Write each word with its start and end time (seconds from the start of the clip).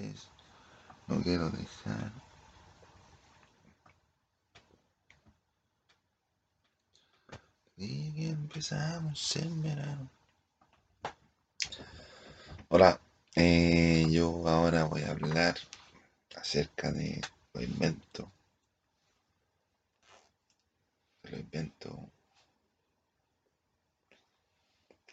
antes, 0.00 0.28
no 1.06 1.22
quiero 1.22 1.50
dejar. 1.50 2.12
Y 7.76 8.28
empezamos 8.28 9.36
en 9.36 9.62
verano. 9.62 10.10
Hola, 12.68 13.00
eh, 13.34 14.06
yo 14.10 14.46
ahora 14.46 14.84
voy 14.84 15.02
a 15.02 15.10
hablar 15.10 15.56
acerca 16.36 16.92
de 16.92 17.20
los 17.54 17.64
inventos. 17.64 18.28
De 21.22 21.30
los 21.30 21.40
inventos. 21.40 21.92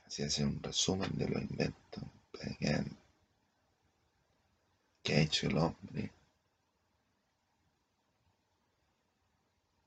Así 0.05 0.23
hacer 0.23 0.45
un 0.45 0.61
resumen 0.61 1.11
de 1.17 1.29
los 1.29 1.41
inventos 1.41 2.03
que 2.59 2.73
ha 5.15 5.21
hecho 5.21 5.47
el 5.47 5.57
hombre 5.57 6.11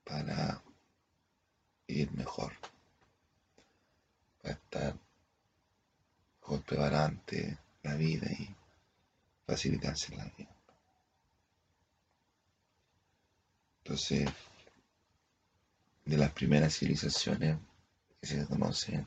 para 0.04 0.62
vivir 1.86 2.10
mejor, 2.12 2.52
para 4.42 4.54
estar 4.54 4.98
mejor 6.40 6.62
preparado 6.64 7.16
la 7.82 7.94
vida 7.94 8.30
y 8.32 8.54
facilitarse 9.46 10.16
la 10.16 10.24
vida. 10.36 10.56
Entonces, 13.78 14.28
de 16.04 16.16
las 16.16 16.32
primeras 16.32 16.76
civilizaciones 16.76 17.58
que 18.20 18.26
se 18.26 18.46
conocen 18.46 19.06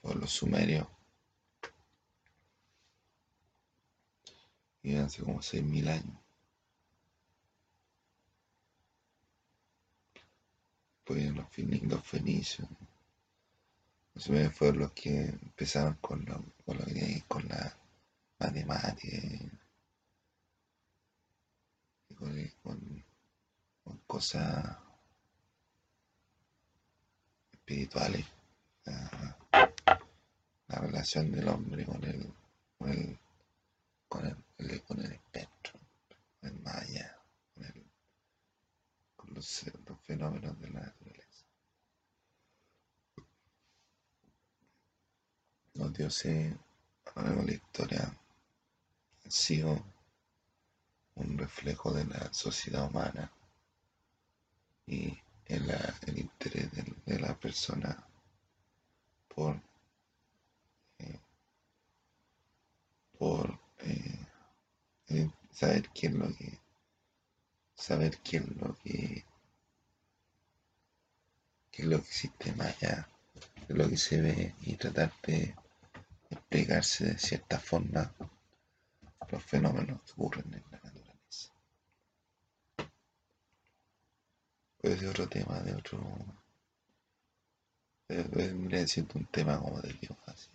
por 0.00 0.16
los 0.16 0.30
sumerios, 0.30 0.86
y 4.82 4.96
hace 4.96 5.22
como 5.22 5.40
6.000 5.40 5.88
años. 5.88 6.18
Pues 11.04 11.24
los, 11.34 11.46
los 11.82 12.06
fenicios, 12.06 12.68
los 14.14 14.52
fueron 14.54 14.78
los 14.78 14.92
que 14.92 15.24
empezaron 15.26 15.94
con, 16.00 16.24
con, 16.24 16.78
con 17.26 17.48
la 17.48 17.76
matemática 18.38 19.16
y 22.08 22.14
con, 22.14 23.04
con 23.82 23.98
cosas 24.06 24.76
espirituales, 27.52 28.26
la, 28.84 29.36
relación 30.68 31.30
del 31.30 31.48
hombre 31.48 31.84
con 31.84 32.02
el, 32.04 32.32
con 32.78 32.90
el, 32.90 33.18
con 34.08 34.26
el, 34.26 34.36
con 34.86 35.00
el 35.00 35.12
espectro, 35.12 35.80
con 36.40 36.50
el 36.50 36.60
maya, 36.60 37.18
con, 37.54 37.64
el, 37.64 37.84
con 39.16 39.34
los, 39.34 39.64
fenómenos 40.02 40.60
de 40.60 40.70
la 40.70 40.80
naturaleza. 40.80 41.44
Los 45.74 45.92
dioses 45.94 46.54
a 47.14 47.20
lo 47.20 47.26
largo 47.26 47.40
de 47.42 47.46
la 47.46 47.54
historia 47.54 48.18
han 49.24 49.30
sido 49.30 49.82
un 51.14 51.38
reflejo 51.38 51.92
de 51.92 52.04
la 52.04 52.32
sociedad 52.32 52.86
humana 52.88 53.32
y 54.86 55.16
el, 55.46 55.70
el 56.06 56.18
interés 56.18 56.70
de, 57.06 57.18
la 57.18 57.34
persona 57.38 58.06
por, 59.28 59.60
eh, 60.98 61.18
por 63.18 63.69
eh, 65.10 65.30
saber 65.52 65.88
quién 65.90 66.18
lo 66.18 66.28
que 66.36 66.58
saber 67.74 68.18
quién 68.18 68.56
lo 68.60 68.74
que 68.76 69.24
qué 71.70 71.82
es 71.82 71.88
lo 71.88 71.98
que 71.98 72.08
existe 72.08 72.52
más 72.52 72.68
allá 72.68 73.08
de 73.68 73.74
lo 73.74 73.88
que 73.88 73.96
se 73.96 74.20
ve 74.20 74.54
y 74.62 74.76
tratar 74.76 75.12
de 75.26 75.54
explicarse 76.30 77.04
de 77.06 77.18
cierta 77.18 77.58
forma 77.58 78.12
los 79.30 79.42
fenómenos 79.44 80.00
que 80.02 80.12
ocurren 80.12 80.52
en 80.54 80.64
la 80.70 80.78
naturaleza. 80.78 81.52
Puede 84.80 84.98
ser 84.98 85.08
otro 85.08 85.28
tema 85.28 85.60
de 85.60 85.74
otro. 85.74 86.00
Vendría 88.08 88.86
siendo 88.88 89.14
un 89.14 89.26
tema 89.26 89.60
como 89.60 89.80
de 89.80 89.92
Dios, 89.92 90.18
así, 90.26 90.50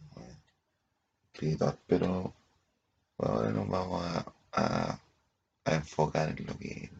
espiritual, 1.32 1.80
pero 1.88 2.34
ahora 3.18 3.50
nos 3.52 3.70
vamos 3.70 4.04
a, 4.04 4.34
a, 4.56 5.00
enfocar 5.66 6.30
en 6.30 6.46
lo 6.46 6.58
que 6.58 6.70
es 6.70 6.92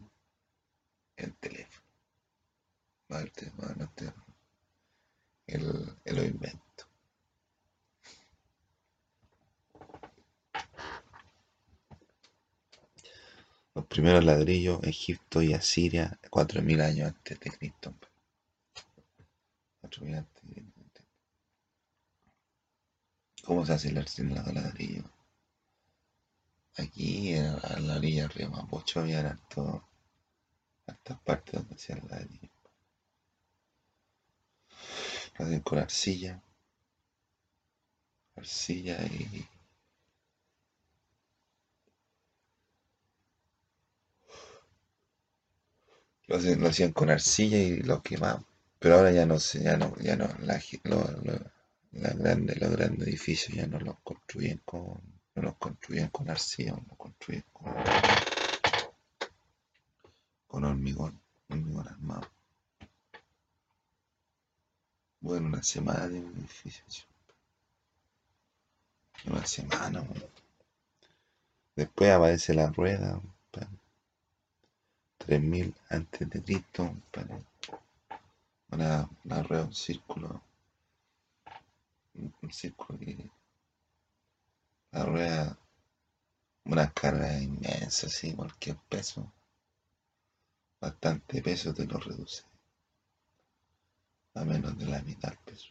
el 1.16 1.34
teléfono. 1.36 1.86
El, 5.46 5.62
el, 6.04 6.18
el 6.18 6.26
invento. 6.26 6.66
Los 13.74 13.86
primeros 13.86 14.24
ladrillos, 14.24 14.82
Egipto 14.84 15.42
y 15.42 15.52
Asiria, 15.52 16.18
4.000 16.30 16.82
años 16.82 17.08
antes 17.08 17.38
de 17.40 17.50
Cristo. 17.50 17.94
4.000 19.82 20.16
antes 20.16 20.42
de 20.44 20.62
Cristo. 20.62 21.02
¿Cómo 23.44 23.64
se 23.64 23.74
hace 23.74 23.88
el 23.88 23.94
ladrillo? 23.94 25.04
Aquí 26.78 27.32
en, 27.34 27.56
la 27.86 27.96
orilla 27.96 28.22
del 28.22 28.30
río 28.30 28.50
Mapocho 28.50 29.00
había 29.00 29.20
harto, 29.20 29.82
hartas 30.86 31.18
partes 31.20 31.54
donde 31.54 31.74
hacían 31.74 32.02
ladrillo. 32.08 32.50
Lo 35.38 35.44
hacen 35.44 35.60
con 35.60 35.78
arcilla, 35.78 36.42
arcilla 38.36 38.96
y 39.06 39.46
lo, 46.28 46.36
hacían, 46.36 46.60
lo 46.60 46.68
hacían 46.68 46.92
con 46.92 47.10
arcilla 47.10 47.58
y 47.58 47.76
lo 47.82 48.02
quemaban. 48.02 48.44
Pero 48.78 48.96
ahora 48.96 49.12
ya 49.12 49.26
no 49.26 49.38
sé, 49.38 49.62
ya 49.62 49.76
no, 49.76 49.96
ya 49.98 50.16
no, 50.16 50.28
la, 50.40 50.60
lo, 50.84 51.04
la 51.92 52.10
grande, 52.10 52.54
los 52.56 52.70
grandes 52.70 53.08
edificios 53.08 53.56
ya 53.56 53.66
no 53.66 53.80
los 53.80 53.98
construyen 54.00 54.60
con, 54.64 55.15
no 55.36 55.42
los 55.42 55.56
construyen 55.56 56.08
con 56.08 56.30
arcilla, 56.30 56.72
los 56.72 56.96
construyen 56.96 57.44
con, 57.52 57.72
con 60.46 60.64
hormigón, 60.64 61.20
hormigón 61.50 61.88
armado. 61.88 62.30
Bueno, 65.20 65.48
una 65.48 65.62
semana 65.62 66.08
de 66.08 66.20
un 66.20 66.34
edificio. 66.38 66.84
Una 69.26 69.44
semana. 69.44 70.00
Bueno. 70.00 70.24
Después 71.74 72.10
aparece 72.10 72.54
la 72.54 72.68
rueda. 72.68 73.20
3000 75.18 75.74
antes 75.90 76.30
de 76.30 76.42
Cristo. 76.42 76.94
La 78.70 79.08
rueda, 79.42 79.64
un 79.64 79.74
círculo. 79.74 80.40
Un 82.14 82.52
círculo 82.52 82.98
que 82.98 83.30
la 84.96 85.04
rueda, 85.04 85.58
una 86.64 86.90
carga 86.90 87.38
inmensa, 87.38 88.06
así, 88.06 88.32
cualquier 88.32 88.78
peso, 88.88 89.30
bastante 90.80 91.42
peso 91.42 91.74
te 91.74 91.84
lo 91.84 91.98
reduce 91.98 92.44
a 94.34 94.44
menos 94.44 94.76
de 94.78 94.86
la 94.86 95.02
mitad 95.02 95.28
del 95.28 95.38
peso 95.40 95.68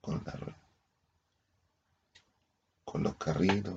con 0.00 0.22
la 0.24 0.32
rueda. 0.32 0.70
Con 2.84 3.02
los 3.02 3.16
carritos. 3.16 3.74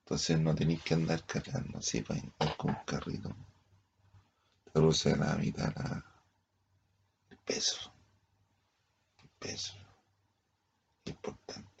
Entonces 0.00 0.38
no 0.40 0.54
tenéis 0.54 0.82
que 0.82 0.94
andar 0.94 1.24
cargando 1.26 1.78
así 1.78 2.00
para 2.00 2.18
ir 2.18 2.32
con 2.56 2.70
un 2.70 2.84
carrito. 2.86 3.36
Te 4.64 4.70
reduce 4.74 5.14
la 5.16 5.36
mitad 5.36 5.74
la, 5.76 6.04
el 7.28 7.38
peso. 7.38 7.92
El 9.18 9.28
peso. 9.38 9.74
Importante 11.04 11.75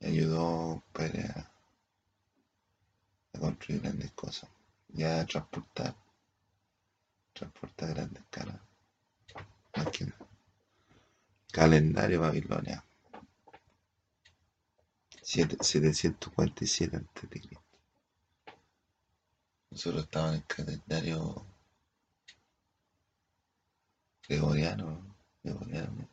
ayudó 0.00 0.82
para 0.92 1.50
a 3.32 3.38
construir 3.38 3.80
grandes 3.82 4.10
cosas 4.12 4.50
y 4.94 5.02
a 5.02 5.24
transportar, 5.26 5.94
transportar 7.32 7.90
grandes 7.90 8.24
caras. 8.30 8.60
Calendario 11.52 12.20
Babilonia. 12.20 12.84
747 15.22 16.96
a.C. 16.96 17.58
Nosotros 19.70 20.04
estábamos 20.04 20.34
en 20.34 20.40
el 20.40 20.46
calendario 20.46 21.46
gregoriano, 24.26 25.16
gregoriano. 25.42 26.08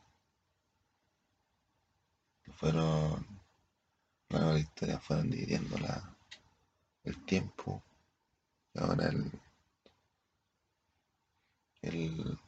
Fueron 2.56 3.45
Luego 4.30 4.54
la 4.54 4.60
historia 4.60 5.00
fueron 5.00 5.30
dividiendo 5.30 5.78
la, 5.78 6.16
el 7.04 7.26
tiempo. 7.26 7.84
Ahora 8.76 9.08
el, 9.08 9.32
el, 11.82 12.40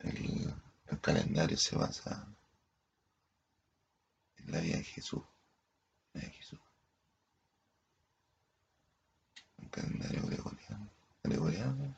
el, 0.00 1.00
calendario 1.00 1.56
se 1.56 1.76
basa 1.76 2.26
en 4.38 4.52
la 4.52 4.60
vida 4.60 4.76
de 4.76 4.84
Jesús. 4.84 5.22
La 6.12 6.20
vida 6.20 6.30
de 6.30 6.36
Jesús. 6.36 6.60
El 9.62 9.70
calendario 9.70 10.26
gregoriano. 10.26 10.90
Gregoriano. 11.22 11.96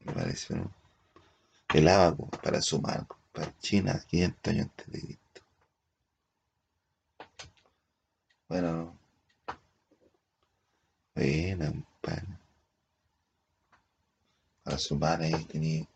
Me 0.00 0.12
parece 0.12 0.54
¿no? 0.54 0.72
el 1.74 1.88
abaco 1.88 2.28
para 2.42 2.62
sumar 2.62 3.06
para 3.32 3.56
China 3.58 4.02
500 4.08 4.52
años 4.52 4.66
antes 4.66 4.86
de 4.92 5.00
Cristo. 5.00 5.25
Bueno, 8.48 8.98
buena, 11.14 11.66
compadre. 11.70 12.38
Para 14.62 14.78
sumar 14.78 15.22
ahí 15.22 15.44
tenía 15.46 15.86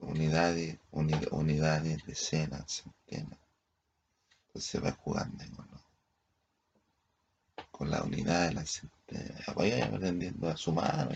unidades, 0.00 0.78
uni- 0.92 1.26
unidades, 1.32 2.04
decenas, 2.06 2.82
centenas. 2.82 3.38
Entonces 4.46 4.84
va 4.84 4.92
jugando 4.92 5.44
con, 7.72 7.90
la 7.90 8.02
unidad 8.02 8.48
de 8.48 8.54
las 8.54 8.70
centenas. 8.70 9.54
Voy 9.54 9.72
aprendiendo 9.72 10.48
a 10.48 10.56
sumar. 10.56 11.08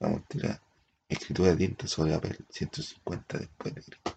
Vamos 0.00 0.20
a 0.20 0.24
tirar 0.28 0.60
escritura 1.08 1.50
de 1.50 1.56
tinta 1.56 1.86
sobre 1.86 2.12
papel 2.14 2.44
150 2.50 3.38
después 3.38 3.74
de 3.74 3.82
Cristo. 3.82 4.15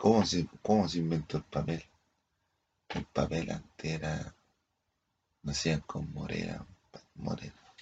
¿Cómo 0.00 0.24
se, 0.24 0.48
cómo 0.62 0.88
se 0.88 0.96
inventó 0.96 1.36
el 1.36 1.42
papel? 1.42 1.84
El 2.88 3.04
papel 3.04 3.50
antes 3.50 3.92
era, 3.92 4.34
hacían 5.46 5.80
con 5.80 6.10
morera, 6.14 6.64
morera. 7.16 7.74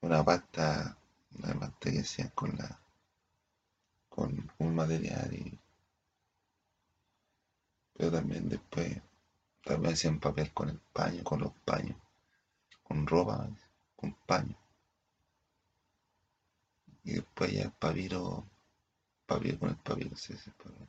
Una 0.00 0.24
pasta, 0.24 0.96
una 1.36 1.60
pasta 1.60 1.90
que 1.90 2.00
hacían 2.00 2.30
con 2.30 2.56
la, 2.56 2.80
con 4.08 4.50
un 4.60 4.74
material 4.74 5.30
y, 5.34 5.58
pero 7.92 8.10
también 8.10 8.48
después, 8.48 8.96
también 9.62 9.92
hacían 9.92 10.20
papel 10.20 10.54
con 10.54 10.70
el 10.70 10.80
paño, 10.94 11.22
con 11.22 11.40
los 11.40 11.52
paños, 11.66 11.98
con 12.82 13.06
ropa, 13.06 13.46
con 13.94 14.14
paño. 14.26 14.56
Y 17.02 17.12
después 17.12 17.52
ya 17.52 17.64
el 17.64 17.72
papiro, 17.72 18.46
papiro 19.34 19.58
con 19.58 19.70
el 19.70 19.76
papiro, 19.76 20.16
sí, 20.16 20.34
sí, 20.36 20.50
papiro. 20.50 20.88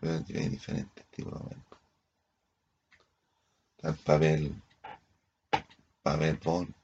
Pero 0.00 0.14
hay 0.14 0.48
diferentes 0.48 1.06
tipos 1.06 1.32
de 1.34 1.38
papel. 1.38 1.62
Está 3.76 3.88
el 3.90 3.96
papel, 3.96 4.62
papel 6.02 6.36
bond, 6.44 6.74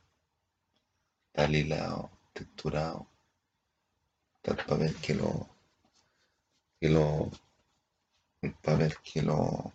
está 1.35 2.11
texturado, 2.33 3.09
está 4.37 4.53
el 4.53 4.67
papel 4.67 4.95
que 4.97 5.15
lo, 5.15 5.49
que 6.81 6.89
lo, 6.89 7.31
el 8.43 8.53
papel 8.55 8.95
que 9.03 9.23
lo, 9.23 9.73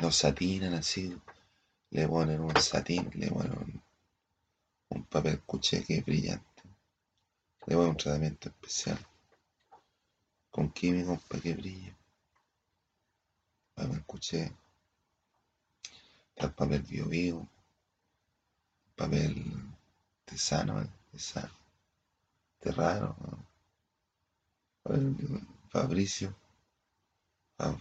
lo 0.00 0.10
satinan 0.10 0.74
así, 0.74 1.16
le 1.90 2.08
ponen 2.08 2.40
un 2.40 2.56
satín, 2.56 3.08
le 3.14 3.28
ponen 3.28 3.52
un, 3.52 3.82
un 4.90 5.04
papel 5.04 5.40
cuché 5.42 5.84
que 5.84 5.98
es 5.98 6.04
brillante, 6.04 6.47
le 7.68 7.76
ponen 7.76 7.90
un 7.92 7.98
tratamiento 7.98 8.50
especial. 8.50 8.98
Con 10.50 10.70
químicos 10.72 11.22
para 11.24 11.42
que 11.42 11.54
brille. 11.54 11.96
Papel 13.74 14.04
cuché, 14.06 14.52
está 16.34 16.46
el 16.48 16.54
papel 16.54 16.82
bio 16.82 17.06
bio, 17.06 17.48
papel 18.96 19.34
tesano, 20.24 20.84
tesano. 21.12 21.54
Papel 22.60 23.14
Fabricio, 25.70 26.34
Fab- 27.58 27.80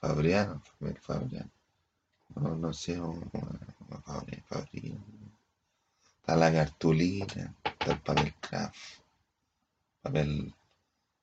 Fabriano, 0.00 0.62
Fabriano, 1.00 1.50
no, 2.36 2.56
no 2.56 2.72
sé, 2.72 2.98
o- 3.00 3.10
o- 3.10 4.02
Fabri- 4.06 4.42
Fabrino. 4.48 5.04
Está 6.20 6.36
la 6.36 6.52
cartulina, 6.52 7.54
el 7.86 7.98
papel 8.00 8.34
craft, 8.40 8.76
papel, 10.02 10.54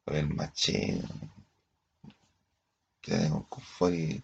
papel 0.03 0.27
maché, 0.29 1.01
que 3.01 3.11
tengo 3.11 3.45
confort 3.47 3.93
y, 3.93 4.23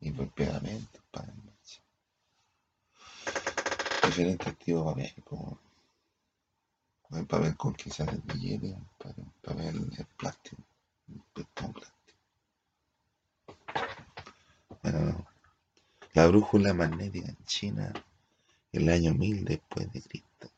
y 0.00 0.10
por 0.10 0.28
pegamento, 0.30 0.98
papel 1.10 1.34
maché. 1.44 1.80
Diferentes 4.06 4.58
tipos 4.58 4.96
de 4.96 5.04
papel, 5.04 5.24
como 5.24 5.58
el 7.20 7.26
papel 7.26 7.56
con 7.56 7.76
sale 7.78 8.12
el 8.12 8.20
billete, 8.22 8.68
un 8.72 9.32
papel, 9.42 10.06
plástico, 10.16 10.62
papel 11.34 11.46
plástico. 11.74 11.92
La 16.14 16.26
brújula 16.26 16.74
magnética 16.74 17.28
en 17.28 17.44
China, 17.44 17.92
el 18.72 18.88
año 18.88 19.14
1000 19.14 19.44
después 19.44 19.90
de 19.92 20.02
Cristo. 20.02 20.50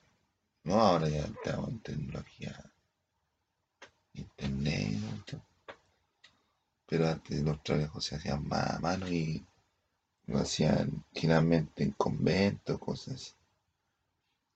No, 0.65 0.81
ahora 0.81 1.09
ya 1.09 1.25
estamos 1.25 1.71
en 1.71 1.81
tecnología, 1.81 2.73
internet, 4.15 5.43
pero 6.87 7.09
antes 7.09 7.43
los 7.43 7.63
trabajos 7.63 8.05
se 8.05 8.17
hacían 8.17 8.47
más 8.47 8.71
a 8.71 8.79
mano 8.81 9.09
y 9.09 9.45
lo 10.27 10.39
hacían 10.39 11.05
generalmente 11.13 11.83
en 11.83 11.93
conventos, 11.93 12.79
cosas. 12.79 13.35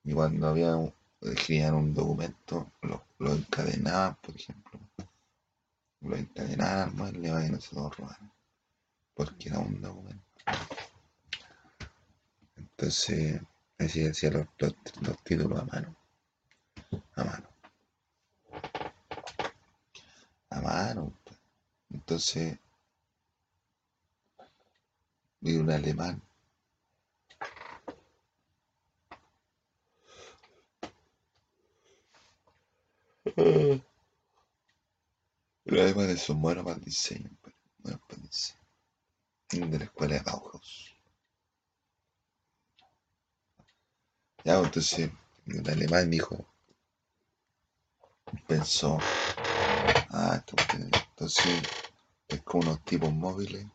Y 0.04 0.12
cuando 0.12 0.48
había 0.48 0.76
escribían 1.22 1.74
un 1.74 1.94
documento, 1.94 2.70
lo, 2.82 3.04
lo 3.18 3.32
encadenaban, 3.32 4.16
por 4.16 4.36
ejemplo. 4.36 4.78
Lo 6.06 6.16
encadenaban 6.16 6.88
al 6.88 6.94
mueble 6.94 7.28
para 7.30 7.42
que 7.44 7.50
no 7.50 7.60
se 7.60 7.74
lo 7.74 7.90
robaran. 7.90 8.32
Porque 9.14 9.48
era 9.48 9.58
un 9.58 9.80
documento. 9.80 10.24
Entonces, 12.56 13.40
así 13.78 14.06
hacía 14.06 14.30
los, 14.30 14.46
los, 14.58 14.74
los 15.02 15.24
títulos 15.24 15.60
a 15.60 15.64
mano. 15.64 15.96
A 17.14 17.24
mano. 17.24 17.48
A 20.50 20.60
mano. 20.60 21.12
pues. 21.24 21.38
Entonces, 21.90 22.58
vi 25.40 25.56
un 25.56 25.70
alemán 25.70 26.22
Pero 33.34 33.80
además 35.68 36.06
de 36.06 36.12
eso, 36.14 36.34
bueno 36.34 36.64
para 36.64 36.76
el 36.76 36.84
diseño, 36.84 37.30
bueno 37.78 38.00
para 38.08 38.22
el 38.22 38.28
diseño. 38.28 38.60
De 39.50 39.78
la 39.78 39.84
escuela 39.84 40.14
de 40.16 40.22
Bauhaus. 40.22 40.96
Ya, 44.44 44.58
entonces, 44.58 45.10
el 45.46 45.70
alemán 45.70 46.10
dijo, 46.10 46.46
pensó, 48.46 48.98
ah, 50.10 50.42
entonces 51.08 51.62
es 52.28 52.42
como 52.42 52.64
unos 52.64 52.84
tipos 52.84 53.12
móviles 53.12 53.66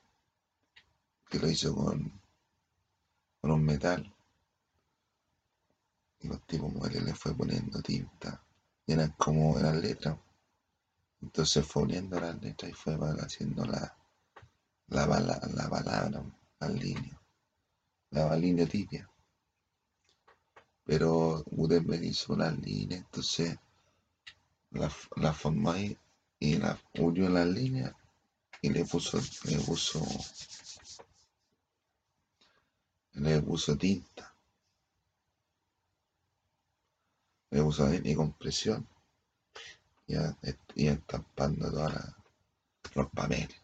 que 1.30 1.40
lo 1.40 1.50
hizo 1.50 1.74
con, 1.76 2.22
con 3.42 3.52
un 3.52 3.64
metal 3.64 4.14
y 6.20 6.28
los 6.28 6.46
tipos 6.46 6.72
móviles 6.72 7.04
le 7.04 7.16
fue 7.16 7.34
poniendo 7.36 7.82
tinta 7.82 8.44
y 8.86 8.94
eran 8.94 9.12
como 9.18 9.58
eran 9.58 9.82
letras 9.82 10.18
entonces 11.22 11.66
fue 11.66 11.84
uniendo 11.84 12.20
las 12.20 12.42
letras 12.42 12.72
y 12.72 12.74
fue 12.74 12.98
haciendo 13.20 13.66
la 13.66 13.96
la, 14.88 15.06
la 15.08 15.70
palabra 15.70 16.24
la 16.60 16.70
línea 16.70 17.22
la 18.12 18.36
línea 18.36 18.68
tibia. 18.68 19.10
Pero 20.84 21.44
Gutenberg 21.50 22.04
hizo 22.04 22.34
una 22.34 22.52
línea 22.52 22.98
entonces 22.98 23.58
la, 24.72 24.92
la 25.16 25.34
formó 25.34 25.72
ahí 25.72 25.98
y 26.40 26.58
la 26.58 26.78
unió 26.96 27.28
en 27.28 27.34
las 27.34 27.48
líneas 27.48 27.94
y 28.62 28.70
le 28.70 28.86
puso, 28.86 29.20
le 29.46 29.58
puso, 29.60 30.02
le 33.14 33.42
puso 33.42 33.78
tinta, 33.78 34.36
le 37.50 37.62
puso 37.64 37.94
y 37.94 38.16
compresión, 38.16 38.88
ya, 40.12 40.38
ya 40.76 40.92
estampando 40.92 41.72
todos 41.72 41.94
los 42.96 43.10
paneles. 43.12 43.62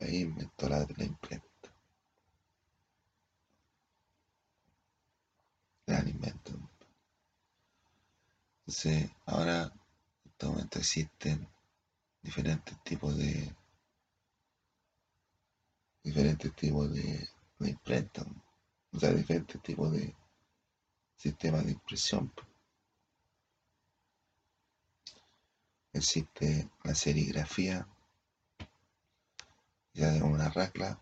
Ahí 0.00 0.20
inventó 0.20 0.68
la, 0.68 0.86
la 0.96 1.04
imprenta. 1.04 1.48
Gran 5.86 6.08
invento. 6.08 6.52
Entonces, 8.60 9.10
ahora 9.26 9.64
en 9.64 10.30
este 10.30 10.46
momento 10.46 10.78
existen 10.78 11.48
diferentes 12.22 12.82
tipos 12.82 13.16
de 13.16 13.54
diferentes 16.02 16.54
tipos 16.54 16.92
de, 16.92 17.28
de 17.58 17.70
imprenta, 17.70 18.24
o 18.92 18.98
sea, 18.98 19.12
diferentes 19.12 19.60
tipos 19.62 19.90
de 19.90 20.14
sistemas 21.24 21.64
de 21.64 21.72
impresión. 21.72 22.30
Existe 25.94 26.68
la 26.82 26.94
serigrafía, 26.94 27.88
ya 29.94 30.10
de 30.10 30.22
una 30.22 30.50
racla. 30.50 31.00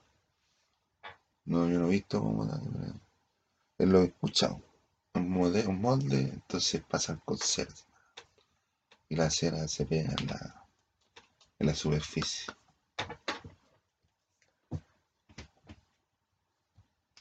No, 1.45 1.69
yo 1.69 1.81
no 1.81 1.89
he 1.89 1.91
visto 1.91 2.21
como 2.21 2.45
es 3.79 3.89
lo 3.89 4.03
he 4.03 4.05
escuchado 4.05 4.63
un 5.15 5.29
molde, 5.29 5.67
un 5.67 5.81
molde 5.81 6.21
entonces 6.21 6.85
pasan 6.89 7.21
con 7.25 7.37
cera. 7.37 7.75
Y 9.09 9.17
la 9.17 9.29
cera 9.29 9.67
se 9.67 9.85
pega 9.87 10.15
en 10.17 10.27
la, 10.29 10.67
en 11.59 11.67
la 11.67 11.75
superficie. 11.75 12.55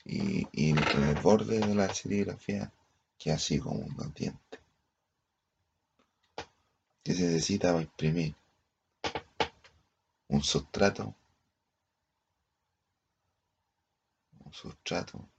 Y, 0.05 0.47
y, 0.51 0.69
en 0.69 1.03
el 1.03 1.15
borde 1.21 1.59
de 1.59 1.73
la 1.73 1.91
serigrafía 1.93 2.71
queda 3.21 3.35
así 3.35 3.59
como 3.59 3.79
un 3.79 4.13
diente. 4.13 4.59
Que 7.03 7.13
se 7.13 7.23
necesita 7.23 7.71
para 7.71 7.83
imprimir 7.83 8.35
un 10.29 10.43
sustrato, 10.43 11.15
un 14.43 14.53
sustrato, 14.53 15.29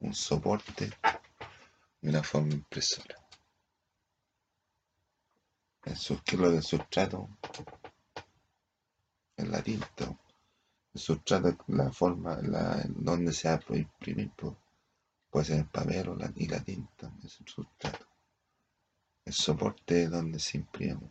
un 0.00 0.14
soporte 0.14 0.90
de 2.00 2.10
una 2.10 2.22
forma 2.22 2.52
impresora. 2.52 3.16
¿Qué 5.82 5.90
es 5.90 6.34
lo 6.34 6.50
del 6.50 6.62
sustrato? 6.62 7.28
Es 9.36 9.48
la 9.48 9.62
tinta. 9.62 10.16
El 10.94 11.00
sustrato 11.00 11.48
es 11.48 11.56
la 11.66 11.90
forma 11.90 12.40
la, 12.42 12.84
donde 12.88 13.32
se 13.32 13.48
va 13.48 13.54
a 13.54 13.76
imprimir. 13.76 14.30
Puede 15.32 15.46
ser 15.46 15.58
el 15.58 15.66
papel 15.66 16.10
o 16.10 16.14
la, 16.14 16.32
y 16.36 16.46
la 16.46 16.62
tinta. 16.62 17.12
Es 17.24 17.40
el 17.40 17.48
sustrato. 17.48 18.06
El 19.24 19.32
soporte 19.32 20.06
donde 20.06 20.38
se 20.38 20.58
imprime. 20.58 21.10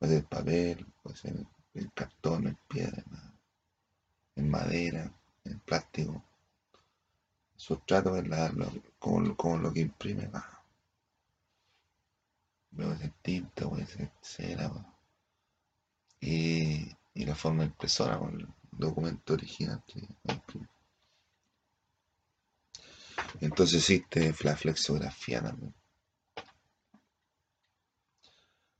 Puede 0.00 0.14
ser 0.14 0.22
el 0.22 0.28
papel, 0.28 0.86
puede 1.00 1.16
ser 1.16 1.46
el, 1.74 1.92
cartón, 1.92 2.48
el 2.48 2.56
piedra, 2.66 3.04
en 4.34 4.50
madera, 4.50 5.08
en 5.44 5.60
plástico 5.60 6.24
sustrato 7.62 8.16
es 8.16 8.26
la, 8.26 8.48
lo, 8.50 8.68
como, 8.98 9.56
lo 9.58 9.72
que 9.72 9.80
imprime 9.80 10.26
más. 10.28 10.44
Puede 12.74 12.98
ser 12.98 13.12
tinta, 13.22 13.68
puede 13.68 13.86
ser 13.86 14.10
cera. 14.20 14.68
Y, 16.20 16.90
y, 17.14 17.24
la 17.24 17.36
forma 17.36 17.64
impresora 17.64 18.18
con 18.18 18.40
el 18.40 18.48
documento 18.72 19.34
original 19.34 19.80
que 19.86 20.00
imprime. 20.24 20.68
Entonces 23.40 23.90
existe 23.90 24.34
la 24.44 24.56
flexografía 24.56 25.42
también. 25.42 25.74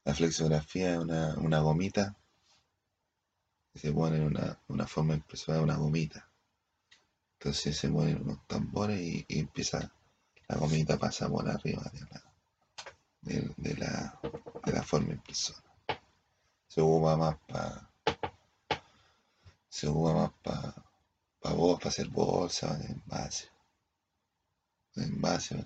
La 0.04 0.14
flexografía 0.14 0.94
es 0.94 0.98
una, 0.98 1.34
una 1.36 1.60
gomita 1.60 2.16
que 3.72 3.78
se 3.78 3.92
pone 3.92 4.16
en 4.16 4.24
una, 4.24 4.58
una 4.68 4.86
forma 4.86 5.14
impresora 5.14 5.58
de 5.58 5.64
una 5.64 5.76
gomita 5.76 6.28
entonces 7.42 7.76
se 7.76 7.88
ponen 7.88 8.22
unos 8.22 8.46
tambores 8.46 9.00
y, 9.00 9.26
empieza, 9.28 9.92
la 10.46 10.56
comida 10.56 10.96
pasa 10.96 11.28
por 11.28 11.48
arriba 11.50 11.82
de 11.92 12.00
la, 12.08 13.54
de, 13.56 13.74
la, 13.74 14.20
de 14.64 14.72
la 14.72 14.82
forma 14.84 15.14
impresora. 15.14 15.60
Se 16.68 16.80
usa 16.80 17.16
más 17.16 17.36
para 17.48 17.90
se 19.68 19.88
usa 19.88 20.14
más 20.14 20.30
para 20.40 20.72
para 21.40 21.88
hacer 21.88 22.06
bolsas, 22.10 22.80
envases, 22.88 23.50
envases, 24.96 25.64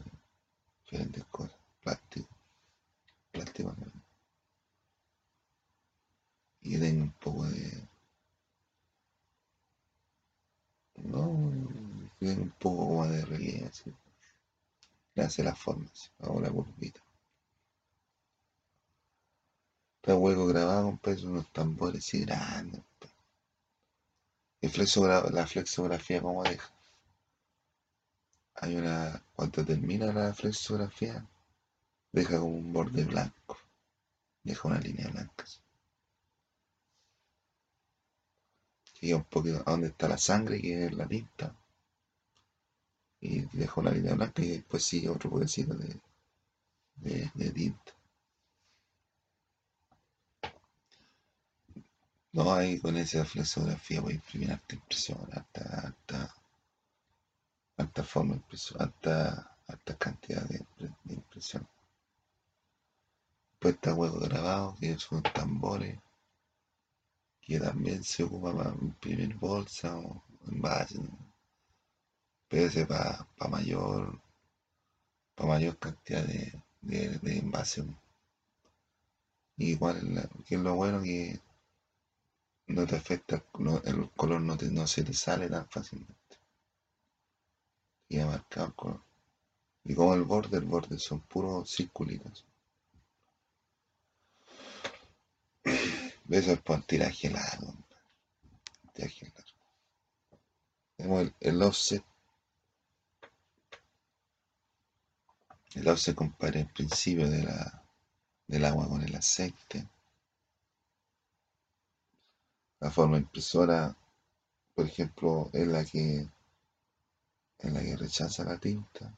diferentes 0.85 1.25
cosas, 1.27 1.57
plástico, 1.83 2.29
plástico. 3.33 3.75
Y 6.63 6.79
tengo 6.79 7.05
un 7.05 7.13
poco 7.13 7.45
de 7.45 7.89
no, 11.05 11.53
tiene 12.19 12.43
un 12.43 12.51
poco 12.51 12.87
como 12.89 13.07
de 13.07 13.25
relieve, 13.25 13.67
así. 13.67 13.93
Le 15.15 15.23
hace 15.23 15.43
la 15.43 15.55
forma, 15.55 15.91
así, 15.93 16.11
hago 16.21 16.41
la 16.41 16.51
curvita. 16.51 17.01
Está 19.97 20.17
hueco 20.17 20.47
grabado, 20.47 20.97
peso, 21.03 21.29
unos 21.29 21.53
tambores 21.53 22.05
así 22.05 22.21
grandes. 22.25 22.83
Y 24.61 24.69
la 24.69 25.47
flexografía, 25.47 26.23
¿cómo 26.23 26.43
deja? 26.43 26.76
Hay 28.59 28.75
una, 28.77 29.23
cuando 29.35 29.65
termina 29.65 30.13
la 30.13 30.33
flexografía, 30.33 31.25
deja 32.13 32.39
como 32.39 32.57
un 32.57 32.73
borde 32.73 33.05
blanco, 33.05 33.59
deja 34.43 34.69
una 34.69 34.81
línea 34.81 35.09
blanca. 35.09 35.45
Y 39.01 39.13
un 39.13 39.25
poquito 39.25 39.63
a 39.67 39.71
donde 39.71 39.89
está 39.89 40.09
la 40.09 40.17
sangre, 40.17 40.61
que 40.61 40.87
es 40.87 40.93
la 40.93 41.07
tinta. 41.07 41.55
Y 43.21 43.43
dejo 43.57 43.83
la 43.83 43.91
línea 43.91 44.15
blanca 44.15 44.43
y 44.43 44.49
después 44.49 44.83
sigue 44.85 45.11
otro 45.11 45.29
poquito 45.31 45.75
de, 45.75 47.31
de, 47.35 47.51
tinta. 47.51 47.93
No 52.33 52.53
hay 52.55 52.79
con 52.81 52.97
esa 52.97 53.25
flexografía 53.25 54.01
voy 54.01 54.13
a 54.13 54.17
imprimir 54.17 54.53
alta 54.53 54.75
impresión, 54.75 55.29
alta, 55.33 55.81
alta, 55.81 56.35
alta 57.77 58.03
forma 58.03 58.43
alta, 58.79 59.57
alta 59.69 59.97
cantidad 59.97 60.43
de, 60.43 60.65
impresión. 61.09 61.67
Después 63.53 63.75
está 63.75 63.95
huevo 63.95 64.19
grabado, 64.21 64.77
que 64.81 64.99
son 64.99 65.23
tambores 65.23 65.99
que 67.41 67.61
también 67.61 68.03
se 68.03 68.25
ocupa 68.25 68.55
para 68.57 68.71
imprimir 68.71 69.35
bolsa 69.37 69.97
o 69.97 70.23
envases, 70.49 71.01
pero 72.49 72.87
para 72.89 73.51
mayor, 73.51 74.21
para 75.35 75.49
mayor 75.51 75.79
cantidad 75.79 76.25
de, 76.25 76.63
de, 76.81 77.19
de 77.19 77.39
envases. 77.39 77.85
Igual, 79.59 80.29
que 80.47 80.57
es 80.57 80.61
lo 80.61 80.75
bueno 80.75 81.03
que 81.03 81.41
no 82.69 82.87
te 82.87 82.97
afecta, 82.97 83.43
el 83.85 84.11
color 84.11 84.41
no, 84.41 84.57
no 84.57 84.87
se 84.87 85.03
te 85.03 85.15
sale 85.15 85.49
tan 85.49 85.69
fácilmente. 85.69 86.36
Y 88.09 88.19
ha 88.21 88.27
marcado. 88.27 89.03
Y 89.85 89.95
como 89.95 90.15
el 90.15 90.23
borde, 90.23 90.59
el 90.59 90.65
borde 90.65 90.99
son 90.99 91.21
puros 91.21 91.71
circulitos. 91.71 92.45
Eso 95.65 96.53
es 96.53 96.61
por 96.61 96.83
tiraje 96.83 97.31
largo. 97.31 97.75
Tiraje 98.93 99.27
largo. 99.27 99.51
Tenemos 100.97 101.23
el, 101.23 101.35
el 101.41 101.63
offset. 101.63 102.05
El 105.75 105.89
offset 105.89 106.15
compara 106.15 106.59
el 106.61 106.69
principio 106.69 107.29
de 107.29 107.43
la, 107.45 107.85
del 108.47 108.65
agua 108.65 108.89
con 108.89 109.03
el 109.03 109.15
aceite. 109.15 109.87
La 112.81 112.91
forma 112.91 113.19
impresora, 113.19 113.97
por 114.75 114.87
ejemplo, 114.87 115.51
es 115.53 115.67
la 115.67 115.85
que 115.85 116.29
en 117.61 117.75
la 117.75 117.81
que 117.81 117.97
rechaza 117.97 118.45
la 118.45 118.59
tinta. 118.59 119.13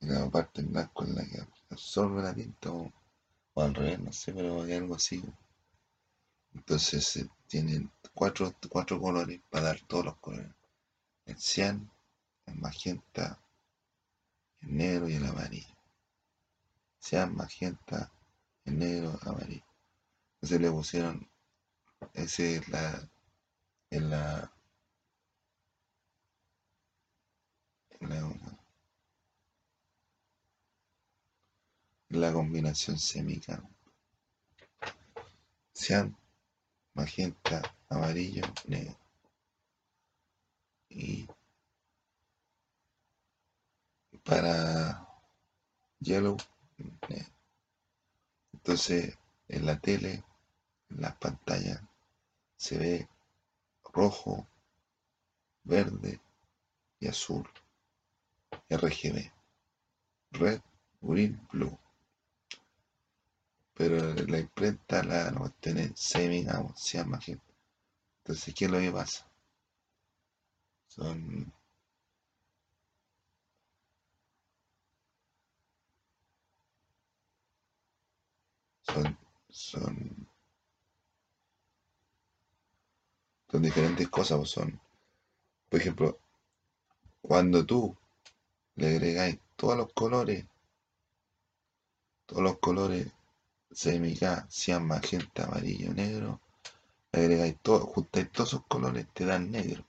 Y 0.00 0.06
la 0.06 0.28
parte 0.30 0.60
en 0.60 0.72
blanco 0.72 1.04
es 1.04 1.10
la 1.10 1.24
que 1.24 1.46
absorbe 1.70 2.22
la 2.22 2.34
tinta 2.34 2.70
o, 2.70 2.92
al 3.56 3.74
revés, 3.74 3.98
no 4.00 4.12
sé, 4.12 4.32
pero 4.32 4.62
hay 4.62 4.74
algo 4.74 4.94
así. 4.96 5.22
Entonces 6.54 7.16
eh, 7.16 7.28
tienen 7.46 7.90
cuatro, 8.14 8.54
cuatro 8.68 9.00
colores 9.00 9.40
para 9.50 9.66
dar 9.66 9.80
todos 9.86 10.06
los 10.06 10.16
colores. 10.16 10.50
El 11.24 11.38
cian, 11.38 11.90
el 12.46 12.56
magenta, 12.56 13.38
el 14.62 14.76
negro 14.76 15.08
y 15.08 15.14
el 15.14 15.26
amarillo. 15.26 15.74
Cian, 17.00 17.34
magenta, 17.34 18.10
el 18.64 18.78
negro, 18.78 19.18
amarillo. 19.22 19.64
Entonces 20.34 20.60
le 20.60 20.70
pusieron, 20.70 21.28
ese 22.14 22.56
es 22.56 22.64
en 23.90 24.10
la 24.10 24.52
la, 32.08 32.32
combinación 32.32 32.98
semica. 32.98 33.62
Sean 35.72 36.16
magenta, 36.94 37.62
amarillo, 37.88 38.42
negro. 38.66 38.96
Y 40.88 41.26
para 44.24 45.06
yellow, 46.00 46.36
negro. 47.08 47.32
Entonces, 48.52 49.16
en 49.48 49.66
la 49.66 49.78
tele, 49.78 50.24
en 50.90 51.00
las 51.00 51.16
pantallas, 51.18 51.80
se 52.56 52.78
ve 52.78 53.08
rojo, 53.92 54.46
verde 55.64 56.20
y 56.98 57.06
azul. 57.06 57.48
RGB. 58.70 59.30
Red, 60.32 60.60
Green, 61.02 61.40
Blue. 61.52 61.78
Pero 63.74 64.12
la 64.26 64.40
imprenta 64.40 65.04
la 65.04 65.30
no 65.30 65.50
tiene 65.60 65.92
semi, 65.94 66.42
llama 66.98 67.20
Entonces, 68.24 68.54
¿qué 68.54 68.66
es 68.66 68.70
lo 68.70 68.78
que 68.80 68.90
pasa? 68.92 69.26
Son 70.88 71.52
son, 78.88 79.18
son, 79.50 80.26
son 83.50 83.60
diferentes 83.62 84.08
cosas. 84.08 84.38
Pues 84.38 84.50
son, 84.50 84.80
por 85.70 85.80
ejemplo, 85.80 86.18
cuando 87.20 87.66
tú 87.66 87.94
le 88.76 88.88
agregáis 88.88 89.40
todos 89.56 89.76
los 89.76 89.92
colores, 89.92 90.46
todos 92.26 92.42
los 92.42 92.58
colores 92.58 93.10
semica, 93.70 94.46
cian, 94.50 94.86
magenta, 94.86 95.44
amarillo, 95.44 95.92
negro, 95.94 96.40
le 97.12 97.20
agregáis 97.20 97.56
todo, 97.62 97.86
juntáis 97.86 98.30
todos 98.30 98.50
esos 98.50 98.66
colores, 98.66 99.06
te 99.14 99.24
dan 99.24 99.50
negro. 99.50 99.84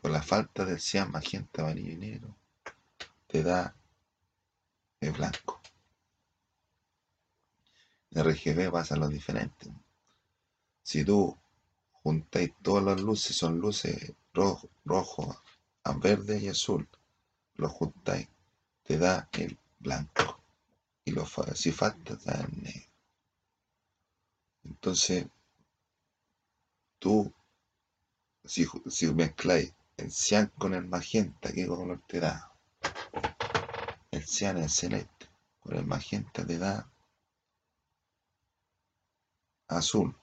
Por 0.00 0.10
la 0.10 0.22
falta 0.22 0.64
del 0.64 0.80
cian, 0.80 1.10
magenta, 1.10 1.62
amarillo 1.62 1.92
y 1.92 1.96
negro, 1.96 2.36
te 3.26 3.42
da 3.42 3.74
el 5.00 5.12
blanco. 5.12 5.60
En 8.10 8.22
RGB 8.22 8.70
pasa 8.70 8.96
lo 8.96 9.08
diferente. 9.08 9.72
Si 10.82 11.04
tú 11.04 11.36
juntáis 12.02 12.52
todas 12.62 12.84
las 12.84 13.00
luces, 13.00 13.34
son 13.34 13.58
luces 13.58 14.12
rojo, 14.34 14.68
rojo, 14.84 15.42
verde 16.00 16.38
y 16.38 16.48
azul, 16.48 16.88
lo 17.56 17.68
juntáis, 17.68 18.28
te 18.82 18.98
da 18.98 19.28
el 19.32 19.58
blanco. 19.78 20.40
Y 21.04 21.12
lo, 21.12 21.26
si 21.54 21.72
falta, 21.72 22.16
te 22.16 22.30
da 22.30 22.40
el 22.40 22.62
negro. 22.62 22.90
Entonces, 24.64 25.26
tú, 26.98 27.32
si, 28.44 28.66
si 28.88 29.12
mezcláis 29.12 29.74
el 29.96 30.10
cian 30.10 30.50
con 30.58 30.74
el 30.74 30.86
magenta, 30.86 31.52
¿qué 31.52 31.66
color 31.66 32.02
te 32.06 32.20
da? 32.20 32.52
El 34.10 34.24
cian 34.24 34.58
es 34.58 34.72
celeste, 34.74 35.26
con 35.60 35.76
el 35.76 35.86
magenta 35.86 36.46
te 36.46 36.58
da 36.58 36.90
azul. 39.68 40.16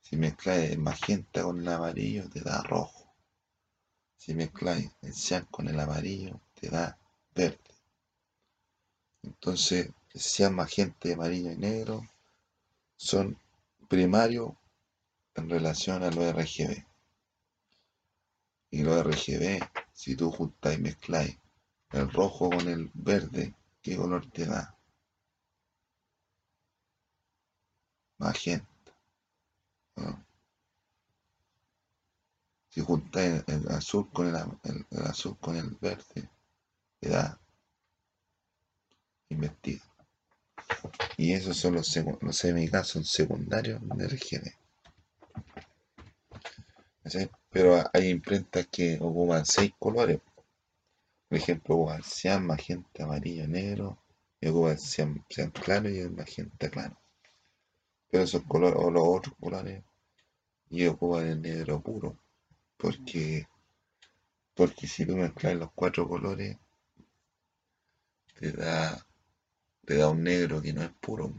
Si 0.00 0.16
mezcláis 0.16 0.70
el 0.70 0.78
magenta 0.78 1.42
con 1.42 1.60
el 1.60 1.68
amarillo, 1.68 2.28
te 2.28 2.40
da 2.40 2.62
rojo. 2.62 3.01
Si 4.24 4.34
mezcláis 4.34 4.88
el 5.02 5.14
cian 5.14 5.46
con 5.46 5.66
el 5.66 5.80
amarillo, 5.80 6.40
te 6.54 6.68
da 6.68 6.96
verde. 7.34 7.58
Entonces, 9.24 9.90
el 10.14 10.20
cian, 10.20 10.54
magenta, 10.54 11.12
amarillo 11.12 11.50
y 11.50 11.56
negro 11.56 12.02
son 12.96 13.36
primarios 13.88 14.52
en 15.34 15.50
relación 15.50 16.04
a 16.04 16.12
los 16.12 16.24
RGB. 16.36 16.86
Y 18.70 18.84
los 18.84 19.04
RGB, 19.04 19.60
si 19.92 20.14
tú 20.14 20.30
juntáis 20.30 20.78
y 20.78 20.82
mezcláis 20.82 21.36
el 21.90 22.08
rojo 22.08 22.48
con 22.48 22.68
el 22.68 22.92
verde, 22.94 23.56
¿qué 23.82 23.96
color 23.96 24.30
te 24.30 24.46
da? 24.46 24.78
Magenta. 28.18 28.68
Si 32.72 32.80
juntas 32.80 33.44
el, 33.48 33.68
azul 33.68 34.08
con 34.10 34.28
el, 34.28 34.34
azul 35.04 35.36
con 35.38 35.56
el 35.56 35.76
verde, 35.78 36.30
te 36.98 37.10
da 37.10 37.38
investiga. 39.28 39.84
Y 41.18 41.34
esos 41.34 41.58
son 41.58 41.74
los, 41.74 41.94
los 42.22 42.36
son 42.38 43.04
secundarios 43.04 43.78
de 43.94 44.06
RGB. 44.06 44.52
Pero 47.50 47.84
hay 47.92 48.08
imprentas 48.08 48.66
que 48.68 48.96
ocupan 48.98 49.44
seis 49.44 49.72
colores. 49.78 50.22
Por 51.28 51.36
ejemplo, 51.36 51.74
ocupan 51.74 52.02
cian, 52.02 52.46
magenta, 52.46 53.04
amarillo, 53.04 53.46
negro. 53.48 53.98
Y 54.40 54.48
ocupan 54.48 54.78
cian, 54.78 55.22
cian 55.28 55.50
claro 55.50 55.90
y 55.90 55.98
el 55.98 56.12
magenta 56.12 56.70
claro. 56.70 56.98
Pero 58.10 58.24
esos 58.24 58.44
colores, 58.44 58.78
o 58.82 58.90
los 58.90 59.04
otros 59.06 59.34
colores, 59.38 59.84
y 60.70 60.86
ocupan 60.86 61.26
el 61.26 61.42
negro 61.42 61.82
puro 61.82 62.21
porque, 62.82 63.46
porque 64.54 64.88
si 64.88 65.06
tú 65.06 65.16
mezclas 65.16 65.54
los 65.54 65.70
cuatro 65.72 66.08
colores, 66.08 66.58
te 68.34 68.50
da, 68.50 69.06
te 69.86 69.98
da 69.98 70.08
un 70.08 70.24
negro 70.24 70.60
que 70.60 70.72
no 70.72 70.82
es 70.82 70.90
puro, 70.90 71.32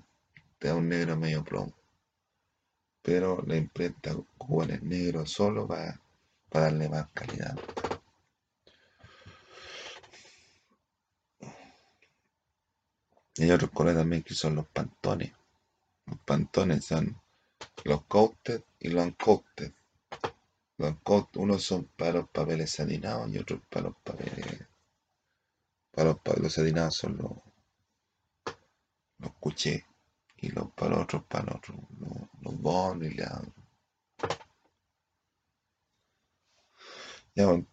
te 0.57 0.69
da 0.69 0.75
un 0.75 0.87
negro 0.87 1.17
medio 1.17 1.43
plomo. 1.43 1.73
Pero 3.01 3.43
la 3.45 3.57
imprenta 3.57 4.15
con 4.37 4.71
el 4.71 4.87
negro 4.87 5.25
solo 5.25 5.67
para, 5.67 5.99
para 6.47 6.65
darle 6.65 6.87
más 6.87 7.09
calidad. 7.11 7.59
Hay 13.37 13.51
otros 13.51 13.71
colores 13.71 13.97
también 13.97 14.23
que 14.23 14.33
son 14.33 14.55
los 14.55 14.67
pantones. 14.67 15.33
Los 16.05 16.19
pantones 16.19 16.85
son 16.85 17.19
los 17.83 18.05
coated 18.05 18.63
y 18.79 18.87
los 18.87 19.03
uncoated. 19.07 19.73
Unos 21.35 21.63
son 21.63 21.85
para 21.95 22.13
los 22.13 22.29
papeles 22.29 22.71
satinados 22.71 23.29
y 23.31 23.37
otros 23.37 23.61
para 23.69 23.87
los 23.87 23.95
papeles. 24.03 24.67
Para 25.91 26.09
los 26.09 26.19
papeles 26.19 26.53
satinados 26.53 26.95
son 26.95 27.17
los, 27.17 27.31
los 29.19 29.33
cuchés. 29.39 29.83
Y 30.37 30.49
los 30.49 30.71
para 30.71 30.95
los 30.95 31.03
otros, 31.03 31.23
para 31.23 31.45
los 31.45 31.55
otros, 31.55 31.77
los, 32.41 32.61
bonos 32.61 33.07
y 33.09 33.13
la. 33.13 33.41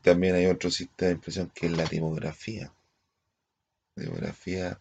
también 0.02 0.36
hay 0.36 0.46
otro 0.46 0.70
sistema 0.70 1.08
de 1.08 1.14
impresión 1.14 1.50
que 1.50 1.66
es 1.66 1.72
la 1.72 1.84
tipografía. 1.84 2.72
La 3.96 4.04
tipografía 4.04 4.80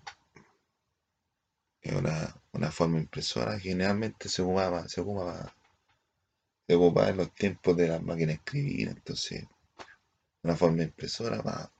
es 1.82 1.94
una, 1.94 2.36
una 2.52 2.72
forma 2.72 3.00
impresora. 3.00 3.60
Generalmente 3.60 4.30
se 4.30 4.44
ocupaba, 4.44 4.88
se 4.88 5.02
ocupaba 5.02 5.52
se 6.70 6.76
ocupaba 6.76 7.10
en 7.10 7.18
los 7.18 7.34
tiempos 7.34 7.76
de 7.76 7.88
las 7.88 8.00
máquinas 8.00 8.28
de 8.28 8.34
escribir, 8.34 8.90
entonces 8.90 9.44
una 10.44 10.56
forma 10.56 10.84
impresora 10.84 11.42
va 11.42 11.74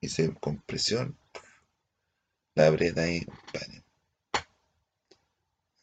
y 0.00 0.08
se 0.08 0.32
con 0.36 0.62
presión 0.62 1.18
la 2.54 2.68
aprieta 2.68 3.02
ahí, 3.02 3.22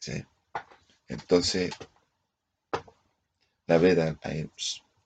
¿sí? 0.00 0.24
Entonces 1.06 1.70
la 3.68 3.76
aprieta 3.76 4.18
ahí 4.22 4.50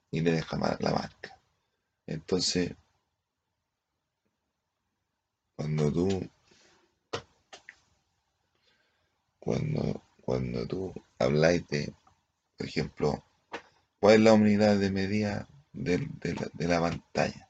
y 0.09 0.21
le 0.21 0.31
deja 0.31 0.57
la 0.79 0.91
marca. 0.91 1.39
Entonces, 2.07 2.73
cuando 5.55 5.93
tú 5.93 6.27
cuando, 9.37 10.01
cuando 10.23 10.65
tú 10.65 10.91
habláis 11.19 11.67
de, 11.67 11.93
por 12.57 12.67
ejemplo, 12.67 13.23
cuál 13.99 14.15
es 14.15 14.21
la 14.21 14.33
unidad 14.33 14.77
de 14.77 14.89
medida 14.89 15.47
de, 15.73 15.99
la, 16.57 16.79
pantalla. 16.79 17.49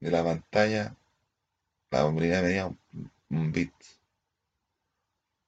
De 0.00 0.10
la 0.10 0.24
pantalla, 0.24 0.96
la 1.90 2.06
unidad 2.06 2.42
de 2.42 2.48
medida 2.48 2.66
un, 2.66 2.78
un 3.30 3.52
bit. 3.52 3.72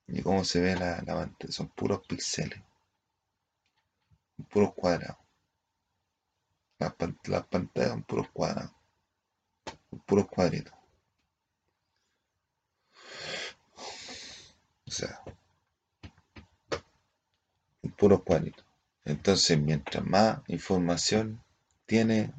¿Y 0.06 0.22
cómo 0.22 0.44
se 0.44 0.60
ve 0.60 0.76
la, 0.76 1.02
pantalla? 1.04 1.52
Son 1.52 1.68
puros 1.68 2.06
píxeles, 2.06 2.60
puros 4.48 4.74
cuadrados. 4.74 5.18
Las, 6.78 6.94
las 7.24 7.46
pantallas 7.46 7.90
son 7.90 8.02
puros 8.02 8.28
cuadrados, 8.30 8.72
puros 10.06 10.28
cuadritos. 10.28 10.74
O 14.86 14.90
sea, 14.90 15.22
puro 17.90 18.22
cuadrito. 18.22 18.62
Entonces, 19.04 19.58
mientras 19.58 20.04
más 20.04 20.40
información 20.46 21.42
tiene 21.86 22.32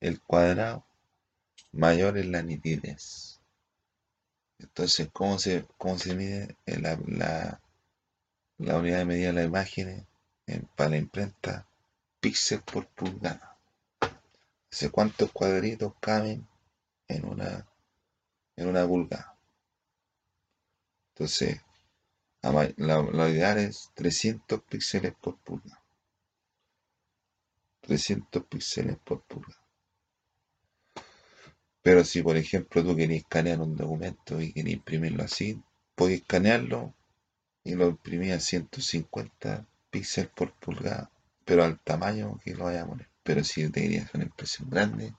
el 0.00 0.20
cuadrado, 0.20 0.84
mayor 1.72 2.16
es 2.18 2.26
la 2.26 2.42
nitidez. 2.42 3.40
Entonces, 4.58 5.08
¿cómo 5.12 5.38
se, 5.38 5.66
cómo 5.76 5.98
se 5.98 6.14
mide 6.14 6.56
la, 6.66 6.98
la, 8.58 8.78
unidad 8.78 8.98
de 8.98 9.04
medida 9.04 9.26
de 9.28 9.32
las 9.34 9.44
imágenes 9.46 10.04
para 10.74 10.90
la 10.90 10.96
imprenta? 10.96 11.66
Píxel 12.20 12.62
por 12.62 12.86
pulgada. 12.86 13.58
¿Cuántos 14.90 15.32
cuadritos 15.32 15.92
caben 16.00 16.46
en 17.08 17.24
una, 17.26 17.66
en 18.56 18.68
una 18.68 18.86
pulgada? 18.86 19.36
Entonces, 21.14 21.60
la, 22.52 23.28
ideal 23.30 23.58
es 23.58 23.90
300 23.94 24.62
píxeles 24.62 25.14
por 25.14 25.36
pulgada. 25.38 25.82
300 27.80 28.44
píxeles 28.44 28.96
por 28.98 29.22
pulgada. 29.22 29.62
Pero 31.82 32.04
si, 32.04 32.22
por 32.22 32.36
ejemplo, 32.36 32.82
tú 32.82 32.96
querés 32.96 33.18
escanear 33.18 33.60
un 33.60 33.76
documento 33.76 34.40
y 34.40 34.52
querés 34.52 34.74
imprimirlo 34.74 35.22
así, 35.22 35.62
puedes 35.94 36.20
escanearlo 36.20 36.94
y 37.64 37.74
lo 37.74 37.88
imprimir 37.88 38.32
a 38.32 38.40
150 38.40 39.66
píxeles 39.90 40.30
por 40.30 40.52
pulgada, 40.54 41.10
pero 41.44 41.64
al 41.64 41.78
tamaño 41.80 42.38
que 42.44 42.54
lo 42.54 42.64
vaya 42.64 42.82
a 42.82 42.86
poner. 42.86 43.08
Pero 43.22 43.44
si 43.44 43.68
te 43.70 43.82
querías 43.82 44.12
una 44.14 44.24
impresión 44.24 44.68
grande, 44.70 45.14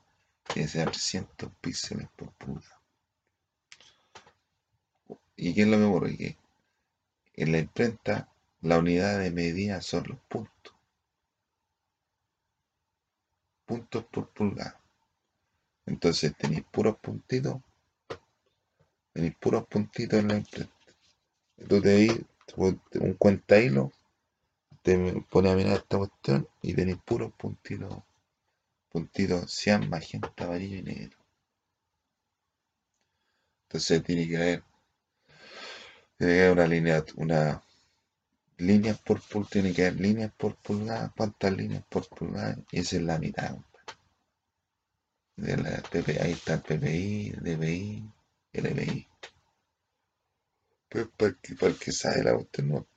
tiene 0.53 0.67
que 0.67 0.73
ser 0.73 0.91
300 0.91 1.51
píxeles 1.61 2.07
por 2.15 2.31
pulgada. 2.33 2.81
¿Y 5.35 5.53
qué 5.53 5.61
es 5.61 5.67
lo 5.67 5.77
que 5.77 5.83
ocurre? 5.83 6.17
Que 6.17 6.37
en 7.37 7.51
la 7.51 7.59
imprenta 7.59 8.27
la 8.61 8.79
unidad 8.79 9.19
de 9.19 9.31
medida 9.31 9.81
son 9.81 10.03
los 10.09 10.19
puntos. 10.27 10.73
Puntos 13.65 14.03
por 14.05 14.29
pulgada. 14.29 14.81
Entonces 15.85 16.35
tenéis 16.35 16.63
puros 16.71 16.97
puntitos. 16.97 17.61
Tenéis 19.13 19.35
puros 19.35 19.67
puntitos 19.67 20.19
en 20.19 20.27
la 20.27 20.37
imprenta. 20.37 20.73
Tú 21.69 21.81
te 21.81 22.25
un 22.99 23.13
cuenta 23.13 23.59
hilo, 23.59 23.91
te 24.81 24.97
pones 25.29 25.51
a 25.51 25.55
mirar 25.55 25.77
esta 25.77 25.97
cuestión 25.97 26.47
y 26.61 26.73
tenéis 26.73 26.97
puros 27.05 27.31
puntitos. 27.33 28.03
Puntitos 28.89 29.51
cian, 29.51 29.89
magenta, 29.89 30.45
amarillo 30.45 30.77
y 30.77 30.81
negro. 30.81 31.17
Entonces 33.67 34.03
tiene 34.03 34.27
que 34.27 34.37
haber 34.37 34.63
tiene 36.17 36.33
que 36.33 36.41
haber 36.41 36.51
una 36.53 36.67
línea, 36.67 37.05
una 37.15 37.63
línea 38.57 38.93
por 38.95 39.21
pulgada, 39.21 39.49
tiene 39.51 39.73
que 39.73 39.85
haber 39.85 40.01
líneas 40.01 40.31
por 40.35 40.55
pulgada, 40.55 41.13
cuántas 41.15 41.55
líneas 41.55 41.83
por 41.89 42.07
pulgada, 42.09 42.57
y 42.71 42.79
esa 42.79 42.95
es 42.97 43.03
la 43.03 43.19
mitad. 43.19 43.55
De 45.35 45.55
la 45.55 45.81
PPI, 45.83 46.17
ahí 46.19 46.31
está 46.31 46.55
el 46.55 46.61
PPI, 46.61 47.31
DPI, 47.41 48.11
EPI. 48.53 49.07
Pero 50.89 51.11
para 51.11 51.35
el, 51.69 51.77
que, 51.77 51.91
sabe 51.91 52.23
la 52.23 52.33
cuestión, 52.33 52.69
no, 52.69 52.87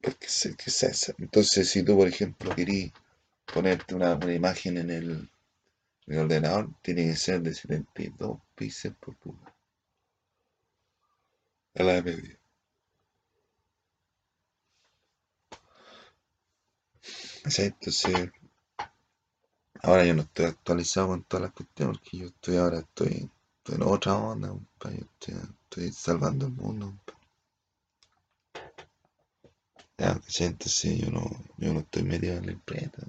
para 0.00 0.12
el 0.12 0.18
que, 0.18 0.56
que. 0.56 0.92
Entonces, 1.18 1.68
si 1.68 1.82
tú, 1.82 1.96
por 1.96 2.06
ejemplo, 2.06 2.54
querís 2.54 2.92
ponerte 3.52 3.94
una, 3.96 4.14
una 4.14 4.32
imagen 4.32 4.78
en 4.78 4.90
el, 4.90 5.30
en 6.06 6.14
el 6.14 6.18
ordenador, 6.20 6.70
tiene 6.82 7.06
que 7.06 7.16
ser 7.16 7.40
de 7.42 7.54
72 7.54 8.38
píxeles 8.54 8.96
por 8.98 9.16
pulgada. 9.16 9.56
A 11.74 11.82
la 11.82 12.02
media. 17.44 17.66
Entonces, 17.66 18.30
ahora 19.82 20.04
yo 20.04 20.14
no 20.14 20.22
estoy 20.22 20.46
actualizado 20.46 21.08
con 21.08 21.24
todas 21.24 21.42
las 21.42 21.52
cuestiones, 21.52 21.98
porque 21.98 22.18
yo 22.18 22.26
estoy 22.26 22.56
ahora, 22.56 22.78
estoy, 22.78 23.30
en 23.68 23.82
otra 23.82 24.16
onda, 24.16 24.54
estoy, 24.80 25.92
salvando 25.92 26.46
el 26.46 26.52
mundo. 26.52 26.94
Ya, 29.98 30.20
Entonces 30.40 30.98
yo 30.98 31.10
no, 31.10 31.30
yo 31.58 31.72
no 31.72 31.80
estoy 31.80 32.02
metido 32.02 32.36
en 32.36 32.46
la 32.46 32.52
imprenta, 32.52 33.02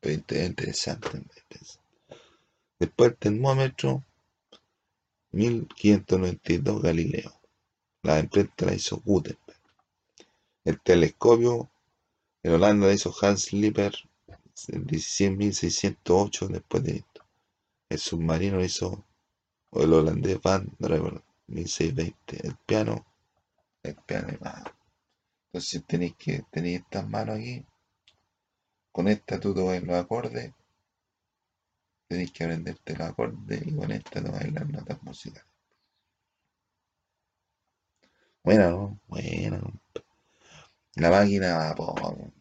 pero 0.00 0.22
es 0.28 0.46
interesante. 0.46 1.22
Después 2.78 3.10
el 3.10 3.16
termómetro, 3.16 4.04
1592 5.32 6.82
Galileo. 6.82 7.40
La 8.02 8.18
imprenta 8.18 8.66
la 8.66 8.74
hizo 8.74 8.96
Gutenberg. 9.04 9.60
El 10.64 10.80
telescopio 10.80 11.70
en 12.42 12.52
Holanda 12.52 12.86
la 12.86 12.94
hizo 12.94 13.14
Hans 13.20 13.52
Lipper 13.52 13.94
en 14.68 14.86
1608 14.86 16.48
después 16.48 16.82
de 16.82 16.96
esto. 16.96 17.24
El 17.88 17.98
submarino 17.98 18.64
hizo 18.64 19.04
el 19.72 19.92
holandés 19.92 20.40
Van 20.40 20.68
Drever 20.78 21.22
1620. 21.48 22.46
El 22.46 22.56
piano, 22.66 23.06
el 23.82 23.96
piano 23.96 24.28
Entonces 25.46 25.84
tenéis 25.86 26.14
que 26.16 26.42
tener 26.50 26.80
estas 26.80 27.08
manos 27.08 27.36
aquí. 27.36 27.64
Con 28.92 29.08
esta 29.08 29.38
tú 29.38 29.54
te 29.54 29.80
los 29.80 29.96
acordes. 29.96 30.52
Tenéis 32.08 32.32
que 32.32 32.44
aprenderte 32.44 32.96
los 32.96 33.08
acordes 33.08 33.66
y 33.66 33.74
con 33.74 33.92
esta 33.92 34.22
te 34.22 34.50
las 34.50 34.68
notas 34.68 35.02
musicales. 35.02 35.44
Buena, 38.42 38.70
¿no? 38.70 38.98
La 40.96 41.10
máquina 41.10 41.56
va 41.56 41.74
por... 41.74 42.32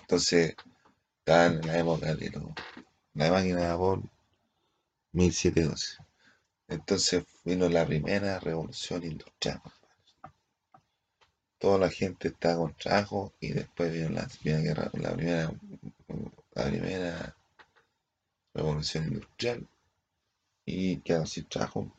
Entonces, 0.00 0.56
está 1.18 1.46
en 1.46 1.66
la 1.66 1.78
época 1.78 2.14
de 2.14 2.30
la 3.14 3.30
máquina 3.30 3.60
de 3.60 3.68
vapor 3.68 4.02
1712. 5.12 5.98
Entonces 6.68 7.24
vino 7.44 7.68
la 7.68 7.86
primera 7.86 8.40
revolución 8.40 9.04
industrial. 9.04 9.62
Toda 11.58 11.78
la 11.78 11.90
gente 11.90 12.28
estaba 12.28 12.56
con 12.56 12.74
trabajo 12.74 13.32
y 13.40 13.52
después 13.52 13.92
vino 13.92 14.10
la, 14.10 14.28
guerra, 14.42 14.90
la 14.94 15.14
primera, 15.14 15.52
la 16.54 16.64
primera 16.64 17.36
revolución 18.52 19.04
industrial 19.04 19.66
y 20.66 20.98
quedaron 20.98 21.26
sin 21.26 21.48
trabajo 21.48 21.90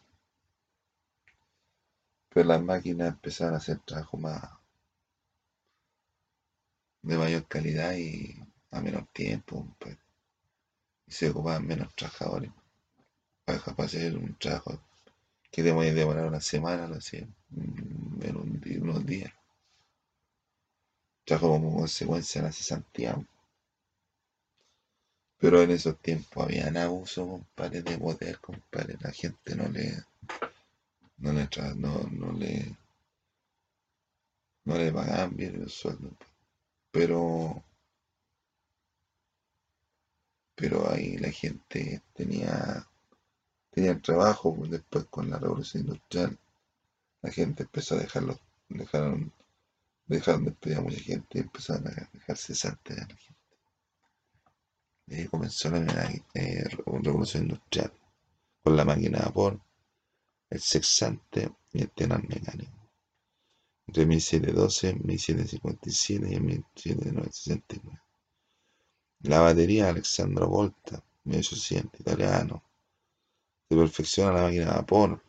las 2.43 2.61
máquinas 2.61 3.09
empezaron 3.09 3.53
a 3.53 3.57
hacer 3.57 3.79
trabajo 3.79 4.17
más 4.17 4.41
de 7.01 7.17
mayor 7.17 7.47
calidad 7.47 7.93
y 7.95 8.35
a 8.71 8.81
menos 8.81 9.07
tiempo, 9.13 9.65
pues, 9.79 9.95
y 11.07 11.11
se 11.11 11.29
ocupaban 11.29 11.65
menos 11.65 11.93
trabajadores. 11.95 12.51
Para, 13.45 13.59
hacer 13.59 14.17
un 14.17 14.35
trabajo 14.35 14.81
que 15.51 15.63
demorar 15.63 16.25
una 16.25 16.41
semana, 16.41 16.87
lo 16.87 16.95
hacían 16.95 17.33
en 17.55 18.81
unos 18.81 19.05
días. 19.05 19.31
Trabajo 21.23 21.49
como 21.49 21.77
consecuencia 21.77 22.41
la 22.41 22.51
cesantía. 22.51 23.15
Pero 25.37 25.61
en 25.61 25.71
esos 25.71 25.97
tiempos 25.99 26.43
había 26.43 26.67
abuso, 26.83 27.27
compadre, 27.27 27.81
de 27.83 27.97
poder, 27.97 28.39
compadre. 28.39 28.97
La 28.99 29.11
gente 29.11 29.55
no 29.55 29.69
le 29.69 30.03
no 31.17 31.33
le, 31.33 31.47
no, 31.75 32.03
no 32.11 32.31
le, 32.33 32.77
no 34.65 34.77
le 34.77 34.91
pagaban 34.91 35.35
bien 35.35 35.61
el 35.61 35.69
sueldo, 35.69 36.11
pero, 36.91 37.63
pero 40.55 40.89
ahí 40.89 41.17
la 41.17 41.31
gente 41.31 42.01
tenía, 42.13 42.87
tenía 43.71 43.99
trabajo, 44.01 44.55
pues, 44.55 44.71
después 44.71 45.05
con 45.05 45.29
la 45.29 45.39
revolución 45.39 45.83
industrial, 45.83 46.37
la 47.21 47.31
gente 47.31 47.63
empezó 47.63 47.95
a 47.95 47.99
dejarlo, 47.99 48.39
dejaron, 48.69 49.31
dejaron 50.07 50.45
de 50.45 50.51
despedir 50.51 50.77
a 50.77 50.81
mucha 50.81 50.99
gente 50.99 51.27
y 51.37 51.41
empezaron 51.41 51.87
a 51.87 52.09
dejar 52.13 52.37
cesante 52.37 52.93
a 52.93 52.97
la 53.07 53.15
gente. 53.15 53.35
Y 55.07 55.15
ahí 55.15 55.27
comenzó 55.27 55.69
la 55.69 56.11
eh, 56.33 56.63
revolución 56.85 57.43
industrial, 57.43 57.91
con 58.63 58.75
la 58.75 58.85
máquina 58.85 59.19
de 59.19 59.25
vapor, 59.25 59.59
el 60.55 60.61
sexante 60.61 61.51
y 61.73 61.81
el 61.81 61.91
tenor 61.91 62.27
mecánico 62.27 62.85
entre 63.87 64.05
1712, 64.05 64.93
1757 64.95 66.33
y 66.33 66.39
1769. 66.39 68.01
La 69.21 69.39
batería 69.41 69.89
Alexandro 69.89 70.47
Volta, 70.47 71.03
1800, 71.23 72.01
italiano. 72.01 72.63
Se 73.69 73.75
perfecciona 73.75 74.33
la 74.33 74.41
máquina 74.43 74.65
de 74.65 74.71
vapor, 74.71 75.23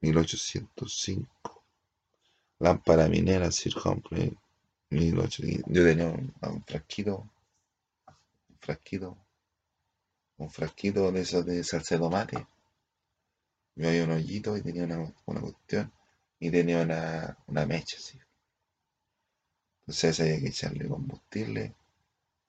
1805. 0.00 1.64
Lámpara 2.58 3.08
minera 3.08 3.50
Sir 3.50 3.74
Humphrey, 3.82 4.36
1800. 4.90 5.72
Yo 5.72 5.84
tenía 5.84 6.06
un, 6.06 6.64
frasquito, 6.66 7.28
un 8.48 8.58
frasquito, 8.60 9.16
un 10.38 10.50
frasquito 10.50 11.12
de 11.12 11.20
esos 11.20 11.44
de 11.44 11.64
salsa 11.64 11.94
de 11.96 12.00
tomate. 12.00 12.46
Yo 13.74 13.88
había 13.88 14.04
un 14.04 14.10
hoyito 14.12 14.56
y 14.56 14.62
tenía 14.62 14.84
una, 14.84 15.12
una 15.26 15.40
cuestión 15.40 15.92
y 16.38 16.50
tenía 16.50 16.82
una, 16.82 17.38
una 17.46 17.66
mecha 17.66 17.96
así. 17.96 18.18
Entonces 19.82 20.20
había 20.20 20.40
que 20.40 20.48
echarle 20.48 20.88
combustible 20.88 21.74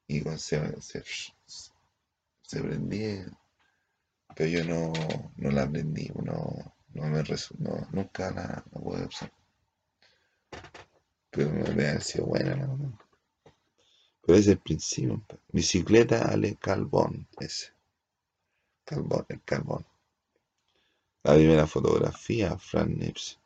y 0.08 0.22
con, 0.22 0.38
se, 0.38 0.60
se, 0.82 2.62
prendía. 2.62 3.26
Pero 4.36 4.50
yo 4.50 4.64
no, 4.66 4.94
no 5.38 5.52
la 5.52 5.70
prendí, 5.70 6.10
no, 6.24 6.76
no 6.94 7.04
me 7.04 7.24
no, 7.60 7.88
nunca 7.92 8.32
la, 8.32 8.64
pude 8.72 9.06
usar. 9.06 9.32
Pero 11.32 11.50
me 11.52 11.68
había 11.68 12.00
sido 12.00 12.26
buena 12.26 12.56
¿no? 12.56 13.00
Pero 14.26 14.38
ese 14.38 14.52
es 14.52 14.56
el 14.56 14.60
principio. 14.60 15.24
Bicicleta 15.52 16.30
Ale 16.30 16.56
Carbón, 16.56 17.28
ese. 17.40 17.74
Carbón, 18.86 19.26
el 19.30 19.42
carbón. 19.44 19.86
La 21.24 21.36
primera 21.36 21.66
fotografía, 21.66 22.58
Fran 22.58 22.98
Nips. 22.98 23.40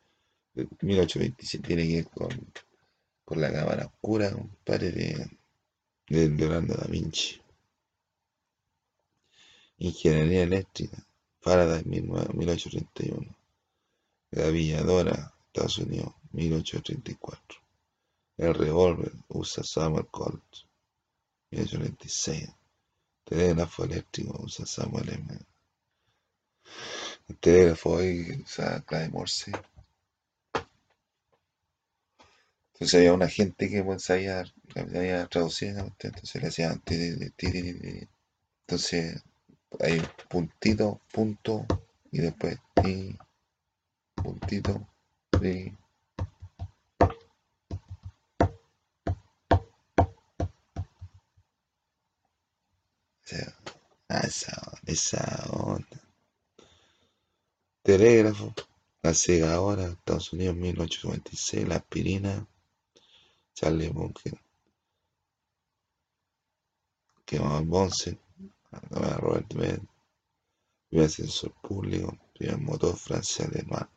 1827 0.82 1.66
tiene 1.66 1.86
que 1.86 1.94
ver 1.94 2.08
con, 2.08 2.52
con 3.24 3.40
la 3.40 3.52
cámara 3.52 3.86
oscura, 3.86 4.32
compadre, 4.32 4.90
de, 4.90 5.30
de 6.08 6.28
Leonardo 6.28 6.74
da 6.74 6.88
Vinci. 6.88 7.40
Ingeniería 9.78 10.42
eléctrica, 10.42 10.98
Faraday 11.40 11.84
1831. 11.84 13.36
La 14.32 14.50
Villadora, 14.50 15.32
Estados 15.46 15.78
Unidos, 15.78 16.12
1834. 16.32 17.60
El 18.38 18.54
revólver 18.54 19.12
usa 19.28 19.62
Samuel 19.62 20.08
Colt, 20.08 20.42
1826. 21.52 22.50
Telégrafo 23.24 23.84
eléctrico 23.84 24.42
usa 24.42 24.66
Samuel 24.66 25.10
M. 25.10 25.47
El 27.28 27.36
telégrafo 27.38 27.90
hoy 27.90 28.42
usa 28.42 28.82
Clay 28.86 29.10
Morse, 29.10 29.52
Entonces 32.72 32.94
había 32.94 33.12
una 33.12 33.28
gente 33.28 33.68
que 33.68 33.82
pues, 33.82 34.04
sabía, 34.04 34.44
sabía 34.72 35.26
traducir, 35.26 35.74
entonces 35.98 36.42
le 36.42 36.48
hacían 36.48 36.82
entonces 38.60 39.22
hay 39.80 40.00
puntito, 40.28 41.00
punto 41.12 41.66
y 42.12 42.18
después 42.18 42.56
ti, 42.80 43.18
puntito, 44.14 44.86
ti. 45.40 45.76
Ah, 54.08 54.20
esa, 54.24 54.72
esa 54.86 55.46
onda. 55.50 56.07
Telégrafo, 57.88 58.52
la 59.02 59.14
segadora, 59.14 59.88
Estados 59.88 60.34
Unidos 60.34 60.56
1896, 60.56 61.66
la 61.66 61.76
aspirina, 61.76 62.46
Charlie 63.54 63.88
Bunker, 63.88 64.38
que 67.24 67.40
más 67.40 67.64
Bonsen, 67.64 68.20
Robert 68.90 69.54
Med, 69.54 69.80
primer 70.90 71.06
ascensor 71.06 71.54
público, 71.62 72.14
primer 72.34 72.58
motor 72.58 72.94
francés 72.94 73.48
alemán, 73.48 73.88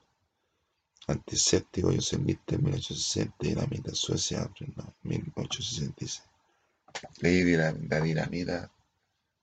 antiséptico 1.08 1.92
Liste 1.92 2.16
en 2.16 2.24
1860 2.24 3.36
y 3.42 3.50
dinamita 3.50 3.94
Suecia 3.94 4.50
en 4.62 4.74
1866. 5.04 6.24
Leí 7.20 7.44
de 7.44 7.58
la, 7.58 8.00
dinamita 8.00 8.72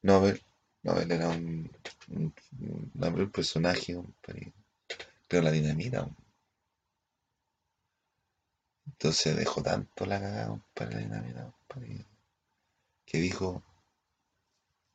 Nobel, 0.01 0.43
Nobel 0.83 1.11
era 1.11 1.29
un, 1.29 1.71
un, 2.09 2.35
un, 2.61 3.31
personaje, 3.31 3.97
pero 5.27 5.43
la 5.43 5.51
dinamita, 5.51 6.09
entonces 8.87 9.37
dejó 9.37 9.63
tanto 9.63 10.07
la 10.07 10.21
cagada, 10.21 10.61
para 10.75 10.91
la 10.91 10.99
dinamita, 10.99 11.53
que 13.05 13.19
dijo, 13.19 13.63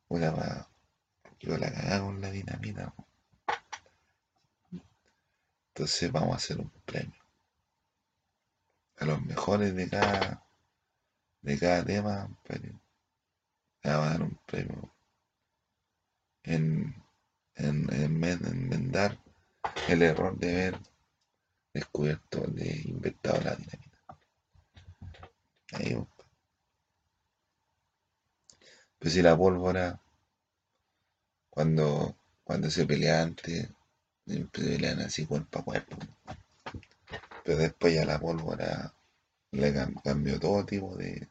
una 0.07 0.67
yo 1.39 1.57
la 1.57 1.71
cagada 1.71 2.01
con 2.01 2.21
la 2.21 2.31
dinamita. 2.31 2.93
Entonces 5.69 6.11
vamos 6.11 6.33
a 6.33 6.35
hacer 6.37 6.59
un 6.59 6.69
premio. 6.85 7.21
A 8.97 9.05
los 9.05 9.21
mejores 9.21 9.75
de 9.75 9.89
cada, 9.89 10.45
de 11.41 11.59
cada 11.59 11.83
tema, 11.83 12.29
le 12.49 12.73
vamos 13.83 14.07
a 14.07 14.09
dar 14.11 14.21
un 14.21 14.39
premio 14.45 14.92
en, 16.43 16.95
en, 17.55 17.93
en, 17.93 18.23
enmendar 18.23 19.17
el 19.87 20.01
error 20.01 20.37
de 20.37 20.51
haber 20.51 20.79
descubierto, 21.73 22.41
de 22.47 22.81
inventado 22.85 23.41
la 23.41 23.55
dinamita. 23.55 24.17
Ahí, 25.73 25.97
pues 28.99 29.13
si 29.13 29.21
la 29.21 29.35
pólvora, 29.35 29.99
cuando, 31.49 32.15
cuando 32.43 32.69
se 32.69 32.85
pelean 32.85 33.29
antes, 33.29 33.69
se 34.25 34.45
pelean 34.45 34.99
así 35.01 35.25
cuerpo 35.25 35.59
a 35.59 35.63
cuerpo. 35.63 35.97
Pero 37.43 37.57
después 37.57 37.93
ya 37.93 38.05
la 38.05 38.19
pólvora 38.19 38.93
le 39.51 39.73
cambió 40.03 40.39
todo 40.39 40.65
tipo 40.65 40.95
de. 40.95 41.27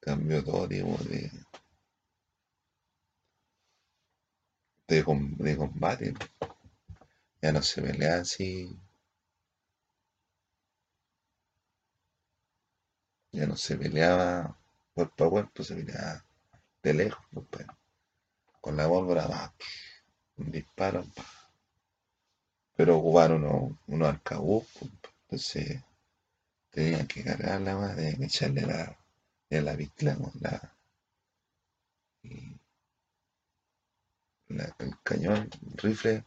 Cambió 0.00 0.42
todo 0.42 0.68
tipo 0.68 0.96
de. 1.04 1.30
De, 4.88 5.04
de 5.38 5.56
combate. 5.56 6.14
Ya 7.42 7.52
no 7.52 7.62
se 7.62 7.82
pelea 7.82 8.20
así. 8.20 8.76
Ya 13.32 13.46
no 13.46 13.56
se 13.56 13.76
peleaba. 13.76 14.56
Cuerpo 14.94 15.24
a 15.24 15.30
cuerpo, 15.30 15.62
se 15.62 15.74
peleaba 15.76 16.24
de 16.82 16.94
lejos, 16.94 17.24
pues, 17.50 17.66
con 18.60 18.76
la 18.76 18.88
pólvora 18.88 19.26
va, 19.26 19.52
un 20.38 20.50
disparo, 20.50 21.04
pero 22.74 22.96
ocuparon 22.96 23.44
unos, 23.44 23.78
unos 23.88 24.08
arcabuz, 24.08 24.64
pues, 24.78 24.90
entonces 25.22 25.82
tenían 26.70 27.06
que 27.06 27.24
cargar 27.24 27.60
la 27.62 27.76
más, 27.76 27.96
tenían 27.96 28.18
que 28.18 28.24
echarle 28.24 28.62
la, 28.62 28.96
de 29.50 29.62
la 29.62 29.74
bicla 29.76 30.16
con 30.16 30.32
el 34.48 34.94
cañón, 35.02 35.48
el 35.66 35.78
rifle, 35.78 36.24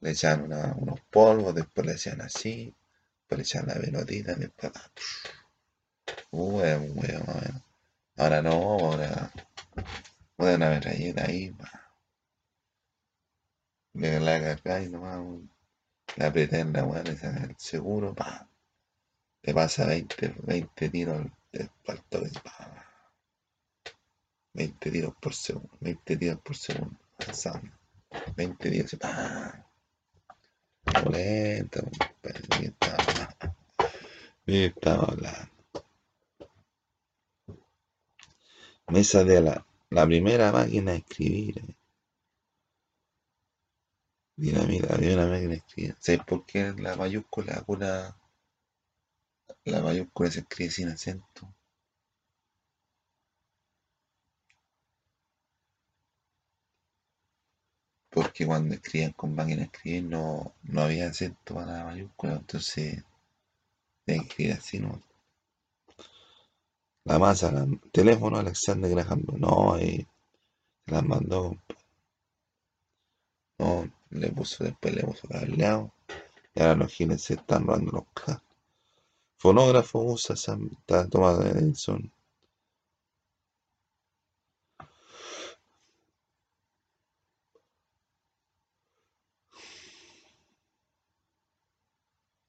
le 0.00 0.10
echaban 0.10 0.52
unos 0.78 1.00
polvos, 1.10 1.54
después 1.54 1.86
le 1.86 1.94
hacían 1.94 2.20
así, 2.20 2.74
después 3.20 3.38
le 3.38 3.42
echaban 3.42 3.68
la 3.68 3.80
pelotita, 3.80 4.34
después 4.34 4.72
Uh, 6.32 6.60
Ahora 8.16 8.42
no, 8.42 8.52
ahora. 8.52 9.32
A 10.38 10.44
una 10.44 10.70
metralleta 10.70 11.24
ahí, 11.26 11.54
Le 13.94 14.20
la 14.20 14.40
carga 14.40 14.82
y 14.82 14.88
nomás. 14.88 15.20
La 16.16 16.26
apreté 16.26 16.60
en 16.60 16.72
la 16.72 16.84
weá, 16.84 17.02
le 17.02 17.16
saca 17.16 17.44
el 17.44 17.56
seguro, 17.58 18.14
pa. 18.14 18.48
Le 19.42 19.54
pasa 19.54 19.86
20, 19.86 20.34
20 20.42 20.88
tiros 20.90 21.26
del 21.52 21.70
parto, 21.84 22.22
pa. 22.42 22.90
20 24.54 24.90
tiros 24.90 25.14
por 25.20 25.34
segundo, 25.34 25.76
20 25.80 26.16
tiros 26.16 26.40
por 26.40 26.56
segundo, 26.56 26.98
avanzando. 27.22 27.70
20 28.36 28.70
tiros, 28.70 28.96
pa. 28.96 29.66
Lento, 31.10 31.80
pa. 32.22 32.30
estaba 34.46 35.04
hablando? 35.04 35.50
Mesa 38.88 39.22
de 39.24 39.40
la, 39.40 39.66
la 39.90 40.06
primera 40.06 40.50
máquina 40.50 40.92
de 40.92 40.98
escribir. 40.98 41.58
Eh. 41.58 41.76
Dinamita, 44.36 44.94
había 44.94 45.14
una 45.14 45.26
máquina 45.28 45.50
de 45.50 45.56
escribir. 45.56 45.96
¿Sabes 46.00 46.22
por 46.26 46.44
qué 46.46 46.72
la 46.76 46.96
mayúscula, 46.96 47.64
la, 47.78 48.16
la 49.64 49.82
mayúscula 49.82 50.30
se 50.30 50.40
escribe 50.40 50.70
sin 50.70 50.88
acento? 50.88 51.54
Porque 58.10 58.44
cuando 58.44 58.74
escribían 58.74 59.12
con 59.12 59.34
máquina 59.34 59.62
escribir 59.62 60.04
no, 60.04 60.52
no 60.64 60.82
había 60.82 61.08
acento 61.08 61.54
para 61.54 61.78
la 61.78 61.84
mayúscula, 61.84 62.34
entonces 62.34 63.02
tenían 64.04 64.24
que 64.24 64.30
escribir 64.30 64.52
así, 64.54 64.78
¿no? 64.80 65.00
La 67.04 67.18
masa, 67.18 67.48
el 67.48 67.80
teléfono 67.92 68.38
Alexander 68.38 68.90
Graham, 68.90 69.24
no, 69.38 69.74
ahí 69.74 70.06
se 70.84 70.92
las 70.92 71.04
mandó, 71.04 71.56
no, 73.58 73.90
le 74.10 74.28
puso, 74.32 74.64
después 74.64 74.94
le 74.94 75.02
puso 75.04 75.28
cableado, 75.28 75.92
y 76.54 76.60
ahora 76.60 76.74
los 76.74 76.92
giles 76.92 77.22
se 77.22 77.34
están 77.34 77.66
robando 77.66 77.92
los 77.92 78.04
cables. 78.12 78.42
Fonógrafo 79.38 80.00
usa 80.00 80.34
esa 80.34 80.58
toma 81.08 81.34
de 81.38 81.50
Edison 81.50 82.12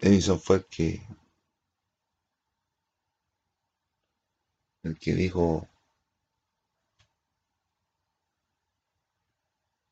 Edison 0.02 0.38
fue 0.40 0.58
el 0.58 0.66
que 0.66 1.02
el 4.84 5.00
que 5.00 5.16
dijo 5.16 5.68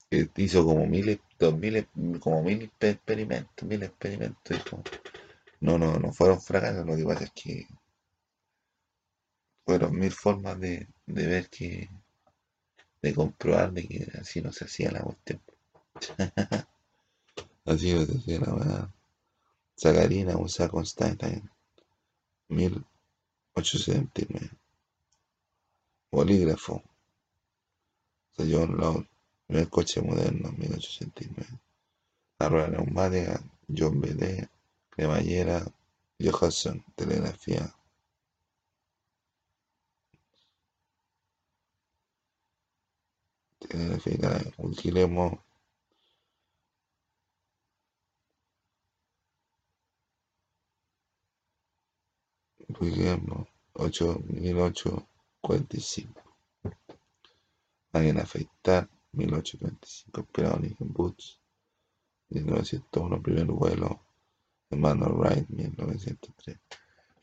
que 0.09 0.29
hizo 0.37 0.65
como 0.65 0.85
miles, 0.85 1.19
dos 1.37 1.57
miles, 1.57 1.85
como 2.19 2.43
mil 2.43 2.71
experimentos, 2.79 3.67
mil 3.67 3.83
experimentos 3.83 4.57
y 4.57 5.65
no, 5.65 5.77
no, 5.77 5.99
no 5.99 6.11
fueron 6.13 6.41
fracasos, 6.41 6.85
lo 6.85 6.95
que 6.95 7.03
pasa 7.03 7.23
es 7.25 7.31
que 7.31 7.67
fueron 9.65 9.97
mil 9.97 10.11
formas 10.11 10.59
de, 10.59 10.87
de 11.05 11.27
ver 11.27 11.49
que, 11.49 11.89
de 13.01 13.13
comprobar 13.13 13.71
de 13.73 13.87
que 13.87 14.07
así 14.19 14.41
no 14.41 14.51
se 14.51 14.65
hacía 14.65 14.91
la 14.91 15.01
cuestión. 15.01 15.41
así 17.65 17.93
no 17.93 18.05
se 18.05 18.17
hacía 18.17 18.39
la 18.39 18.53
verdad. 18.53 18.89
Sagarina 19.79 20.37
usa 20.37 20.67
Constantine, 20.67 21.49
1879. 22.49 24.51
Bolígrafo. 26.11 26.83
John 28.37 28.75
Law, 28.75 29.01
primer 29.47 29.69
coche 29.69 30.01
moderno, 30.01 30.51
1869. 30.51 31.61
La 32.39 32.49
rueda 32.49 32.67
neumática, 32.67 33.41
John 33.69 34.01
B.D. 34.01 34.49
Cremallera, 34.89 35.65
Johansson, 36.19 36.83
telegrafía. 36.95 37.73
Telegrafía, 43.59 44.41
Guillermo 44.57 45.41
Guillermo, 52.69 53.47
1845. 53.75 56.21
Máquina 57.91 58.21
afeitar, 58.21 58.87
1845. 59.13 60.23
Pironic 60.31 60.77
Boots, 60.79 61.39
1901. 62.29 63.21
Primer 63.21 63.47
vuelo, 63.47 63.99
Emmanuel 64.69 65.13
Wright, 65.13 65.49
1903. 65.49 66.57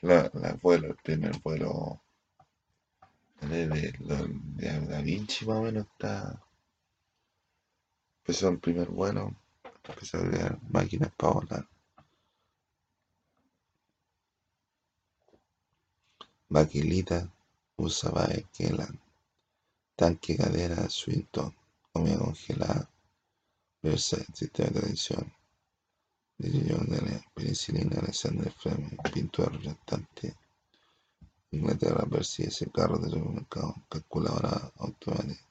La, 0.01 0.29
la 0.35 0.55
vuelo, 0.55 0.89
el 0.89 0.97
primer 0.97 1.39
vuelo 1.41 2.01
de, 3.43 3.69
de, 3.69 3.93
de, 4.57 4.87
Da 4.87 5.01
Vinci 5.03 5.47
más 5.47 5.59
o 5.59 5.63
menos 5.63 5.87
está. 5.87 6.43
Empezó 8.23 8.49
el 8.49 8.59
primer 8.59 8.89
vuelo, 8.89 9.37
empezó 9.89 10.19
a 10.19 10.29
crear 10.29 10.59
máquinas 10.69 11.13
para 11.17 11.33
volar. 11.35 11.69
Baquelita 16.49 17.29
usaba 17.77 18.29
Kelan, 18.53 19.01
tanque 19.97 20.37
cadera 20.37 20.89
Swinton, 20.89 21.53
comida 21.93 22.19
congelada, 22.19 22.89
Versailles, 23.83 24.29
sistema 24.33 24.69
de 24.69 24.81
tradición, 24.81 25.33
de 26.39 27.01
la 27.03 27.25
penicilina, 27.35 27.99
Alexander 27.99 28.53
Fleming, 28.53 28.97
pintura 29.13 29.49
restante, 29.59 30.37
Inglaterra, 31.51 32.07
ese 32.21 32.71
carro 32.71 32.99
de 32.99 33.11
supermercado, 33.11 33.75
calculadora 33.89 34.73
automática, 34.77 35.45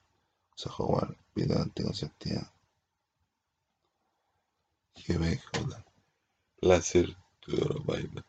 Howard, 0.78 1.14
vida 1.34 1.60
anticonceptiva, 1.60 2.50
Quebec, 4.94 5.42
láser, 6.62 7.14
todo 7.40 7.82
baila. 7.84 8.24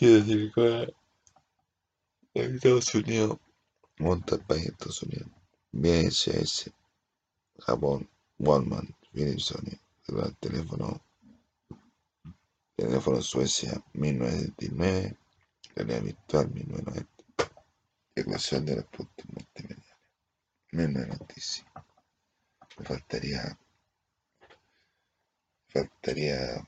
Quiere 0.00 0.22
decir 0.22 0.50
que 0.54 0.94
Estados 2.32 2.94
Unidos, 2.94 3.36
monta 3.98 4.36
el 4.36 4.40
país 4.46 4.62
de 4.62 4.70
Estados 4.70 5.02
Unidos, 5.02 5.28
BSS, 5.72 6.72
Japón, 7.58 8.08
Walmart, 8.38 8.88
Philips, 9.12 9.44
Sony, 9.44 9.78
el 10.08 10.36
teléfono, 10.36 11.02
teléfono 12.76 13.20
Suecia, 13.20 13.72
1979, 13.92 15.18
realidad 15.74 16.02
virtual, 16.02 16.50
1990, 16.50 17.10
ecuación 18.14 18.64
de 18.64 18.76
los 18.76 18.84
puntos 18.86 19.26
multimediales, 19.34 19.96
1995. 20.72 21.84
Me 22.78 22.84
faltaría, 22.86 23.58
faltaría 25.68 26.66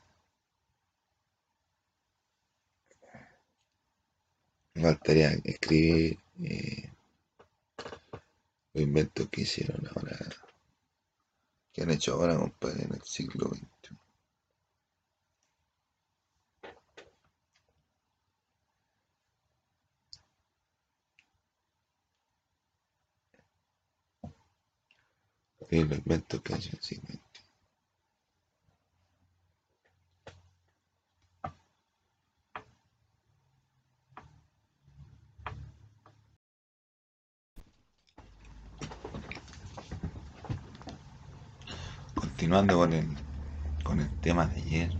Me 4.75 4.83
faltaría 4.83 5.31
escribir 5.45 6.19
eh, 6.43 6.91
los 8.75 8.83
inventos 8.85 9.29
que 9.29 9.43
hicieron 9.43 9.87
ahora, 9.95 10.19
que 11.73 11.83
han 11.83 11.91
hecho 11.91 12.15
ahora, 12.15 12.39
compadre, 12.39 12.85
en 12.85 12.95
el 12.95 13.03
siglo 13.03 13.49
XXI. 13.49 13.97
Y 25.71 25.85
los 25.85 25.99
inventos 25.99 26.41
que 26.43 26.55
han 26.55 26.61
hecho. 26.61 27.32
Continuando 42.43 42.77
con 42.77 42.93
el, 42.93 43.09
con 43.85 44.01
el 44.01 44.21
tema 44.21 44.47
de 44.47 44.61
ayer, 44.61 44.93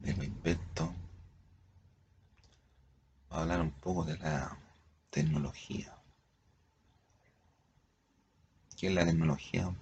de 0.00 0.16
los 0.16 0.24
inventos, 0.24 0.88
voy 3.28 3.38
a 3.38 3.42
hablar 3.42 3.60
un 3.60 3.70
poco 3.70 4.04
de 4.04 4.18
la 4.18 4.58
tecnología. 5.10 5.96
¿Qué 8.76 8.88
es 8.88 8.94
la 8.94 9.04
tecnología, 9.04 9.72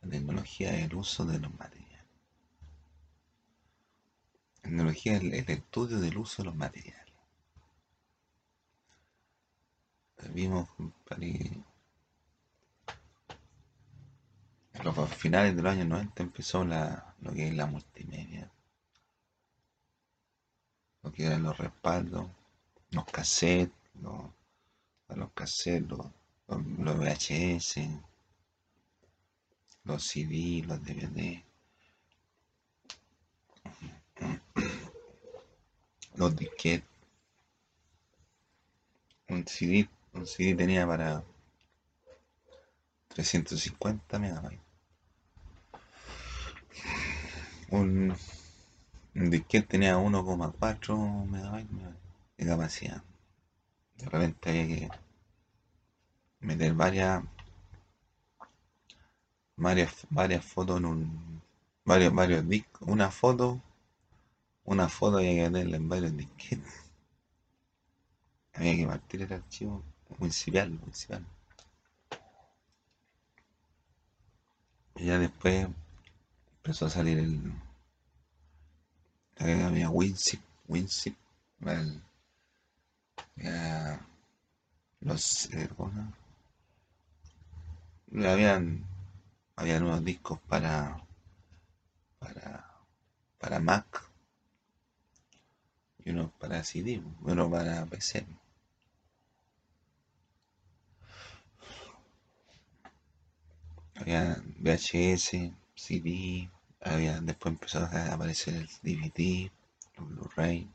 La 0.00 0.08
tecnología 0.08 0.74
es 0.74 0.84
el 0.84 0.94
uso 0.94 1.26
de 1.26 1.38
los 1.38 1.52
materiales. 1.58 2.06
La 4.54 4.70
tecnología 4.70 5.16
es 5.16 5.20
el, 5.20 5.34
estudio 5.34 6.00
del 6.00 6.16
uso 6.16 6.40
de 6.40 6.46
los 6.46 6.56
materiales. 6.56 7.14
Vimos, 10.32 10.66
los 14.84 15.14
finales 15.14 15.56
de 15.56 15.62
los 15.62 15.72
años 15.72 15.86
90 15.86 16.22
empezó 16.22 16.64
la, 16.64 17.14
lo 17.20 17.32
que 17.32 17.48
es 17.48 17.54
la 17.54 17.66
multimedia, 17.66 18.50
lo 21.02 21.12
que 21.12 21.26
eran 21.26 21.42
los 21.42 21.56
respaldos, 21.58 22.28
los 22.90 23.04
cassettes, 23.06 23.74
los, 24.00 24.30
los 25.08 25.32
cassettes, 25.32 25.88
los, 25.88 26.06
los, 26.48 26.98
VHS, 26.98 27.80
los 29.84 30.02
CD, 30.02 30.64
los 30.66 30.82
DVD. 30.84 31.42
los 36.14 36.36
disquetes. 36.36 36.88
Un 39.28 39.46
CD, 39.46 39.88
un 40.12 40.26
CD 40.26 40.54
tenía 40.54 40.86
para 40.86 41.22
350 43.08 44.18
megabytes. 44.18 44.65
Un, 47.70 48.16
un 49.14 49.30
disquete 49.30 49.66
tenía 49.66 49.96
1,4 49.98 51.26
megabytes 51.26 51.70
de 52.36 52.46
capacidad. 52.46 53.02
De 53.96 54.06
repente 54.06 54.50
había 54.50 54.66
que 54.66 54.88
meter 56.40 56.74
varias 56.74 57.24
varias, 59.56 60.06
varias 60.10 60.44
fotos 60.44 60.78
en 60.78 60.84
un 60.86 61.42
varios, 61.84 62.14
varios 62.14 62.48
discos, 62.48 62.88
una 62.88 63.10
foto, 63.10 63.60
una 64.64 64.88
foto 64.88 65.18
había 65.18 65.34
que 65.34 65.50
meterla 65.50 65.76
en 65.76 65.88
varios 65.88 66.16
disquetes. 66.16 66.74
Había 68.54 68.76
que 68.76 68.86
partir 68.86 69.22
el 69.22 69.32
archivo 69.32 69.82
municipal, 70.18 70.70
municipal. 70.70 71.24
Y 74.96 75.06
ya 75.06 75.18
después 75.18 75.68
empezó 76.66 76.86
a 76.86 76.90
salir 76.90 77.18
el. 77.20 77.52
Había 79.38 79.88
WinZip, 79.88 80.40
WinZip, 80.66 81.16
el, 81.60 82.02
los. 85.00 85.48
Eh, 85.52 85.68
habían, 88.26 88.84
habían 89.54 89.84
unos 89.84 90.04
discos 90.04 90.40
para, 90.48 91.00
para, 92.18 92.68
para 93.38 93.60
Mac 93.60 94.02
y 96.04 96.10
uno 96.10 96.32
para 96.40 96.64
CD, 96.64 97.00
uno 97.22 97.48
para 97.48 97.86
PC. 97.86 98.26
Había 103.94 104.42
VHS, 104.58 105.52
CD, 105.76 106.50
había, 106.86 107.20
después 107.20 107.52
empezó 107.54 107.78
a 107.80 108.12
aparecer 108.14 108.54
el 108.54 108.68
DVD, 108.82 109.50
los 109.96 110.08
Blu-ray, 110.08 110.68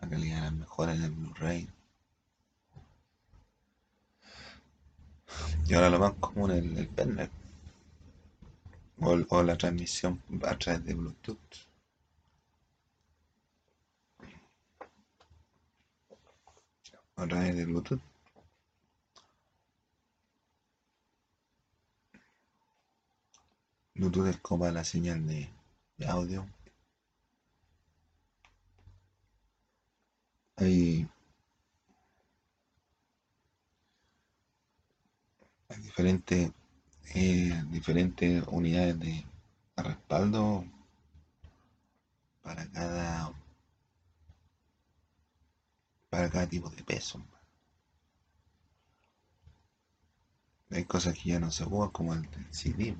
la 0.00 0.08
calidad 0.08 0.38
era 0.38 0.50
mejor 0.50 0.90
en 0.90 1.02
el 1.02 1.10
Blu-ray. 1.10 1.68
Y 5.66 5.74
ahora 5.74 5.90
lo 5.90 5.98
más 5.98 6.12
común 6.14 6.50
es 6.52 6.58
el, 6.58 6.78
el 6.78 6.88
pendrive. 6.88 7.30
O, 9.00 9.16
o, 9.28 9.42
la 9.42 9.56
transmisión 9.56 10.22
a 10.44 10.56
través 10.56 10.84
de 10.84 10.94
Bluetooth. 10.94 11.38
A 17.16 17.26
través 17.26 17.56
de 17.56 17.64
Bluetooth. 17.64 18.13
Bluetooth 23.94 24.26
es 24.26 24.38
como 24.38 24.68
la 24.70 24.84
señal 24.84 25.26
de, 25.26 25.48
audio. 26.06 26.46
Hay, 30.56 31.08
diferentes, 35.78 36.50
eh, 37.14 37.62
diferentes 37.70 38.44
unidades 38.48 38.98
de 38.98 39.24
respaldo 39.76 40.64
para 42.42 42.68
cada 42.70 43.32
para 46.10 46.30
cada 46.30 46.48
tipo 46.48 46.70
de 46.70 46.82
peso. 46.84 47.20
Hay 50.70 50.84
cosas 50.84 51.14
que 51.18 51.30
ya 51.30 51.40
no 51.40 51.50
se 51.50 51.64
usan 51.64 51.90
como 51.90 52.14
el 52.14 52.28
CD. 52.50 52.96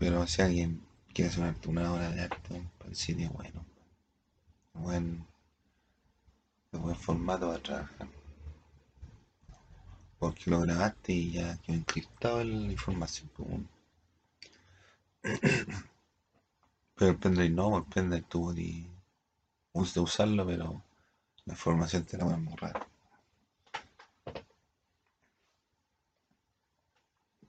Pero 0.00 0.26
si 0.26 0.40
alguien 0.40 0.82
quiere 1.12 1.30
hacer 1.30 1.54
una 1.66 1.92
obra 1.92 2.10
de 2.10 2.22
arte, 2.22 2.70
bueno. 3.28 3.66
Buen, 4.72 5.26
buen 6.72 6.96
formato 6.96 7.48
para 7.48 7.62
trabajar. 7.62 8.08
Porque 10.18 10.50
lo 10.50 10.60
grabaste 10.60 11.12
y 11.12 11.32
ya 11.32 11.54
quedó 11.58 11.76
encriptado 11.76 12.40
en 12.40 12.66
la 12.68 12.72
información 12.72 13.28
común. 13.36 13.68
Pero 16.94 17.10
el 17.10 17.18
pendrive 17.18 17.50
no, 17.50 17.76
el 17.76 17.84
pendrive 17.84 18.24
tuvo 18.26 18.54
de 18.54 18.86
usarlo, 20.00 20.46
pero 20.46 20.82
la 21.44 21.52
información 21.54 22.04
te 22.04 22.16
la 22.18 22.24
van 22.24 22.46
a 22.46 22.50
borrar. 22.50 22.86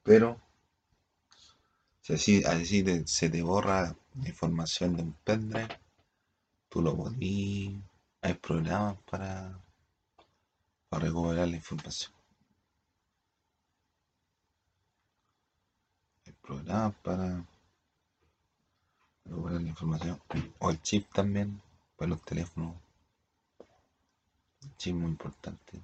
Pero 0.03 0.39
así, 2.13 2.43
así 2.43 2.83
te, 2.83 3.07
se 3.07 3.29
te 3.29 3.41
borra 3.41 3.95
la 4.15 4.29
información 4.29 4.95
de 4.95 5.03
un 5.03 5.13
pendrive, 5.23 5.67
tú 6.69 6.81
lo 6.81 6.95
podís. 6.95 7.77
Hay 8.21 8.33
programas 8.35 8.97
para, 9.09 9.59
para 10.89 11.05
recuperar 11.05 11.47
la 11.47 11.55
información. 11.55 12.13
Hay 16.25 16.33
programas 16.33 16.95
para 17.03 17.45
recuperar 19.25 19.61
la 19.61 19.69
información. 19.69 20.21
O 20.59 20.69
el 20.69 20.81
chip 20.81 21.11
también, 21.13 21.61
para 21.97 22.09
los 22.09 22.21
teléfonos. 22.23 22.75
El 24.61 24.77
chip 24.77 24.95
muy 24.95 25.09
importante. 25.09 25.81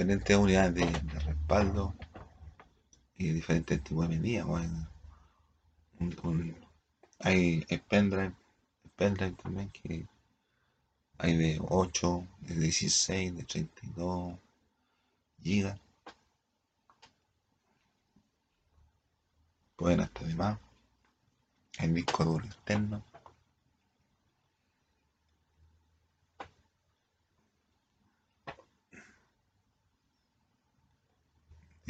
Diferentes 0.00 0.34
unidades 0.34 0.74
de, 0.74 1.20
respaldo 1.20 1.94
y 3.18 3.32
diferentes 3.32 3.84
tipos 3.84 4.08
de 4.08 4.16
medidas. 4.16 4.46
Bueno, 4.46 4.88
hay, 7.18 7.66
hay 7.68 7.78
pendrive, 7.78 8.32
pendrive 8.96 9.32
también 9.32 9.68
que 9.70 10.06
hay 11.18 11.36
de 11.36 11.60
8, 11.60 12.26
de 12.40 12.54
16, 12.54 13.36
de 13.36 13.42
32 13.44 14.38
gigas. 15.42 15.78
Pueden 19.76 20.00
hasta 20.00 20.24
de 20.24 20.34
más. 20.34 20.58
Hay 21.78 21.88
disco 21.88 22.24
duro 22.24 22.46
externo. 22.46 23.04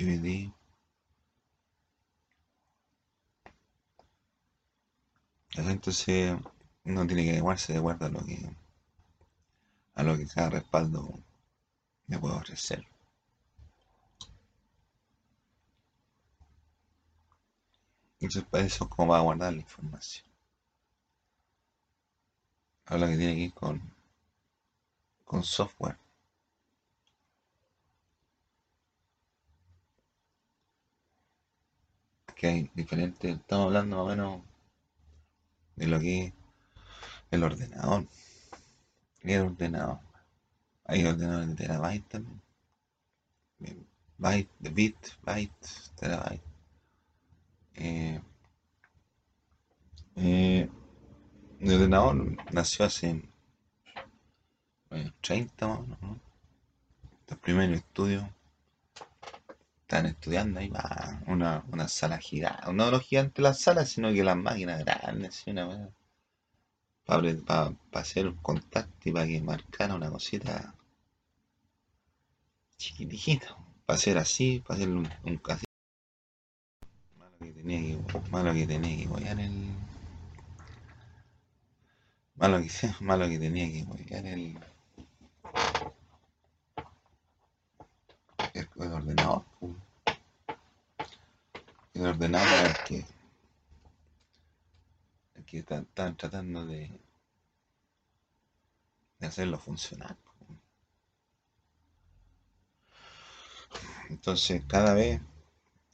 DVD. 0.00 0.52
Entonces 5.56 6.36
uno 6.84 7.06
tiene 7.06 7.24
que 7.24 7.30
adecuarse 7.32 7.72
de 7.72 7.78
acuerdo 7.78 8.06
a 8.06 8.08
lo 8.10 8.24
que 8.24 8.38
a 9.94 10.02
lo 10.02 10.16
que 10.16 10.26
cada 10.26 10.50
respaldo 10.50 11.08
le 12.08 12.18
puede 12.18 12.34
ofrecer. 12.34 12.86
Entonces 18.20 18.44
para 18.50 18.64
eso 18.64 18.84
es 18.84 18.90
como 18.90 19.12
va 19.12 19.18
a 19.18 19.22
guardar 19.22 19.52
la 19.52 19.60
información. 19.60 20.24
Habla 22.86 23.08
que 23.08 23.16
tiene 23.16 23.34
que 23.34 23.40
ir 23.40 23.54
con, 23.54 23.80
con 25.24 25.42
software. 25.42 25.96
Que 32.40 32.46
hay 32.46 32.70
diferentes, 32.74 33.36
estamos 33.36 33.66
hablando 33.66 33.96
más 33.96 34.06
o 34.06 34.08
menos 34.08 34.42
de 35.76 35.86
lo 35.86 36.00
que 36.00 36.24
es 36.24 36.32
el 37.30 37.42
ordenador. 37.42 38.06
El 39.20 39.42
ordenador. 39.42 39.98
Hay 40.86 41.04
ordenadores 41.04 41.48
de 41.50 41.54
terabyte 41.54 42.08
también. 42.08 42.40
De 44.58 44.70
bit, 44.70 44.96
byte, 45.22 45.68
terabyte. 45.96 46.42
Eh, 47.74 48.22
eh, 50.16 50.70
el 51.60 51.74
ordenador 51.74 52.54
nació 52.54 52.86
hace 52.86 53.22
bueno, 54.88 55.12
30 55.20 55.66
¿no? 55.66 56.20
Los 57.28 57.38
primeros 57.38 57.76
estudios 57.76 58.24
están 59.90 60.06
estudiando 60.06 60.60
ahí 60.60 60.68
va 60.68 61.20
una, 61.26 61.64
una 61.72 61.88
sala 61.88 62.18
gigante, 62.18 62.72
no 62.72 62.92
no 62.92 63.00
gigante 63.00 63.42
las 63.42 63.58
salas, 63.60 63.88
sino 63.88 64.12
que 64.12 64.22
las 64.22 64.36
máquinas 64.36 64.84
grandes, 64.84 65.42
una 65.48 65.90
para, 67.04 67.22
para, 67.44 67.70
para 67.90 68.02
hacer 68.02 68.28
un 68.28 68.36
contacto 68.36 69.08
y 69.08 69.10
para 69.10 69.26
que 69.26 69.40
marcara 69.40 69.96
una 69.96 70.08
cosita 70.08 70.76
chiquitita, 72.76 73.56
para 73.84 73.96
hacer 73.96 74.16
así, 74.16 74.60
para 74.60 74.76
hacer 74.76 74.90
un, 74.90 75.08
un 75.24 75.36
casi. 75.38 75.64
Malo 77.18 77.36
que 77.40 77.50
tenía 77.50 77.80
que, 77.80 78.30
malo 78.30 78.54
que 78.54 78.66
tenía 78.68 78.96
que 78.96 79.06
guayar 79.06 79.40
el. 79.40 79.70
Malo 82.36 82.62
que, 82.62 82.70
malo 83.00 83.28
que 83.28 83.38
tenía 83.40 83.66
que 83.72 83.82
guayar 83.82 84.24
el. 84.26 84.56
El, 88.80 88.86
el 88.86 88.92
ordenador. 88.92 89.44
El 91.94 92.06
ordenador 92.06 92.66
es 92.66 92.78
que. 92.80 93.04
Que 95.46 95.58
están 95.58 96.16
tratando 96.16 96.64
de. 96.66 96.90
de 99.18 99.26
hacerlo 99.26 99.58
funcionar. 99.58 100.16
Entonces 104.08 104.62
cada 104.66 104.94
vez 104.94 105.20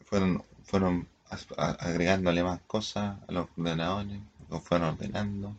fueron, 0.05 0.43
fueron 0.64 1.09
agregándole 1.57 2.43
más 2.43 2.61
cosas 2.66 3.18
a 3.28 3.32
los 3.32 3.49
ordenadores, 3.57 4.20
los 4.49 4.62
fueron 4.62 4.89
ordenando. 4.95 5.57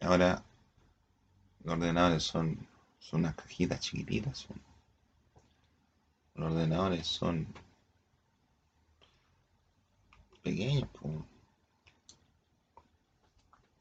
Ahora 0.00 0.42
los 1.64 1.74
ordenadores 1.74 2.22
son, 2.22 2.66
son 2.98 3.20
unas 3.20 3.34
cajitas 3.34 3.80
chiquititas. 3.80 4.38
son- 4.38 4.69
los 6.40 6.52
ordenadores 6.52 7.06
son 7.06 7.46
pequeños. 10.42 10.88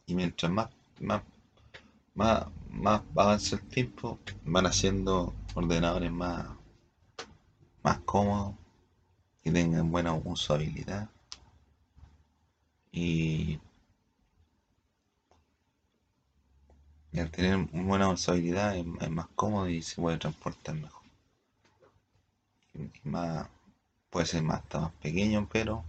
Y 0.05 0.15
mientras 0.15 0.51
más, 0.51 0.69
más, 0.99 1.23
más, 2.13 2.47
más 2.71 3.01
avanza 3.15 3.55
el 3.55 3.67
tiempo, 3.69 4.19
van 4.43 4.65
haciendo 4.65 5.33
ordenadores 5.55 6.11
más, 6.11 6.47
más 7.83 7.99
cómodos, 7.99 8.55
que 9.41 9.51
tengan 9.51 9.89
buena 9.91 10.13
usabilidad. 10.13 11.09
Y, 12.91 13.59
al 17.17 17.31
tener 17.31 17.57
buena 17.71 18.09
usabilidad 18.09 18.75
es 18.75 19.09
más 19.09 19.27
cómodo 19.35 19.69
y 19.69 19.81
se 19.81 20.01
puede 20.01 20.17
transportar 20.17 20.75
mejor. 20.75 20.98
Más, 23.03 23.47
puede 24.09 24.25
ser 24.25 24.43
más, 24.43 24.63
más 24.73 24.91
pequeño, 24.93 25.47
pero 25.51 25.83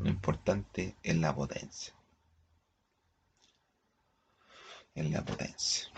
lo 0.00 0.08
importante 0.08 0.96
es 1.02 1.16
la 1.16 1.34
potencia. 1.34 1.94
Es 4.94 5.10
la 5.10 5.24
potencia. 5.24 5.88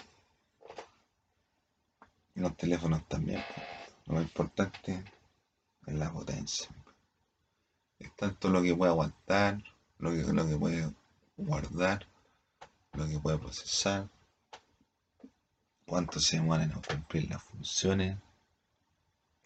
Y 2.35 2.41
los 2.41 2.57
teléfonos 2.57 3.07
también. 3.09 3.43
Lo 4.07 4.21
importante 4.21 5.05
es 5.87 5.95
la 5.95 6.13
potencia. 6.13 6.69
Es 7.99 8.15
tanto 8.17 8.49
lo 8.49 8.63
que 8.63 8.75
puede 8.75 8.93
aguantar, 8.93 9.63
lo 9.99 10.11
que, 10.11 10.23
lo 10.23 10.47
que 10.47 10.57
puede 10.57 10.93
guardar, 11.37 12.07
lo 12.93 13.07
que 13.07 13.19
puede 13.19 13.39
procesar, 13.39 14.09
cuánto 15.87 16.21
se 16.21 16.37
demoran 16.37 16.71
en 16.71 16.83
cumplir 16.83 17.29
las 17.31 17.43
funciones. 17.43 18.19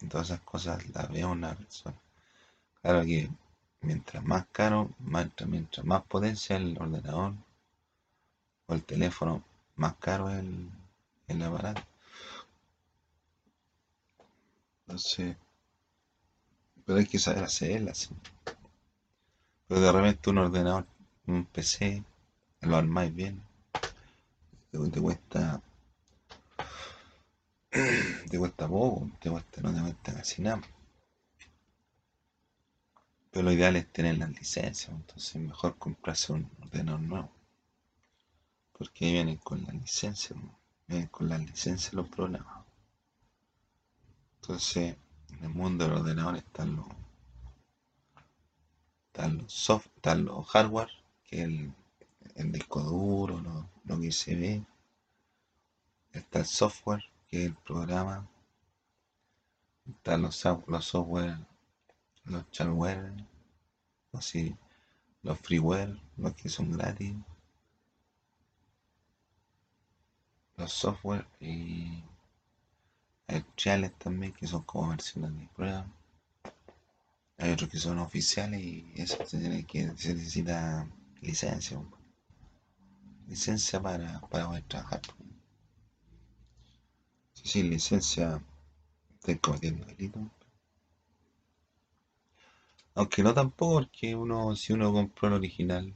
Todas 0.07 0.27
esas 0.27 0.41
cosas 0.41 0.87
las 0.89 1.09
ve 1.09 1.25
una 1.25 1.55
persona. 1.55 1.95
Claro 2.81 3.03
que 3.03 3.29
mientras 3.81 4.23
más 4.23 4.45
caro, 4.51 4.89
más- 4.99 5.29
mientras 5.47 5.85
más 5.85 6.03
potencia 6.03 6.57
el 6.57 6.77
ordenador 6.79 7.33
o 8.67 8.73
el 8.73 8.83
teléfono, 8.83 9.41
más 9.77 9.95
caro 10.01 10.29
el, 10.29 10.69
el 11.29 11.41
aparato. 11.43 11.81
Entonces, 14.87 15.35
pero 16.85 16.99
hay 16.99 17.05
que 17.05 17.19
saber 17.19 17.43
hacerlas. 17.43 18.09
Pero 19.67 19.81
de 19.81 19.91
repente 19.91 20.29
un 20.29 20.37
ordenador, 20.37 20.85
un 21.27 21.43
PC, 21.43 22.01
lo 22.61 22.77
armáis 22.77 23.13
bien, 23.13 23.43
te 24.71 24.99
cuesta, 25.01 25.61
te 28.29 28.37
cuesta 28.37 28.67
poco, 28.67 29.09
te 29.19 29.31
cuesta, 29.31 29.61
no 29.61 29.73
te 29.73 29.81
cuesta 29.81 30.13
casi 30.13 30.43
nada. 30.43 30.61
Pero 33.31 33.45
lo 33.45 33.51
ideal 33.51 33.75
es 33.77 33.91
tener 33.91 34.19
las 34.19 34.29
licencias, 34.29 34.89
entonces 34.89 35.41
mejor 35.41 35.75
comprarse 35.79 36.33
un 36.33 36.51
ordenador 36.61 37.01
nuevo. 37.01 37.31
Porque 38.73 39.05
ahí 39.05 39.13
vienen 39.13 39.37
con 39.37 39.63
las 39.63 39.73
licencias, 39.73 40.37
vienen 40.87 41.07
con 41.07 41.29
las 41.29 41.39
licencias 41.39 41.93
los 41.93 42.07
programas. 42.09 42.63
Entonces, 44.35 44.95
en 45.31 45.43
el 45.43 45.49
mundo 45.49 45.85
del 45.85 45.97
ordenador 45.97 46.35
están 46.35 46.75
los, 46.75 46.85
están 49.07 49.39
los 49.39 49.51
soft, 49.51 49.87
están 49.95 50.25
los 50.25 50.45
hardware, 50.47 50.91
que 51.23 51.37
es 51.37 51.43
el, 51.45 51.73
el 52.35 52.51
disco 52.51 52.81
duro, 52.83 53.39
lo, 53.39 53.67
lo 53.85 53.99
que 53.99 54.11
se 54.11 54.35
ve. 54.35 54.63
Está 56.11 56.39
el 56.39 56.45
software, 56.45 57.03
el 57.33 57.55
programa. 57.55 58.27
Están 59.87 60.21
los, 60.21 60.43
los 60.67 60.85
software, 60.85 61.37
los 62.25 62.45
shareware, 62.51 63.13
así, 64.13 64.55
los 65.23 65.39
freeware, 65.39 65.99
los 66.17 66.33
que 66.35 66.49
son 66.49 66.71
gratis. 66.71 67.15
Los 70.57 70.71
software 70.71 71.25
y 71.39 72.03
hay 73.27 73.41
trials 73.55 73.97
también, 73.97 74.33
que 74.33 74.45
son 74.47 74.61
como 74.63 74.89
versiones 74.89 75.35
de 75.35 75.47
prueba. 75.55 75.85
Hay 77.37 77.51
otros 77.51 77.69
que 77.69 77.79
son 77.79 77.97
oficiales 77.99 78.61
y 78.61 78.91
eso 78.95 79.25
se 79.25 79.39
tiene 79.39 79.65
que, 79.65 79.91
se 79.97 80.13
necesita 80.13 80.87
licencia. 81.21 81.81
Licencia 83.27 83.81
para, 83.81 84.21
para 84.21 84.45
poder 84.47 84.63
trabajar. 84.63 85.01
Sin 87.43 87.69
licencia 87.69 88.41
estoy 89.15 89.37
cometiendo 89.37 89.85
delito. 89.85 90.19
Aunque 92.95 93.23
no 93.23 93.33
tampoco, 93.33 93.73
porque 93.75 94.15
uno, 94.15 94.55
si 94.55 94.73
uno 94.73 94.93
compró 94.93 95.27
el 95.27 95.33
original 95.35 95.93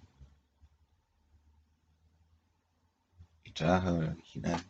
y 3.43 3.52
trabaja 3.52 3.91
con 3.91 4.04
el 4.04 4.10
original. 4.10 4.64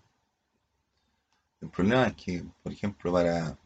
El 1.61 1.69
problema 1.69 2.07
es 2.07 2.15
que, 2.15 2.45
por 2.61 2.71
ejemplo, 2.71 3.11
para, 3.11 3.57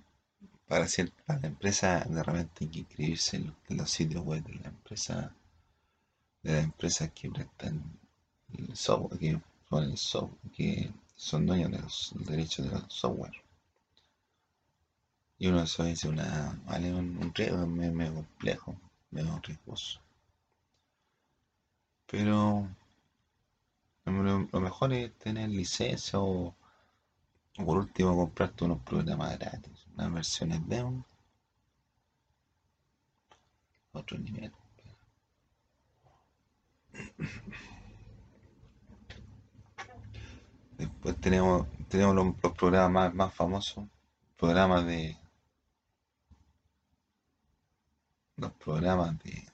para 0.67 0.85
hacer 0.85 1.11
para 1.25 1.39
la 1.39 1.47
empresa, 1.47 2.05
de 2.05 2.23
repente 2.23 2.65
hay 2.65 2.67
que 2.69 2.79
inscribirse 2.79 3.37
en 3.37 3.77
los, 3.77 3.89
sitios 3.89 4.23
web 4.23 4.43
de 4.43 4.55
la 4.55 4.69
empresa, 4.69 5.35
de 6.43 6.53
las 6.53 6.63
empresas 6.63 7.11
que 7.11 7.29
prestan 7.29 7.99
el 8.53 8.75
software, 8.75 9.19
que 9.19 9.41
son 9.69 9.83
el 9.83 9.97
software, 9.97 10.51
que 10.53 10.91
son 11.21 11.45
dueños 11.45 11.69
de 11.71 11.77
los 11.79 12.13
derechos 12.15 12.65
de 12.65 12.71
los 12.71 12.83
software. 12.91 13.43
Y 15.37 15.47
uno 15.47 15.61
eso 15.61 15.85
es 15.85 16.03
una, 16.03 16.59
vale, 16.65 16.91
un, 16.91 17.15
un 17.17 17.33
riesgo 17.33 17.67
medio, 17.67 17.93
medio 17.93 18.13
complejo, 18.15 18.75
medio 19.11 19.39
riesgoso. 19.43 20.01
Pero 22.07 22.67
lo, 24.05 24.61
mejor 24.61 24.93
es 24.93 25.13
tener 25.19 25.49
licencia 25.49 26.19
o, 26.19 26.55
o 27.59 27.65
por 27.65 27.77
último 27.77 28.15
comprarte 28.15 28.65
unos 28.65 28.81
programas 28.81 29.37
gratis, 29.37 29.85
unas 29.93 30.11
versiones 30.11 30.67
demo, 30.67 31.05
otro 33.93 34.17
nivel. 34.17 34.51
Después 40.81 41.15
tenemos, 41.21 41.67
tenemos 41.89 42.15
los, 42.15 42.33
los 42.41 42.53
programas 42.53 43.13
más, 43.13 43.31
famosos, 43.35 43.87
programas 44.35 44.83
de 44.87 45.15
los 48.37 48.51
programas 48.53 49.15
de, 49.19 49.47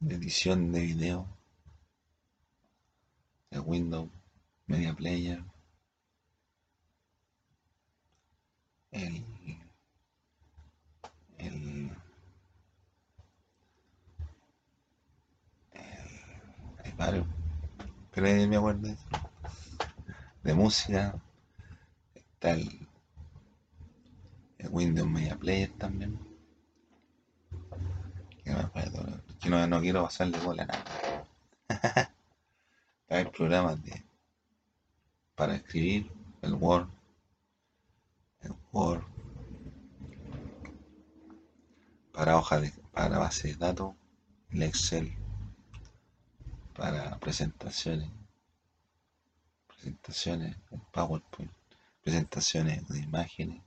de 0.00 0.14
edición 0.14 0.72
de 0.72 0.80
video, 0.80 1.26
el 3.50 3.60
Windows 3.60 4.08
Media 4.66 4.94
Player, 4.94 5.44
el, 8.90 9.22
el, 11.36 11.90
hay 16.82 16.92
varios, 16.96 17.26
pero 18.12 18.48
me 18.48 18.56
acuerdo 18.56 18.88
de, 18.88 18.96
de 20.42 20.54
música, 20.54 21.20
está 22.14 22.52
el, 22.52 22.88
el 24.58 24.68
Windows 24.70 25.08
Media 25.08 25.36
Player 25.36 25.70
también, 25.72 26.18
que 28.44 29.48
no 29.48 29.66
no 29.66 29.80
quiero 29.80 30.02
pasarle 30.02 30.38
bola 30.38 30.64
a 30.64 30.66
nada. 30.66 30.84
Hay 33.08 33.24
programas 33.26 33.82
de, 33.82 34.04
para 35.34 35.54
escribir, 35.56 36.10
el 36.42 36.54
Word, 36.54 36.88
el 38.40 38.54
Word, 38.72 39.04
para 42.12 42.36
hoja 42.36 42.60
de, 42.60 42.72
para 42.92 43.18
base 43.18 43.48
de 43.48 43.54
datos, 43.54 43.94
el 44.50 44.62
Excel, 44.62 45.14
para 46.74 47.18
presentaciones, 47.18 48.10
presentaciones, 49.82 50.56
el 50.70 50.80
PowerPoint, 50.92 51.50
presentaciones 52.02 52.86
de 52.86 53.00
imágenes, 53.00 53.60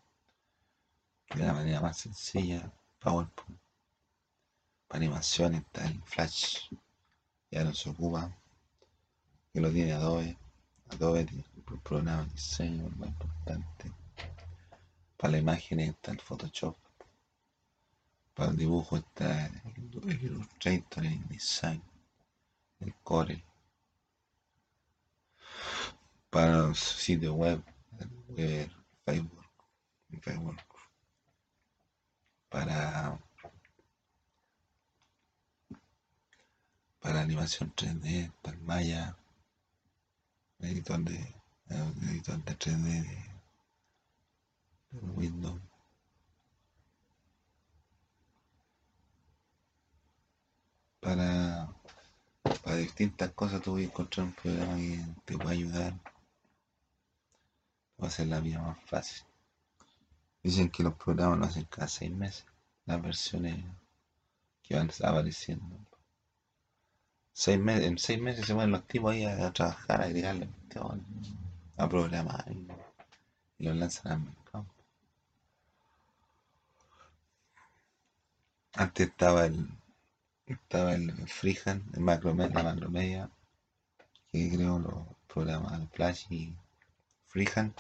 de 1.35 1.45
la 1.45 1.51
manera 1.51 1.81
más 1.81 1.97
sencilla, 1.97 2.71
PowerPoint, 2.99 3.59
para 4.87 4.99
animaciones, 4.99 5.63
tal, 5.73 6.01
Flash, 6.05 6.69
ya 7.51 7.65
no 7.65 7.73
se 7.73 7.89
ocupa, 7.89 8.33
que 9.51 9.59
lo 9.59 9.69
tiene 9.71 9.91
Adobe, 9.91 10.37
Adobe 10.89 11.21
el 11.21 11.43
programa 11.83 12.23
de 12.23 12.31
diseño, 12.31 12.89
más 12.95 13.09
importante, 13.09 13.91
para 15.17 15.31
la 15.31 15.39
imagen 15.39 15.81
está 15.81 16.11
el 16.11 16.21
Photoshop, 16.21 16.77
para 18.33 18.51
el 18.51 18.57
dibujo 18.57 18.95
está 18.95 19.47
el 19.47 20.13
Illustrator, 20.13 21.05
el 21.05 21.13
InDesign, 21.13 21.83
el 22.79 22.93
Corel. 23.03 23.43
Para 26.35 26.57
los 26.67 26.79
sitios 26.79 27.33
web, 27.33 27.63
el 28.35 28.69
Facebook, 29.05 29.45
Facebook. 30.21 30.57
Para, 32.49 33.17
para 36.99 37.21
animación 37.21 37.73
3D, 37.73 38.33
para 38.41 38.57
Maya, 38.57 39.15
editor 40.59 40.99
de, 41.05 41.35
editor 41.69 42.43
de 42.43 42.57
3D 42.57 42.83
de, 44.91 45.07
Windows. 45.15 45.61
para, 50.99 51.69
para 52.61 52.75
distintas 52.75 53.31
cosas 53.31 53.61
tú 53.61 53.71
voy 53.71 53.83
a 53.83 53.85
encontrar 53.85 54.25
un 54.25 54.33
programa 54.33 54.75
que 54.75 54.99
te 55.23 55.37
pueda 55.37 55.51
ayudar. 55.51 56.14
Va 58.01 58.07
a 58.07 58.11
ser 58.11 58.27
la 58.27 58.39
vida 58.39 58.61
más 58.61 58.77
fácil. 58.85 59.23
Dicen 60.43 60.69
que 60.69 60.83
los 60.83 60.95
programas 60.95 61.39
lo 61.39 61.45
hacen 61.45 61.65
cada 61.65 61.87
seis 61.87 62.11
meses. 62.11 62.45
Las 62.85 63.01
versiones 63.01 63.63
que 64.63 64.75
van 64.75 64.89
apareciendo. 65.03 65.77
Seis 67.33 67.59
meses, 67.59 67.85
en 67.85 67.97
seis 67.97 68.19
meses 68.19 68.45
se 68.45 68.53
van 68.53 68.71
los 68.71 68.87
tipos 68.87 69.11
ahí 69.11 69.25
a, 69.25 69.51
trabajar, 69.51 70.01
a 70.01 70.05
agregarle 70.05 70.47
a 71.77 71.89
programar 71.89 72.45
y, 72.49 72.67
y 73.59 73.65
los 73.65 73.75
lanzan 73.75 74.11
al 74.11 74.19
mercado. 74.21 74.65
Antes 78.73 79.07
estaba 79.07 79.45
el, 79.45 79.69
estaba 80.45 80.93
el 80.93 81.11
Freehand, 81.27 81.95
el 81.95 82.01
macromedia, 82.01 82.55
la 82.55 82.73
macromedia, 82.73 83.29
que 84.31 84.49
creo 84.49 84.79
los 84.79 84.95
programas 85.27 85.81
Flash 85.91 86.25
y 86.29 86.55
Freehand. 87.35 87.73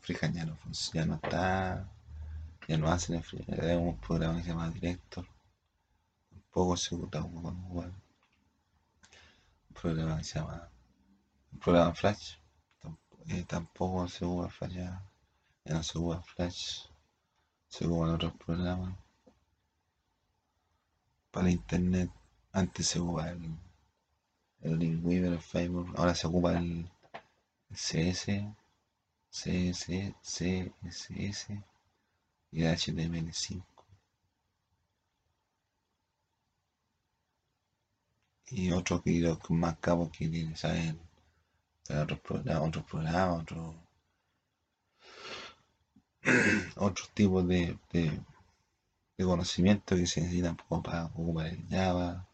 Freehand 0.00 0.34
ya 0.34 0.44
no 0.44 0.56
funciona, 0.56 1.04
ya 1.04 1.06
no 1.06 1.14
está, 1.14 1.88
ya 2.66 2.76
no 2.76 2.90
hacen 2.90 3.14
el 3.14 3.22
Freehand. 3.22 3.60
Hay 3.62 3.76
un 3.76 3.96
programa 3.96 4.38
que 4.38 4.42
se 4.42 4.48
llama 4.48 4.70
Director. 4.70 5.24
Un 6.32 6.42
poco 6.50 6.76
se 6.76 6.96
usa 6.96 7.20
con 7.20 7.64
igual. 7.70 7.92
Un 9.68 9.74
programa 9.80 10.18
que 10.18 10.24
se 10.24 10.40
llama, 10.40 10.68
un 11.52 11.58
programa 11.60 11.94
Flash. 11.94 12.38
Eh, 13.28 13.44
tampoco 13.46 14.08
se 14.08 14.24
usa 14.24 14.50
Flash 14.50 14.72
ya, 14.72 15.00
ya 15.64 15.74
no 15.74 15.84
se 15.84 15.98
usa 16.00 16.20
Flash. 16.20 16.88
Se 17.68 17.86
otros 17.86 18.32
programas 18.32 18.96
para 21.30 21.50
internet. 21.50 22.10
Antes 22.50 22.88
se 22.88 22.98
ocupaba 22.98 23.30
el, 23.30 23.56
el 24.62 24.76
Dreamweaver, 24.76 25.34
el 25.34 25.40
Facebook, 25.40 25.94
ahora 25.96 26.16
se 26.16 26.26
ocupa 26.26 26.58
el 26.58 26.90
CS, 27.74 28.26
CS, 29.30 30.14
CSS 30.22 31.46
y 32.50 32.64
el 32.64 32.76
HTML5. 32.76 33.62
Y 38.50 38.72
otro 38.72 39.02
que 39.02 39.20
los 39.20 39.38
más 39.50 39.76
cabos 39.78 40.10
que 40.10 40.28
tiene, 40.28 40.56
¿saben? 40.56 40.98
Otros 41.90 42.20
programas, 42.20 42.68
otros 42.68 42.84
programas, 42.86 43.44
otros 46.76 47.10
tipos 47.10 47.46
de, 47.46 47.78
de 47.92 49.24
conocimiento 49.24 49.96
que 49.96 50.06
se 50.06 50.20
necesitan 50.20 50.56
para 50.56 51.06
ocupar 51.06 51.46
el 51.48 51.66
Java 51.68 52.26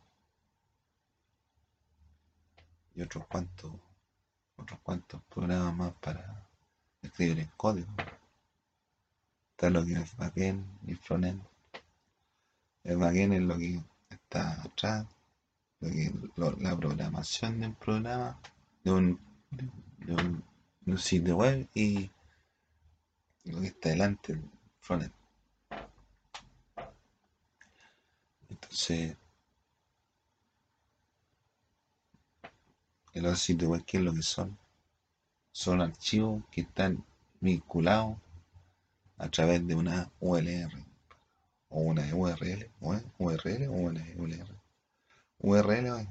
y 2.95 3.03
otros 3.03 3.27
cuantos 3.27 3.73
otros 4.57 4.81
cuantos 4.83 5.23
programas 5.25 5.75
más 5.75 5.93
para 6.01 6.47
escribir 7.03 7.41
en 7.41 7.51
código. 7.57 7.89
Está 9.51 9.71
lo 9.71 9.85
que 9.85 9.95
es 9.95 10.17
backend 10.17 10.65
y 10.89 10.95
frontend. 10.95 11.43
El 12.83 12.99
backend 12.99 13.35
es 13.35 13.43
lo 13.43 13.57
que 13.57 13.81
está 14.11 14.63
atrás, 14.63 15.07
lo 15.81 15.89
que, 15.89 16.13
la 16.63 16.77
programación 16.77 17.61
de 17.61 17.67
un 17.67 17.75
programa, 17.75 18.39
de 18.83 18.91
un, 18.91 19.21
de 19.51 20.15
un, 20.15 20.99
sitio 20.99 21.37
web 21.37 21.69
y 21.75 22.11
lo 23.45 23.61
que 23.61 23.69
está 23.69 23.89
delante, 23.91 24.33
el 24.33 24.51
frontend. 24.81 25.13
Entonces, 28.49 29.17
los 33.23 33.39
sitios 33.41 33.71
web, 33.71 33.85
¿qué 33.85 33.99
es 33.99 34.03
lo 34.03 34.13
que 34.13 34.23
son? 34.23 34.59
Son 35.53 35.81
archivos 35.81 36.43
que 36.51 36.63
están 36.63 37.05
vinculados 37.41 38.17
a 39.19 39.29
través 39.29 39.67
de 39.67 39.75
una 39.75 40.11
ULR 40.21 40.73
o 41.69 41.81
una 41.81 42.03
URL, 42.15 42.71
URL 42.81 43.69
o 43.69 43.73
una 43.73 44.05
URL. 44.17 44.57
URL 45.39 46.09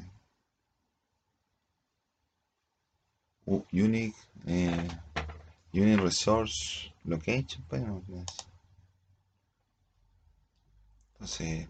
Unique, 3.46 4.16
eh, 4.46 4.88
Unique 5.74 6.02
Resource 6.02 6.94
Location, 7.04 7.64
pues, 7.68 7.84
entonces 11.14 11.68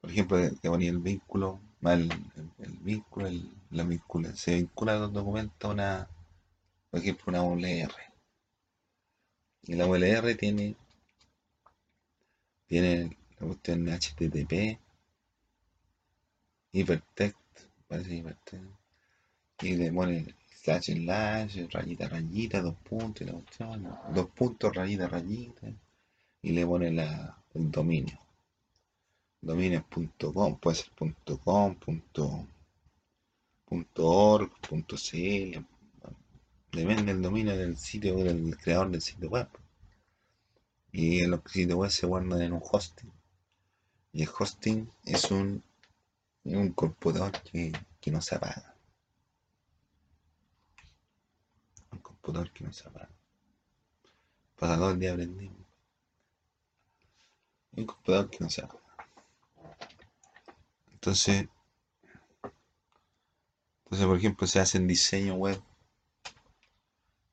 por 0.00 0.10
ejemplo, 0.10 0.38
que 0.62 0.70
ponía 0.70 0.90
el 0.90 0.98
vínculo, 0.98 1.60
el, 1.82 2.10
el, 2.58 2.72
vínculo, 2.80 3.26
el, 3.26 3.50
la 3.70 3.84
vincula, 3.84 4.34
se 4.36 4.56
vincula 4.56 4.98
los 4.98 5.12
documentos 5.12 5.72
una, 5.72 6.08
por 6.90 7.00
ejemplo, 7.00 7.24
una 7.28 7.42
ULR. 7.42 7.92
Y 9.62 9.74
la 9.74 9.86
ULR 9.86 10.34
tiene, 10.36 10.76
tiene 12.66 13.16
la 13.38 13.46
cuestión 13.46 13.86
HTTP, 13.88 14.78
hypertext, 16.72 17.38
parece 17.88 18.16
hypertext, 18.16 18.66
y 19.62 19.76
le 19.76 19.92
pone 19.92 20.34
slash 20.62 20.92
slash, 20.92 21.66
rayita 21.70 22.08
rayita, 22.08 22.60
dos 22.60 22.76
puntos, 22.76 23.22
y 23.22 23.24
la 23.24 23.32
cuestión, 23.32 23.88
dos 24.14 24.26
puntos, 24.30 24.74
rayita 24.74 25.08
rayita, 25.08 25.68
y 26.42 26.52
le 26.52 26.66
pone 26.66 26.90
la, 26.92 27.38
el 27.54 27.70
dominio 27.70 28.18
dominios.com, 29.42 30.58
puede 30.58 30.76
ser 30.76 30.90
.com, 31.44 31.76
.org, 33.96 34.50
.cl, 34.60 35.64
depende 36.72 37.12
del 37.12 37.22
dominio 37.22 37.56
del 37.56 37.76
sitio 37.76 38.16
del 38.16 38.56
creador 38.56 38.90
del 38.90 39.00
sitio 39.00 39.28
web. 39.30 39.48
Y 40.92 41.24
los 41.26 41.40
sitios 41.46 41.78
web 41.78 41.90
se 41.90 42.06
guardan 42.06 42.42
en 42.42 42.52
un 42.52 42.62
hosting. 42.62 43.12
Y 44.12 44.22
el 44.22 44.28
hosting 44.36 44.90
es 45.04 45.30
un, 45.30 45.62
un 46.44 46.72
computador 46.72 47.32
que, 47.42 47.72
que 48.00 48.10
no 48.10 48.20
se 48.20 48.34
apaga. 48.34 48.74
Un 51.92 51.98
computador 52.00 52.50
que 52.52 52.64
no 52.64 52.72
se 52.72 52.88
apaga. 52.88 53.10
Pasa 54.58 54.76
todo 54.76 54.90
el 54.90 54.98
día 54.98 55.12
aprendiendo. 55.12 55.64
Un 57.72 57.86
computador 57.86 58.28
que 58.30 58.38
no 58.40 58.50
se 58.50 58.62
apaga. 58.62 58.79
Entonces, 61.02 61.48
entonces, 63.84 64.06
por 64.06 64.18
ejemplo, 64.18 64.46
se 64.46 64.60
hacen 64.60 64.86
diseño 64.86 65.34
web, 65.34 65.58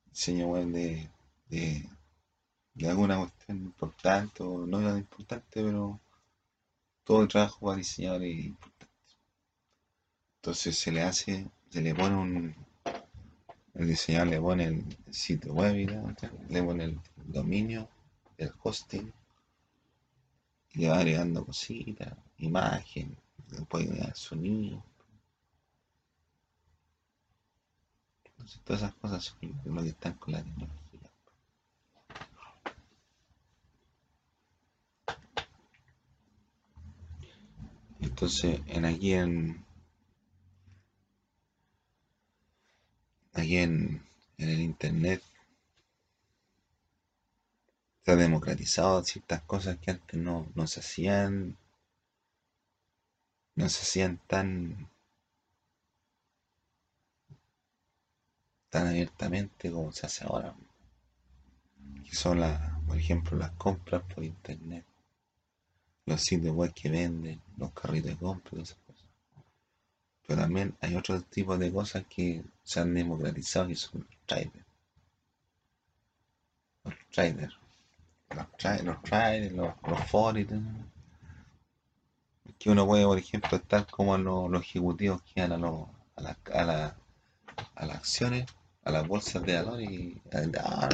diseño 0.10 0.48
web 0.48 0.68
de, 0.68 1.10
de, 1.50 2.90
alguna 2.90 3.18
cuestión 3.18 3.58
importante 3.58 4.42
o 4.42 4.66
no 4.66 4.80
tan 4.80 5.00
importante, 5.00 5.46
pero 5.52 6.00
todo 7.04 7.24
el 7.24 7.28
trabajo 7.28 7.66
para 7.66 7.78
diseñador 7.78 8.24
es 8.24 8.46
importante. 8.46 8.88
Entonces 10.38 10.78
se 10.78 10.92
le 10.94 11.02
hace, 11.02 11.50
se 11.70 11.82
le 11.82 11.94
pone 11.94 12.16
un, 12.16 12.56
el 13.74 13.88
diseñador 13.88 14.28
le 14.30 14.40
pone 14.40 14.64
el 14.64 14.86
sitio 15.12 15.54
web, 15.54 15.76
le 16.48 16.64
pone 16.64 16.86
el 16.86 17.00
dominio, 17.26 17.90
el 18.38 18.54
hosting, 18.64 19.12
le 20.72 20.88
va 20.88 21.00
agregando 21.00 21.46
cositas, 21.46 22.14
imagen, 22.38 23.18
puede 23.70 23.86
agregar 23.86 24.16
sonido. 24.16 24.84
Entonces 28.26 28.62
todas 28.64 28.82
esas 28.84 28.96
cosas 28.96 29.24
son 29.24 29.62
lo 29.66 29.82
que 29.84 29.90
están 29.90 30.14
con 30.14 30.34
la 30.34 30.44
tecnología. 30.44 30.78
Entonces, 38.00 38.62
en 38.68 38.86
aquí 38.86 39.14
en 39.14 39.66
aquí 43.34 43.58
en, 43.58 44.04
en 44.38 44.50
el 44.50 44.60
internet 44.62 45.22
se 48.04 48.12
ha 48.12 48.16
democratizado 48.16 49.04
ciertas 49.04 49.42
cosas 49.42 49.78
que 49.80 49.92
antes 49.92 50.20
no, 50.20 50.48
no 50.56 50.66
se 50.66 50.80
hacían 50.80 51.58
no 53.58 53.68
se 53.70 53.82
hacían 53.82 54.20
tan 54.30 54.88
abiertamente 58.72 59.72
como 59.72 59.92
se 59.92 60.06
hace 60.06 60.24
ahora. 60.26 60.56
Que 62.06 62.16
son 62.16 62.40
las 62.40 62.80
por 62.86 62.98
ejemplo 62.98 63.36
las 63.38 63.52
compras 63.54 64.04
por 64.14 64.24
internet 64.24 64.86
los 66.06 66.22
sitios 66.22 66.56
web 66.56 66.72
que 66.74 66.90
venden 66.90 67.42
los 67.58 67.72
carritos 67.74 68.12
de 68.12 68.18
compra 68.18 68.60
y 68.60 68.62
esas 68.62 68.78
cosas. 68.86 69.04
Pero 70.26 70.40
también 70.40 70.78
hay 70.80 70.96
otros 70.96 71.26
tipos 71.26 71.60
de 71.60 71.72
cosas 71.74 72.06
que 72.08 72.44
se 72.64 72.80
han 72.80 72.94
democratizado 72.94 73.70
y 73.70 73.76
son 73.76 74.02
los 74.02 74.20
traders 74.26 74.66
los 76.84 76.96
traders 77.12 77.58
los 78.36 78.52
traders 78.58 78.86
los, 79.54 79.74
los, 79.84 79.90
los 79.90 80.02
que 82.60 82.70
uno 82.70 82.86
puede, 82.86 83.06
por 83.06 83.18
ejemplo, 83.18 83.58
estar 83.58 83.88
como 83.88 84.18
los, 84.18 84.62
ejecutivos 84.62 85.22
que 85.24 85.42
van 85.42 85.52
a, 85.54 85.58
los, 85.58 85.88
a, 86.16 86.22
la, 86.22 86.38
a, 86.54 86.64
la, 86.64 86.98
a 87.76 87.86
las 87.86 87.98
acciones, 87.98 88.46
a 88.84 88.92
las 88.92 89.08
bolsas 89.08 89.44
de 89.44 89.56
valores 89.56 89.90
y 89.90 90.22
ah, 90.60 90.90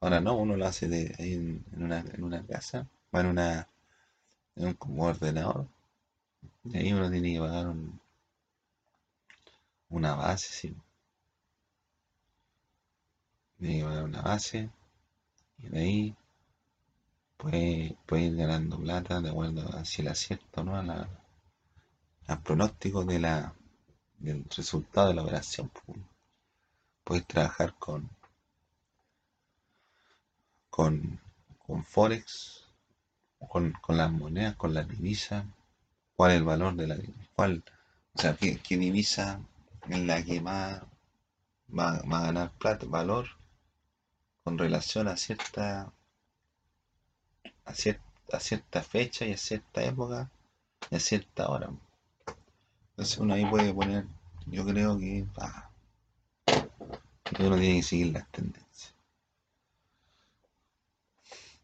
ahora 0.00 0.20
no, 0.20 0.36
uno 0.36 0.56
lo 0.56 0.66
hace 0.66 0.88
de, 0.88 1.14
ahí 1.18 1.34
en, 1.34 1.64
una, 1.76 2.00
en 2.00 2.24
una 2.24 2.44
casa, 2.46 2.86
va 3.14 3.20
en 3.20 3.26
una 3.26 3.68
en 4.56 4.76
un 4.80 5.00
ordenador 5.00 5.68
y 6.64 6.76
ahí 6.76 6.92
uno 6.92 7.10
tiene 7.10 7.32
que 7.34 7.40
pagar 7.40 7.68
un, 7.68 8.00
una 9.88 10.14
base, 10.14 10.52
sí. 10.52 10.76
Tiene 13.58 13.78
que 13.78 13.84
pagar 13.84 14.04
una 14.04 14.22
base 14.22 14.70
y 15.58 15.68
de 15.68 15.80
ahí 15.80 16.16
puede, 17.40 17.96
ir 18.22 18.36
ganando 18.36 18.78
plata 18.78 19.20
de 19.20 19.30
acuerdo 19.30 19.66
a 19.74 19.84
si 19.84 20.02
el 20.02 20.08
acierto 20.08 20.62
no 20.62 20.76
a 20.76 20.82
la, 20.82 21.08
al 22.26 22.42
pronóstico 22.42 23.04
de 23.04 23.18
la, 23.18 23.54
del 24.18 24.44
resultado 24.54 25.08
de 25.08 25.14
la 25.14 25.22
operación. 25.22 25.70
Puedes 27.02 27.26
trabajar 27.26 27.74
con, 27.78 28.10
con, 30.68 31.18
con 31.58 31.84
Forex, 31.84 32.66
con, 33.48 33.72
con 33.72 33.96
las 33.96 34.12
monedas, 34.12 34.56
con 34.56 34.74
la 34.74 34.84
divisa, 34.84 35.46
cuál 36.14 36.32
es 36.32 36.36
el 36.36 36.44
valor 36.44 36.74
de 36.76 36.86
la 36.86 36.96
divisa, 36.96 37.30
cuál, 37.34 37.64
o 38.12 38.20
sea, 38.20 38.36
qué, 38.36 38.58
qué 38.58 38.76
divisa 38.76 39.40
es 39.88 39.98
la 40.00 40.22
que 40.22 40.42
más 40.42 40.82
va, 41.76 42.02
va 42.02 42.18
a 42.18 42.26
ganar 42.26 42.52
plata, 42.52 42.84
valor 42.86 43.26
con 44.44 44.58
relación 44.58 45.08
a 45.08 45.16
cierta 45.16 45.90
a, 47.70 48.40
cierta 48.40 48.82
fecha 48.82 49.24
y 49.24 49.32
a 49.32 49.36
cierta 49.36 49.84
época 49.84 50.30
y 50.90 50.96
a 50.96 51.00
cierta 51.00 51.48
hora. 51.48 51.70
Entonces 52.90 53.18
uno 53.18 53.34
ahí 53.34 53.46
puede 53.46 53.72
poner, 53.72 54.04
yo 54.46 54.64
creo 54.66 54.98
que 54.98 55.24
uno 57.38 57.56
tiene 57.56 57.76
que 57.76 57.82
seguir 57.82 58.12
las 58.12 58.30
tendencias. 58.30 58.94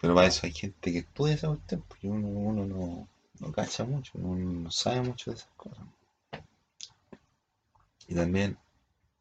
Pero 0.00 0.14
para 0.14 0.28
eso 0.28 0.46
hay 0.46 0.52
gente 0.52 0.92
que 0.92 0.98
estudia 0.98 1.34
esa 1.34 1.48
cuestión, 1.48 1.82
porque 1.88 2.06
uno, 2.08 2.28
uno 2.28 2.66
no, 2.66 3.08
no 3.40 3.52
cacha 3.52 3.84
mucho, 3.84 4.12
uno 4.14 4.62
no 4.62 4.70
sabe 4.70 5.00
mucho 5.00 5.30
de 5.30 5.36
esas 5.36 5.50
cosas. 5.56 5.84
Y 8.08 8.14
también 8.14 8.56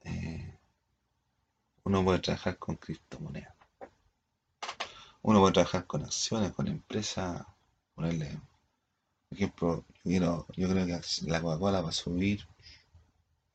eh, 0.03 0.53
uno 1.83 2.03
puede 2.03 2.19
trabajar 2.19 2.57
con 2.57 2.75
criptomonedas. 2.75 3.54
Uno 5.27 5.39
puede 5.39 5.53
trabajar 5.53 5.87
con 5.87 6.03
acciones, 6.03 6.51
con 6.51 6.67
empresas, 6.67 7.43
ponerle, 7.95 8.39
por 9.27 9.35
ejemplo, 9.35 9.85
yo, 10.03 10.45
yo 10.55 10.69
creo 10.69 10.85
que 10.85 11.01
la 11.25 11.41
Coca-Cola 11.41 11.81
va 11.81 11.89
a 11.89 11.91
subir 11.91 12.47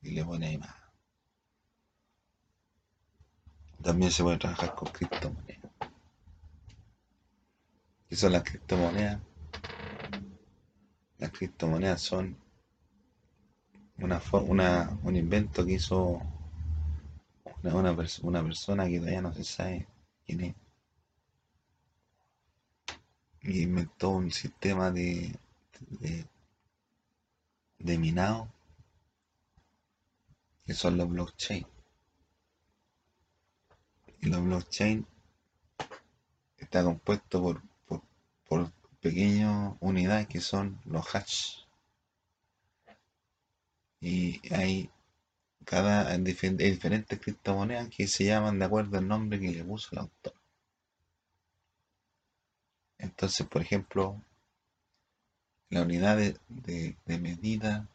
y 0.01 0.11
le 0.11 0.25
pone 0.25 0.47
ahí 0.47 0.57
más. 0.57 0.75
También 3.81 4.11
se 4.11 4.21
puede 4.21 4.37
trabajar 4.37 4.75
con 4.75 4.89
criptomonedas. 4.91 5.71
¿Qué 8.09 8.17
son 8.17 8.33
las 8.33 8.43
criptomonedas? 8.43 9.21
Las 11.19 11.31
criptomonedas 11.31 12.01
son 12.01 12.35
una, 13.97 14.21
una, 14.45 14.99
un 15.03 15.15
invento 15.15 15.65
que 15.65 15.75
hizo 15.75 16.21
una, 17.63 17.75
una, 17.75 17.95
una 18.23 18.43
persona 18.43 18.87
que 18.89 18.99
todavía 18.99 19.21
no 19.21 19.33
se 19.33 19.45
sabe 19.45 19.87
quién 20.25 20.41
es 20.41 20.55
inventó 23.43 24.09
un 24.09 24.31
sistema 24.31 24.91
de, 24.91 25.35
de, 27.79 27.97
minado 27.97 28.51
que 30.65 30.73
son 30.73 30.97
los 30.97 31.09
blockchain. 31.09 31.65
Y 34.21 34.27
los 34.27 34.43
blockchain 34.43 35.05
está 36.57 36.83
compuesto 36.83 37.41
por, 37.41 37.61
por, 37.87 38.01
por 38.47 38.71
pequeñas 38.99 39.75
unidades 39.79 40.27
que 40.27 40.39
son 40.39 40.79
los 40.85 41.15
hash. 41.15 41.57
Y 43.99 44.41
hay 44.53 44.89
cada 45.65 46.17
diferentes 46.17 47.19
criptomonedas 47.19 47.89
que 47.89 48.07
se 48.07 48.25
llaman 48.25 48.59
de 48.59 48.65
acuerdo 48.65 48.97
al 48.97 49.07
nombre 49.07 49.39
que 49.39 49.51
le 49.51 49.63
puso 49.63 49.89
el 49.91 49.99
autor. 49.99 50.40
Entonces, 53.01 53.47
por 53.47 53.63
ejemplo, 53.63 54.21
la 55.69 55.81
unidad 55.81 56.17
de, 56.17 56.95
medida 57.07 57.87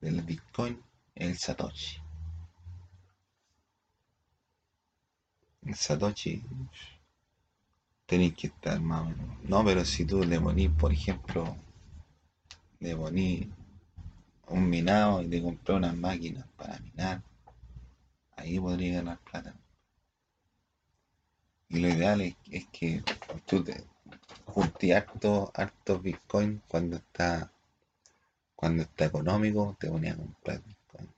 del 0.00 0.22
Bitcoin 0.22 0.80
es 1.16 1.28
el 1.28 1.38
Satoshi. 1.38 2.00
El 5.62 5.74
Satoshi 5.74 6.44
tenéis 8.06 8.34
que 8.34 8.46
estar 8.46 8.80
más 8.80 9.02
o 9.02 9.04
menos. 9.06 9.42
No, 9.42 9.64
pero 9.64 9.84
si 9.84 10.04
tú 10.04 10.22
le 10.22 10.40
ponís, 10.40 10.70
por 10.70 10.92
ejemplo, 10.92 11.56
le 12.78 12.96
ponís 12.96 13.48
un 14.46 14.70
minado 14.70 15.22
y 15.22 15.28
te 15.28 15.42
compré 15.42 15.74
unas 15.74 15.96
máquinas 15.96 16.46
para 16.56 16.78
minar, 16.78 17.20
ahí 18.36 18.60
podría 18.60 18.94
ganar 18.94 19.18
plata. 19.18 19.54
Y 21.68 21.78
lo 21.80 21.88
ideal 21.88 22.20
es, 22.20 22.36
es 22.50 22.66
que 22.66 23.02
tú 23.46 23.62
te, 23.62 23.84
junté 24.46 24.94
harto, 24.94 25.50
harto 25.54 25.98
Bitcoin 26.00 26.62
cuando 26.68 26.96
está 26.96 27.50
cuando 28.54 28.82
está 28.82 29.06
económico 29.06 29.76
te 29.80 29.88
ponía 29.88 30.12
a 30.12 30.16
comprar 30.16 30.62
Bitcoin. 30.62 31.08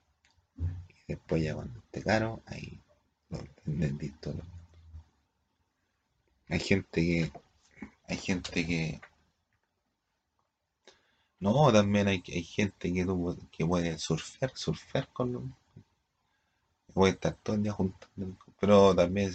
Y 0.57 1.05
después 1.09 1.43
ya 1.43 1.55
cuando 1.55 1.80
esté 1.80 2.03
caro 2.03 2.43
ahí 2.47 2.80
lo 3.30 3.38
vendí 3.66 4.11
todo. 4.11 4.43
Hay 6.49 6.61
gente 6.61 7.01
que 7.01 7.32
hay 8.09 8.16
gente 8.16 8.66
que 8.66 9.01
no 11.40 11.72
también 11.72 12.07
hay, 12.07 12.22
hay 12.28 12.45
gente 12.45 12.93
que, 12.93 13.07
que 13.51 13.66
puede 13.66 13.99
surfear 13.99 14.53
surfear 14.55 15.09
con 15.09 15.32
los 15.32 15.43
puede 16.95 17.14
estar 17.14 17.34
todo 17.43 17.57
el 17.57 17.62
día 17.62 17.72
juntando 17.72 18.36
pero 18.61 18.95
también 18.95 19.32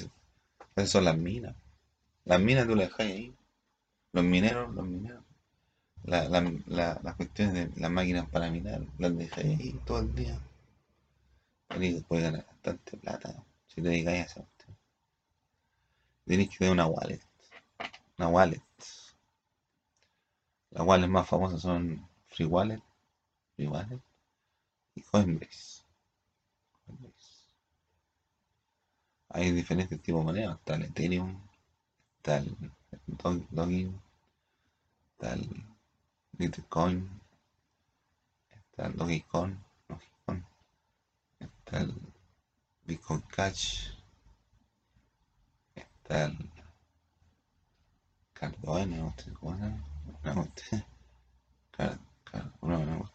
esas 0.76 0.92
son 0.92 1.06
las 1.06 1.18
minas. 1.18 1.56
Las 2.24 2.40
minas 2.40 2.68
tú 2.68 2.76
las 2.76 2.90
dejas 2.90 3.08
ahí 3.08 3.34
los 4.14 4.24
mineros, 4.24 4.74
los 4.74 4.86
mineros, 4.86 5.24
la, 6.04 6.28
la, 6.30 6.42
la, 6.68 7.00
las 7.04 7.16
cuestiones 7.16 7.54
de 7.54 7.82
las 7.82 7.92
máquinas 7.92 8.30
para 8.30 8.50
minar, 8.50 8.82
las 8.98 9.18
dejáis 9.18 9.60
ahí 9.60 9.80
todo 9.86 10.00
el 10.00 10.16
día. 10.16 10.40
Y 11.80 12.02
puedes 12.02 12.26
ganar 12.26 12.46
bastante 12.46 12.98
plata 12.98 13.44
si 13.68 13.82
te 13.82 13.90
dedicáis 13.90 14.20
a 14.20 14.26
esa 14.26 14.42
cuestión. 14.42 14.78
Tenéis 16.26 16.50
que 16.50 16.58
tener 16.58 16.74
una 16.74 16.88
wallet. 16.88 17.22
Una 18.18 18.28
wallet. 18.30 18.62
Las 20.72 20.86
wallets 20.86 21.10
más 21.10 21.28
famosas 21.28 21.62
son 21.62 22.08
Free 22.28 22.46
Wallet, 22.46 22.82
Free 23.56 23.68
Wallet 23.68 24.02
y 24.96 25.02
Coinbase. 25.02 25.84
Hay 29.30 29.52
diferentes 29.52 30.02
tipos 30.02 30.22
de 30.22 30.26
monedas. 30.26 30.58
Está 30.58 30.76
el 30.76 30.84
Ethereum, 30.84 31.42
está 32.18 32.38
el 32.38 32.56
Dogin, 33.52 34.02
está 35.12 35.34
el 35.34 35.66
Bitcoin, 36.34 37.22
está 38.50 38.88
el 38.88 38.96
Dogecoin, 38.96 39.64
Dogecoin 39.88 40.46
está 41.40 41.80
el 41.80 41.94
Bitcoin 42.86 43.22
Cash, 43.22 43.90
está 45.76 46.26
el 46.26 46.52
Cardone, 48.34 48.98
no 48.98 49.14
sé 49.18 49.34
cómo 49.34 49.58
car, 51.72 52.00
no, 52.62 52.86
no, 52.86 53.12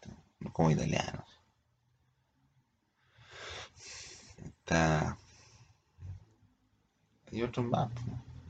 como 0.51 0.71
italianos. 0.71 1.25
Está 4.37 5.17
y 7.31 7.41
otros 7.41 7.65
más, 7.65 7.89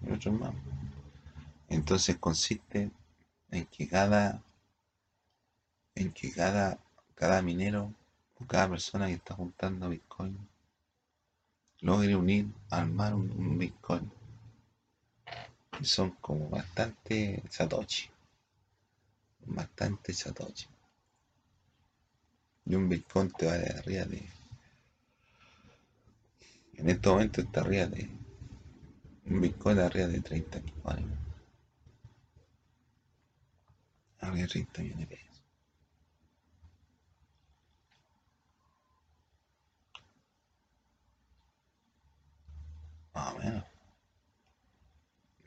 y 0.01 0.11
otros 0.11 0.39
más. 0.39 0.53
Entonces 1.74 2.17
consiste 2.17 2.91
en 3.49 3.65
que 3.65 3.88
cada, 3.88 4.43
en 5.95 6.11
que 6.11 6.32
cada, 6.32 6.78
cada 7.15 7.41
minero 7.41 7.91
o 8.39 8.45
cada 8.45 8.69
persona 8.69 9.07
que 9.07 9.13
está 9.13 9.34
juntando 9.34 9.89
Bitcoin 9.89 10.38
logre 11.82 12.15
unir, 12.15 12.45
armar 12.69 13.15
un, 13.15 13.57
Bitcoin. 13.57 14.11
Y 15.82 15.86
son 15.86 16.11
como 16.21 16.47
bastante 16.47 17.41
Satoshi. 17.49 18.07
Bastante 19.47 20.13
Satoshi. 20.13 20.67
Y 22.67 22.76
un 22.76 22.88
Bitcoin 22.88 23.32
te 23.32 23.47
vale 23.47 23.65
arriba 23.65 24.05
de. 24.05 24.30
En 26.76 26.88
este 26.88 27.09
momento 27.09 27.41
está 27.41 27.61
arriba 27.61 27.88
de 27.88 28.07
un 29.26 29.41
Bitcoin 29.41 29.80
arriba 29.80 30.05
de 30.05 30.21
30 30.21 30.59
millones. 30.59 31.33
De 34.32 34.47
30 34.47 34.82
millones 34.82 35.09
de 35.09 35.15
pesos. 35.15 35.41
Más 43.13 43.34
o 43.34 43.38
menos. 43.38 43.63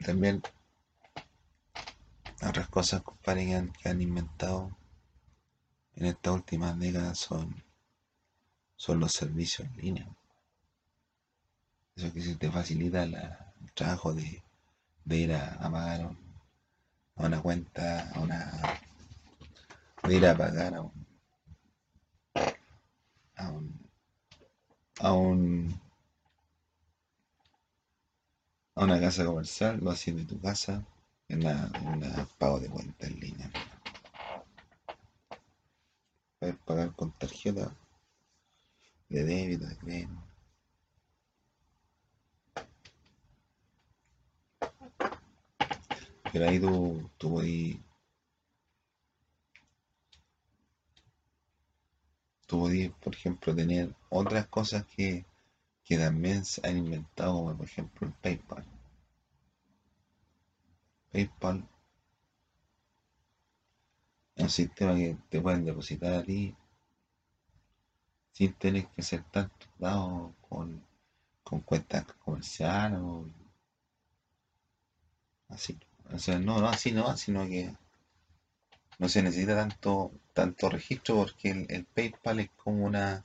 También 0.04 0.42
otras 2.42 2.68
cosas, 2.68 3.02
que 3.24 3.54
han, 3.54 3.72
que 3.72 3.88
han 3.88 4.00
inventado 4.00 4.76
en 5.96 6.06
estas 6.06 6.34
últimas 6.34 6.78
décadas 6.78 7.18
son, 7.18 7.64
son 8.76 9.00
los 9.00 9.12
servicios 9.12 9.66
en 9.68 9.76
línea. 9.78 10.08
Eso 11.96 12.12
que 12.12 12.20
se 12.20 12.36
te 12.36 12.50
facilita 12.50 13.06
la, 13.06 13.54
trabajo 13.74 14.12
de, 14.12 14.42
ir 15.06 15.32
a, 15.32 15.58
pagar 15.70 16.10
a 17.16 17.26
una 17.26 17.40
cuenta, 17.42 18.10
a 18.10 18.20
una, 18.20 18.80
de 20.04 20.16
ir 20.16 20.26
a 20.26 20.36
pagar 20.36 20.74
a 20.74 20.80
un, 20.82 21.06
a 23.36 23.50
un, 23.50 23.90
a 25.00 25.12
un 25.12 25.80
a 28.76 28.84
una 28.84 29.00
casa 29.00 29.24
comercial, 29.24 29.80
lo 29.82 29.90
haces 29.90 30.14
de 30.14 30.24
tu 30.24 30.38
casa 30.40 30.84
en 31.28 31.46
un 31.46 32.28
pago 32.38 32.60
de 32.60 32.68
cuenta 32.68 33.06
en 33.06 33.18
línea. 33.18 33.50
Puedes 36.38 36.56
pagar 36.58 36.92
con 36.94 37.10
tarjeta 37.12 37.74
de 39.08 39.24
débito, 39.24 39.66
de 39.66 39.76
crédito. 39.76 40.25
Ahí 46.42 46.60
tú, 46.60 47.10
tú 47.18 47.30
podías, 47.30 47.78
tú 52.48 52.58
podías, 52.58 52.92
por 52.94 53.14
ejemplo, 53.14 53.54
tener 53.54 53.94
otras 54.08 54.46
cosas 54.48 54.84
que, 54.86 55.24
que 55.84 55.98
también 55.98 56.44
se 56.44 56.66
han 56.66 56.78
inventado, 56.78 57.34
como 57.34 57.56
por 57.56 57.66
ejemplo 57.66 58.06
el 58.06 58.14
PayPal. 58.14 58.64
PayPal 61.12 61.66
es 64.36 64.44
un 64.44 64.50
sistema 64.50 64.94
que 64.94 65.16
te 65.28 65.40
pueden 65.40 65.64
depositar 65.64 66.14
a 66.14 66.22
ti 66.22 66.54
sin 68.30 68.52
tener 68.52 68.86
que 68.94 69.02
ser 69.02 69.24
tanto 69.32 69.66
dado 69.80 70.32
con, 70.48 70.80
con 71.42 71.58
cuentas 71.60 72.04
comerciales 72.24 73.00
o 73.00 73.24
así. 75.48 75.76
O 76.12 76.18
sea, 76.18 76.38
no, 76.38 76.60
no 76.60 76.68
así 76.68 76.92
no, 76.92 77.16
sino 77.16 77.46
que 77.46 77.74
no 78.98 79.08
se 79.08 79.22
necesita 79.22 79.56
tanto, 79.56 80.12
tanto 80.32 80.68
registro 80.70 81.16
porque 81.16 81.66
el, 81.68 81.84
PayPal 81.84 82.40
es 82.40 82.50
como 82.56 82.86
una, 82.86 83.24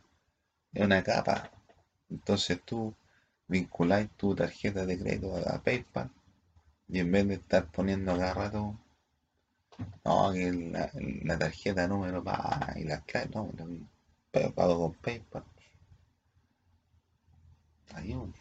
una 0.73 1.03
capa. 1.03 1.51
Entonces 2.09 2.61
tú 2.65 2.93
vinculas 3.47 4.09
tu 4.17 4.35
tarjeta 4.35 4.85
de 4.85 4.99
crédito 4.99 5.35
a, 5.47 5.59
PayPal 5.61 6.09
y 6.89 6.99
en 6.99 7.11
vez 7.11 7.27
de 7.27 7.35
estar 7.35 7.65
poniendo 7.71 8.17
cada 8.17 8.33
rato, 8.33 8.77
no, 10.05 10.31
que 10.33 10.51
la, 11.23 11.39
tarjeta 11.39 11.87
número 11.87 12.23
va 12.23 12.73
y 12.75 12.83
las 12.83 13.03
claves, 13.03 13.31
no, 13.31 13.49
pago 14.55 14.79
con 14.79 14.93
PayPal. 14.95 15.43
Un 17.93 18.33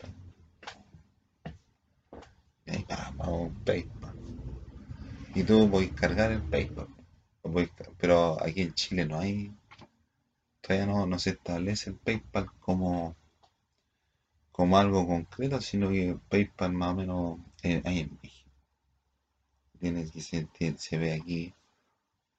ahí 2.71 2.85
vamos 2.89 3.53
PayPal 3.65 4.21
y 5.35 5.45
tú 5.45 5.71
puedes 5.71 5.93
cargar 5.93 6.33
el 6.33 6.43
PayPal. 6.43 6.89
Pero 7.99 8.43
aquí 8.43 8.63
en 8.63 8.75
Chile 8.75 9.07
no 9.07 9.19
hay, 9.19 9.53
todavía 10.61 10.87
no, 10.87 11.19
se 11.19 11.31
establece 11.31 11.91
el 11.91 11.97
PayPal 11.97 12.51
como, 12.61 13.17
como 14.53 14.79
algo 14.79 15.07
concreto, 15.07 15.61
sino 15.61 15.89
que 15.91 16.17
PayPal 16.29 16.73
más 16.73 16.93
o 16.93 16.95
menos 16.97 17.39
eh, 17.63 17.81
hay 17.85 18.01
en 18.01 18.19
México. 18.23 18.51
Tienes 19.79 20.11
que 20.11 20.21
se, 20.21 20.47
se 20.77 20.99
ve 20.99 21.15
aquí, 21.15 21.55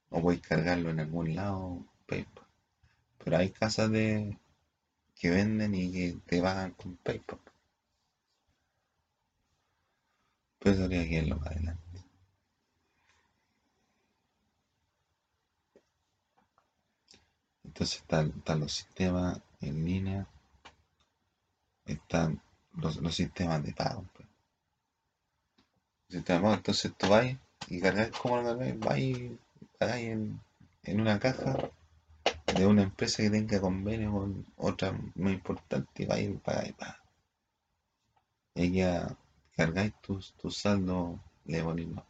o 0.10 0.22
puedes 0.22 0.42
cargarlo 0.42 0.90
en 0.90 1.00
algún 1.00 1.36
lado, 1.36 1.84
PayPal. 2.08 2.46
Pero 3.24 3.38
hay 3.38 3.50
casas 3.50 3.90
de 3.92 4.38
que 5.16 5.30
venden 5.30 5.74
y 5.76 5.92
que 5.92 6.18
te 6.26 6.42
pagan 6.42 6.72
con 6.72 6.98
PayPal. 6.98 7.40
Pues 10.62 10.80
habría 10.80 11.08
que 11.10 11.16
irlo 11.16 11.38
más 11.38 11.48
adelante. 11.48 11.82
Entonces 17.64 18.02
están, 18.02 18.60
los 18.60 18.72
sistemas 18.72 19.42
en 19.62 19.84
línea, 19.84 20.28
están 21.86 22.40
los, 22.74 23.00
sistemas 23.16 23.64
de 23.64 23.74
pago. 23.74 24.06
Pues. 24.14 24.28
entonces 26.10 26.94
tú 26.96 27.08
vas 27.10 27.26
y 27.68 27.80
cargas 27.80 28.12
como 28.12 28.38
lo 28.38 28.44
cargas, 28.44 28.78
vas 28.80 29.00
y 29.00 29.40
en, 29.80 30.40
en 30.84 31.02
una 31.02 31.18
caja 31.18 31.58
de 32.56 32.68
una 32.68 32.84
empresa 32.84 33.24
que 33.24 33.32
tenga 33.32 33.60
convenio 33.60 34.12
con 34.12 34.46
otra 34.58 34.92
muy 35.16 35.34
importante 35.34 36.04
y 36.04 36.06
vais 36.06 36.30
y 36.30 36.34
pagáis. 36.34 36.76
Y 38.54 38.72
ya 38.74 39.18
cargáis 39.56 39.94
tus 40.02 40.34
tu 40.34 40.50
saldo, 40.52 41.20
le 41.46 41.64
ponéis 41.64 41.90
más. 41.90 42.06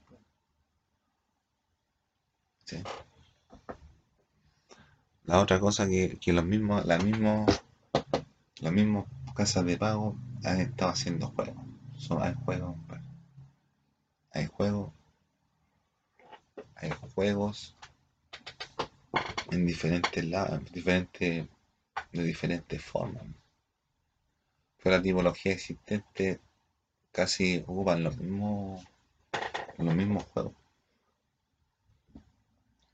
La 5.26 5.40
otra 5.40 5.60
cosa 5.60 5.88
que, 5.88 6.18
que 6.20 6.34
los 6.34 6.46
mismos, 6.46 6.86
la 6.86 6.98
mismo, 6.98 7.46
las 8.60 8.74
mismas 8.74 9.06
casas 9.36 9.66
de 9.66 9.78
pago 9.78 10.18
han 10.44 10.62
estado 10.62 10.92
haciendo 10.92 11.28
juegos. 11.28 11.66
hay 12.22 12.34
juegos, 12.46 12.76
hay 14.32 14.46
juegos, 14.48 14.94
hay 16.76 16.92
juegos 17.14 17.76
en 19.52 19.66
diferentes 19.66 20.24
lados, 20.26 20.64
diferentes, 20.72 21.48
de 22.12 22.24
diferentes 22.24 22.82
formas. 22.82 23.24
Pero 24.82 24.96
la 24.96 25.02
tipología 25.02 25.52
existente 25.52 26.40
casi 27.12 27.60
ocupan 27.68 28.04
los 28.04 28.18
mismos, 28.18 28.86
los 29.78 29.96
mismos 29.96 30.24
juegos. 30.26 30.54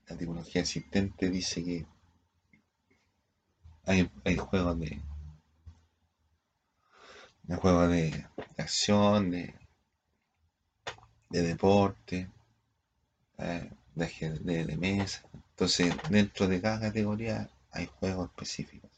La 0.08 0.16
tipología 0.16 0.62
existente 0.62 1.30
dice 1.30 1.62
que 1.64 1.86
hay, 3.84 4.36
juegos 4.36 4.78
de, 4.80 5.00
de 7.42 7.56
juegos 7.56 7.90
de, 7.90 8.26
acción, 8.58 9.30
de, 9.30 9.54
de 11.30 11.42
deporte, 11.42 12.28
eh, 13.38 13.70
de, 13.94 14.64
de, 14.64 14.76
mesa. 14.76 15.22
Entonces, 15.50 15.94
dentro 16.10 16.46
de 16.46 16.60
cada 16.60 16.80
categoría 16.80 17.48
hay 17.70 17.86
juegos 17.86 18.30
específicos. 18.30 18.90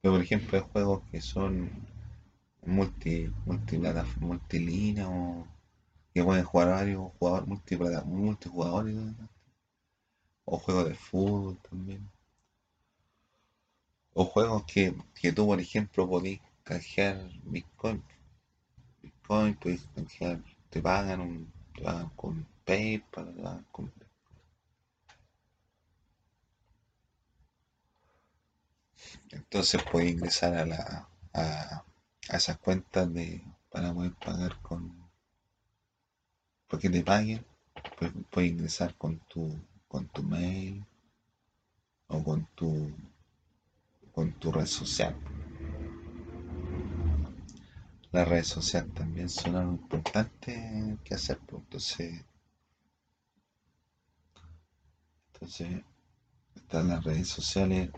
Pero, 0.00 0.14
por 0.14 0.22
ejemplo, 0.22 0.58
hay 0.58 0.64
juegos 0.72 1.02
que 1.10 1.20
son 1.20 1.89
multi, 2.62 3.32
multilínea 4.20 5.08
o, 5.08 5.46
que 6.12 6.24
pueden 6.24 6.44
jugar 6.44 6.68
varios 6.68 7.12
jugadores 7.18 7.48
multijugadores 8.06 8.96
o 10.44 10.58
juegos 10.58 10.88
de 10.88 10.94
fútbol 10.94 11.58
también. 11.68 12.10
O 14.12 14.24
juegos 14.24 14.64
que, 14.64 14.94
que 15.14 15.32
tú, 15.32 15.46
por 15.46 15.60
ejemplo, 15.60 16.08
podés 16.08 16.40
canjear 16.64 17.16
Bitcoin. 17.44 18.02
Bitcoin, 19.02 19.54
puedes 19.54 19.86
canjear, 19.94 20.40
te 20.70 20.80
pagan, 20.82 21.20
un, 21.20 21.52
te 21.74 21.82
pagan 21.82 22.08
con 22.16 22.46
PayPal, 22.64 23.64
con 23.70 23.92
Entonces 29.30 29.82
puedes 29.90 30.10
ingresar 30.10 30.54
a, 30.54 30.66
la, 30.66 31.08
a, 31.34 31.84
esas 32.38 32.58
cuentas 32.58 33.12
de, 33.12 33.42
para 33.70 33.92
poder 33.92 34.14
pagar 34.14 34.60
con, 34.62 35.10
porque 36.68 36.88
te 36.88 37.02
paguen, 37.02 37.44
puedes, 37.98 38.14
puedes 38.30 38.50
ingresar 38.50 38.94
con 38.96 39.18
tu, 39.28 39.58
con 39.88 40.06
tu 40.08 40.22
mail 40.22 40.84
o 42.08 42.22
con 42.22 42.46
tu, 42.54 42.92
con 44.12 44.32
tu 44.32 44.52
red 44.52 44.66
social. 44.66 45.16
Las 48.12 48.26
redes 48.28 48.48
sociales 48.48 48.92
también 48.94 49.28
son 49.28 49.56
algo 49.56 49.72
importante 49.72 50.98
que 51.04 51.14
hacer, 51.14 51.38
pues, 51.38 51.62
entonces, 51.62 52.24
entonces 55.32 55.82
están 56.56 56.88
las 56.88 57.04
redes 57.04 57.28
sociales 57.28 57.90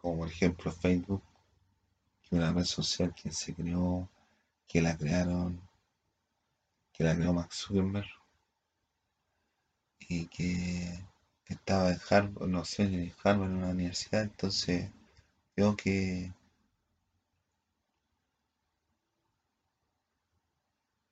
como 0.00 0.18
por 0.18 0.28
ejemplo 0.28 0.72
Facebook, 0.72 1.22
una 2.30 2.52
red 2.52 2.64
social 2.64 3.14
que 3.14 3.32
se 3.32 3.54
creó, 3.54 4.08
que 4.66 4.80
la 4.80 4.96
crearon, 4.96 5.60
que 6.92 7.04
la 7.04 7.16
creó 7.16 7.32
Max 7.32 7.56
Zuckerberg 7.56 8.08
y 10.00 10.26
que, 10.26 11.04
estaba 11.46 11.90
en 11.90 11.98
Harvard, 12.08 12.48
no 12.48 12.64
sé, 12.64 12.84
en 12.84 13.12
Harvard 13.24 13.50
en 13.50 13.60
la 13.60 13.68
universidad, 13.70 14.22
entonces 14.22 14.88
veo 15.56 15.76
que 15.76 16.32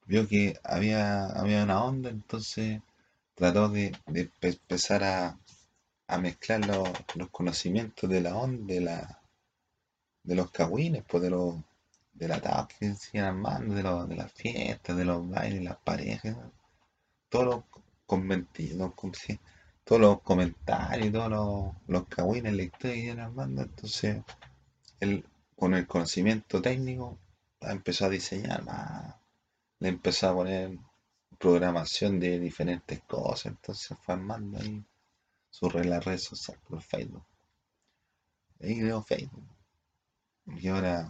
vio 0.07 0.27
que 0.29 0.59
había, 0.65 1.27
había 1.27 1.65
una 1.65 1.85
onda, 1.85 2.11
entonces 2.11 2.81
trató 3.35 3.69
de, 3.69 3.97
empezar 4.07 5.05
a, 5.05 5.39
mezclar 6.19 6.67
los, 6.67 6.89
conocimientos 7.31 8.09
de 8.09 8.21
la 8.21 8.37
onda, 8.37 8.75
de, 8.75 8.81
la, 8.81 9.21
de 10.23 10.35
los 10.35 10.51
cagüines, 10.51 11.05
pues 11.09 11.23
de 11.23 11.31
los 11.31 11.55
de 12.13 12.29
la 12.29 12.41
que 12.67 12.95
se 12.95 13.21
armando, 13.21 13.75
de, 13.75 13.83
de 13.83 14.17
las 14.17 14.33
fiestas, 14.33 14.97
de 14.97 15.05
los 15.05 15.29
bailes, 15.29 15.63
las 15.63 15.77
parejas, 15.79 16.37
todos 17.29 17.45
los, 17.45 17.65
todos 19.85 20.01
los 20.01 20.21
comentarios, 20.23 21.13
todos 21.13 21.31
los, 21.31 21.75
los 21.87 22.09
cagüines, 22.09 22.55
historia 22.59 23.15
de 23.15 23.21
armando, 23.23 23.63
entonces 23.63 24.23
él 25.01 25.25
con 25.57 25.75
el 25.75 25.87
conocimiento 25.87 26.61
técnico 26.61 27.19
empezó 27.61 28.07
a 28.07 28.11
diseñar 28.11 28.65
más 28.65 29.15
le 29.81 29.89
empezó 29.89 30.29
a 30.29 30.35
poner 30.35 30.77
programación 31.39 32.19
de 32.19 32.39
diferentes 32.41 33.01
cosas, 33.05 33.47
entonces 33.47 33.97
fue 34.03 34.15
armando 34.15 34.59
ahí 34.59 34.85
su 35.51 35.69
la 35.71 36.01
red 36.01 36.19
social 36.19 36.59
por 36.67 36.83
Facebook. 36.83 37.25
Ahí 38.61 38.81
creo 38.81 39.03
Facebook. 39.03 39.45
Y 40.57 40.69
ahora 40.69 41.09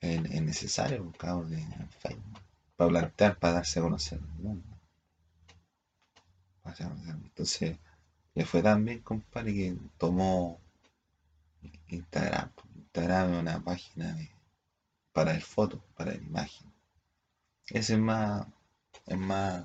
es, 0.00 0.42
necesario 0.42 1.02
un 1.02 1.12
cabo 1.12 1.44
de 1.44 1.64
Facebook 2.00 2.40
para 2.76 2.90
plantear, 2.90 3.38
para 3.38 3.54
darse 3.54 3.78
a 3.78 3.82
conocer 3.82 4.18
el 4.18 4.42
mundo. 4.42 4.66
Entonces, 7.08 7.76
le 8.34 8.44
fue 8.44 8.62
tan 8.62 8.84
bien, 8.84 9.00
compadre, 9.00 9.52
que 9.52 9.76
tomó 9.98 10.60
Instagram. 11.88 12.50
Instagram 12.76 13.32
es 13.32 13.40
una 13.40 13.60
página 13.64 14.12
de 14.12 14.30
para 15.12 15.34
el 15.34 15.42
foto, 15.42 15.82
para 15.96 16.12
la 16.12 16.18
imagen. 16.18 16.72
Ese 17.66 17.94
es 17.94 17.98
más, 17.98 18.46
es 19.06 19.18
más, 19.18 19.64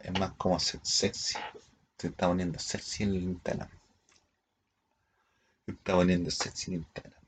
es 0.00 0.18
más 0.18 0.32
como 0.32 0.58
sexy. 0.58 1.38
Se 1.98 2.08
está 2.08 2.28
poniendo 2.28 2.58
sexy 2.58 3.04
el 3.04 3.16
Instagram. 3.16 3.68
Está 5.66 5.94
poniendo 5.94 6.30
sexy 6.30 6.74
Instagram. 6.74 7.24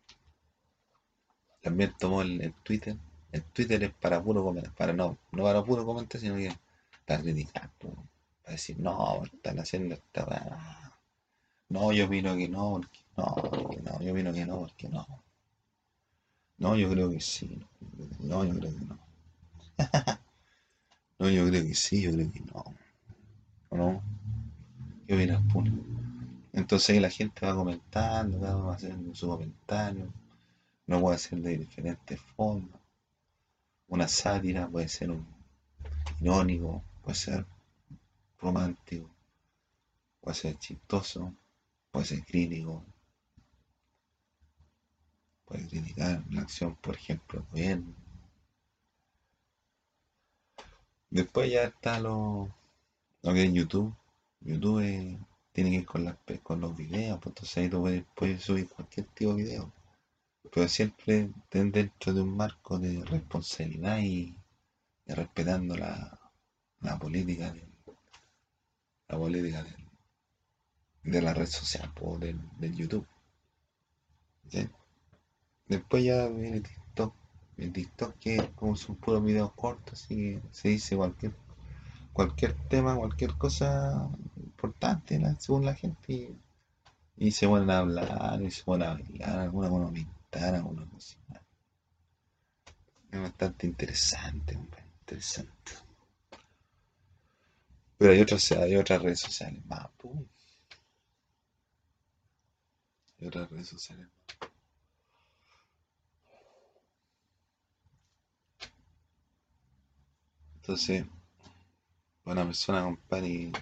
También 1.62 1.94
tomó 1.98 2.22
el, 2.22 2.54
Twitter. 2.62 2.96
El 3.32 3.42
Twitter 3.42 3.82
es 3.82 3.94
para 3.94 4.22
puro 4.22 4.44
comentar, 4.44 4.72
para 4.74 4.92
no, 4.92 5.18
no 5.32 5.42
para 5.42 5.64
puro 5.64 5.84
comentar, 5.84 6.20
sino 6.20 6.36
que 6.36 6.52
para 7.04 7.22
criticar, 7.22 7.70
para 7.78 8.52
decir, 8.52 8.78
no, 8.78 9.24
están 9.24 9.58
haciendo 9.58 9.94
esta 9.94 10.86
No, 11.68 11.92
yo 11.92 12.06
opino 12.06 12.36
que 12.36 12.48
no, 12.48 12.72
porque 12.72 13.80
no, 13.82 13.92
no, 13.92 14.00
yo 14.00 14.12
opino 14.12 14.32
que 14.32 14.46
no, 14.46 14.58
porque 14.60 14.88
no. 14.88 15.06
No, 16.58 16.76
yo 16.76 16.88
creo 16.90 17.10
que 17.10 17.20
sí. 17.20 17.60
No, 18.20 18.44
yo 18.44 18.54
creo 18.58 18.72
que 18.72 18.84
no. 18.84 18.98
no, 21.18 21.28
yo 21.28 21.46
creo 21.48 21.64
que 21.64 21.74
sí, 21.74 22.02
yo 22.02 22.12
creo 22.12 22.32
que 22.32 22.40
no. 22.40 22.64
¿O 23.70 23.76
no? 23.76 24.02
¿Qué 25.06 25.14
opinas, 25.14 25.42
Puno? 25.52 25.95
Entonces 26.56 26.88
ahí 26.88 27.00
la 27.00 27.10
gente 27.10 27.44
va 27.44 27.54
comentando, 27.54 28.40
va 28.40 28.74
haciendo 28.74 29.14
su 29.14 29.28
comentario. 29.28 30.10
No 30.86 31.02
puede 31.02 31.18
ser 31.18 31.38
de 31.40 31.58
diferentes 31.58 32.18
formas. 32.18 32.80
Una 33.88 34.08
sátira 34.08 34.66
puede 34.66 34.88
ser 34.88 35.10
un 35.10 35.26
irónico, 36.18 36.82
puede 37.02 37.14
ser 37.14 37.46
romántico, 38.40 39.10
puede 40.22 40.34
ser 40.34 40.58
chistoso, 40.58 41.30
puede 41.90 42.06
ser 42.06 42.24
crítico, 42.24 42.82
puede 45.44 45.68
criticar 45.68 46.24
la 46.30 46.40
acción, 46.40 46.74
por 46.76 46.94
ejemplo, 46.94 47.38
del 47.40 47.48
gobierno. 47.50 47.94
Después 51.10 51.50
ya 51.52 51.64
está 51.64 52.00
lo, 52.00 52.48
lo 53.20 53.34
que 53.34 53.44
es 53.44 53.52
YouTube. 53.52 53.94
YouTube 54.40 55.25
tiene 55.56 55.70
que 55.70 55.76
ir 55.76 55.86
con, 55.86 56.04
las, 56.04 56.16
con 56.42 56.60
los 56.60 56.76
videos, 56.76 57.18
pues 57.18 57.28
entonces 57.28 57.56
ahí 57.56 57.70
tú 57.70 57.82
puedes, 58.14 58.42
subir 58.42 58.68
cualquier 58.68 59.06
tipo 59.06 59.32
de 59.32 59.42
video. 59.42 59.72
Pero 60.52 60.68
siempre 60.68 61.30
dentro 61.50 62.12
de 62.12 62.20
un 62.20 62.36
marco 62.36 62.78
de 62.78 63.02
responsabilidad 63.06 64.00
y, 64.00 64.36
respetando 65.06 65.74
la, 65.74 66.20
la 66.82 66.98
política 66.98 67.52
de 67.52 67.66
la 69.08 69.16
política 69.16 69.64
de 71.04 71.22
la 71.22 71.32
red 71.32 71.46
social, 71.46 71.90
pues, 71.94 72.20
del, 72.20 72.38
del 72.58 72.76
YouTube. 72.76 73.06
Después 75.68 76.04
ya 76.04 76.26
viene 76.28 76.60
TikTok. 76.60 77.14
El 77.56 77.72
TikTok 77.72 78.18
que 78.18 78.50
como 78.56 78.76
son 78.76 78.96
puros 78.96 79.24
videos 79.24 79.52
cortos, 79.54 80.02
así 80.04 80.38
se 80.50 80.68
dice 80.68 80.96
cualquier 80.96 81.32
cualquier 82.12 82.54
tema, 82.68 82.94
cualquier 82.96 83.34
cosa 83.38 84.10
importante 84.56 85.20
según 85.38 85.66
la 85.66 85.74
gente 85.74 86.34
y, 87.16 87.30
se 87.30 87.46
vuelven 87.46 87.70
a 87.70 87.78
hablar 87.78 88.42
y 88.42 88.50
se 88.50 88.62
vuelven 88.64 88.88
a 88.88 88.94
bailar, 88.94 89.38
alguna 89.40 89.68
comentar, 89.68 90.54
alguna 90.54 90.86
cosa. 90.86 91.16
Es 93.10 93.20
bastante 93.20 93.66
interesante, 93.66 94.54
interesante. 94.54 95.72
Pero 97.98 98.12
hay 98.12 98.20
otras, 98.20 98.52
hay 98.52 98.76
otras 98.76 99.02
redes 99.02 99.20
sociales 99.20 99.64
más, 99.66 99.88
Hay 103.18 103.26
otras 103.28 103.50
redes 103.50 103.68
sociales. 103.68 104.08
Entonces, 110.56 111.06
una 112.24 112.44
persona, 112.44 112.82
compadre, 112.82 113.52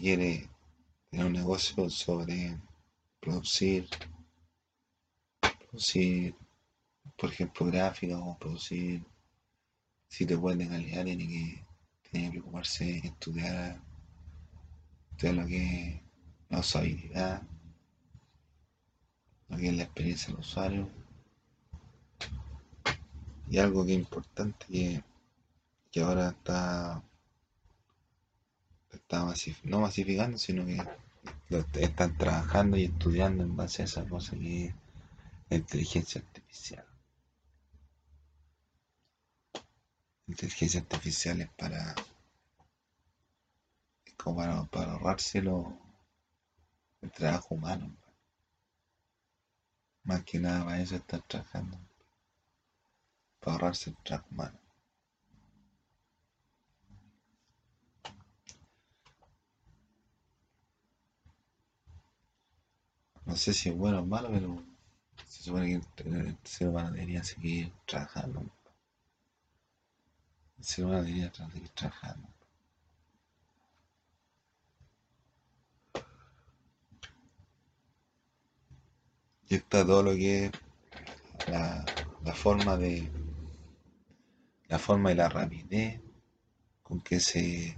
quiere 0.00 0.48
tener 1.10 1.26
un 1.26 1.32
negocio 1.32 1.88
sobre 1.90 2.58
producir, 3.20 3.88
producir, 5.40 6.34
por 7.16 7.30
ejemplo, 7.30 7.66
gráficos 7.66 8.20
o 8.22 8.38
producir 8.38 9.04
sitios 10.08 10.40
web 10.40 10.56
de 10.56 10.68
calidad, 10.68 11.04
tiene 11.04 11.26
que, 11.26 11.64
tiene 12.10 12.26
que 12.26 12.30
preocuparse 12.32 12.98
estudiar, 12.98 13.80
estudiar 15.10 15.34
lo 15.34 15.46
que 15.46 15.88
es 15.88 16.02
la 16.48 16.60
usabilidad, 16.60 17.42
lo 19.48 19.56
que 19.56 19.68
es 19.68 19.76
la 19.76 19.82
experiencia 19.84 20.28
del 20.28 20.40
usuario. 20.40 20.88
Y 23.48 23.58
algo 23.58 23.84
que 23.84 23.92
es 23.92 23.98
importante 23.98 25.04
que 25.90 26.00
ahora 26.00 26.30
está, 26.30 27.02
está 28.96 29.24
masif 29.24 29.62
no 29.64 29.80
masificando, 29.80 30.38
sino 30.38 30.66
que 30.66 30.82
están 31.82 32.16
trabajando 32.16 32.76
y 32.76 32.84
estudiando 32.84 33.42
en 33.44 33.56
base 33.56 33.82
a 33.82 33.84
esa 33.84 34.04
cosa 34.08 34.36
que 34.36 34.66
es 34.66 34.74
la 35.48 35.56
inteligencia 35.56 36.20
artificial. 36.20 36.84
Inteligencia 40.26 40.80
artificial 40.80 41.40
es 41.40 41.48
para, 41.50 41.94
es 44.04 44.14
como 44.14 44.36
para, 44.68 44.92
ahorrárselo 44.92 45.78
el 47.00 47.12
trabajo 47.12 47.54
humano. 47.54 47.94
Pues. 48.00 48.14
Más 50.04 50.24
que 50.24 50.40
nada 50.40 50.64
para 50.64 50.80
eso 50.80 50.96
estar 50.96 51.22
trabajando, 51.22 51.78
para 53.40 53.52
ahorrarse 53.52 53.90
el 53.90 53.96
trabajo 54.02 54.28
humano. 54.30 54.65
No 63.26 63.36
sé 63.36 63.52
si 63.52 63.68
es 63.68 63.76
bueno 63.76 64.00
o 64.00 64.06
malo, 64.06 64.30
pero 64.32 64.62
se 65.28 65.42
supone 65.42 65.66
que 65.66 66.08
el 66.08 66.36
ser 66.44 66.68
humano 66.68 66.92
debería 66.92 67.22
seguir 67.22 67.70
trabajando. 67.84 68.42
El 70.58 70.64
ser 70.64 70.84
humano 70.84 71.02
debería 71.02 71.32
seguir 71.32 71.68
trabajando. 71.70 72.28
Y 79.48 79.54
está 79.54 79.84
todo 79.86 80.02
lo 80.02 80.12
que 80.12 80.46
es 80.46 80.52
la, 81.46 81.90
la 82.22 82.34
forma 82.34 82.76
de 82.76 83.10
la 84.68 84.78
forma 84.78 85.12
y 85.12 85.14
la 85.14 85.28
rapidez 85.28 86.00
con 86.82 87.00
que 87.00 87.20
se 87.20 87.76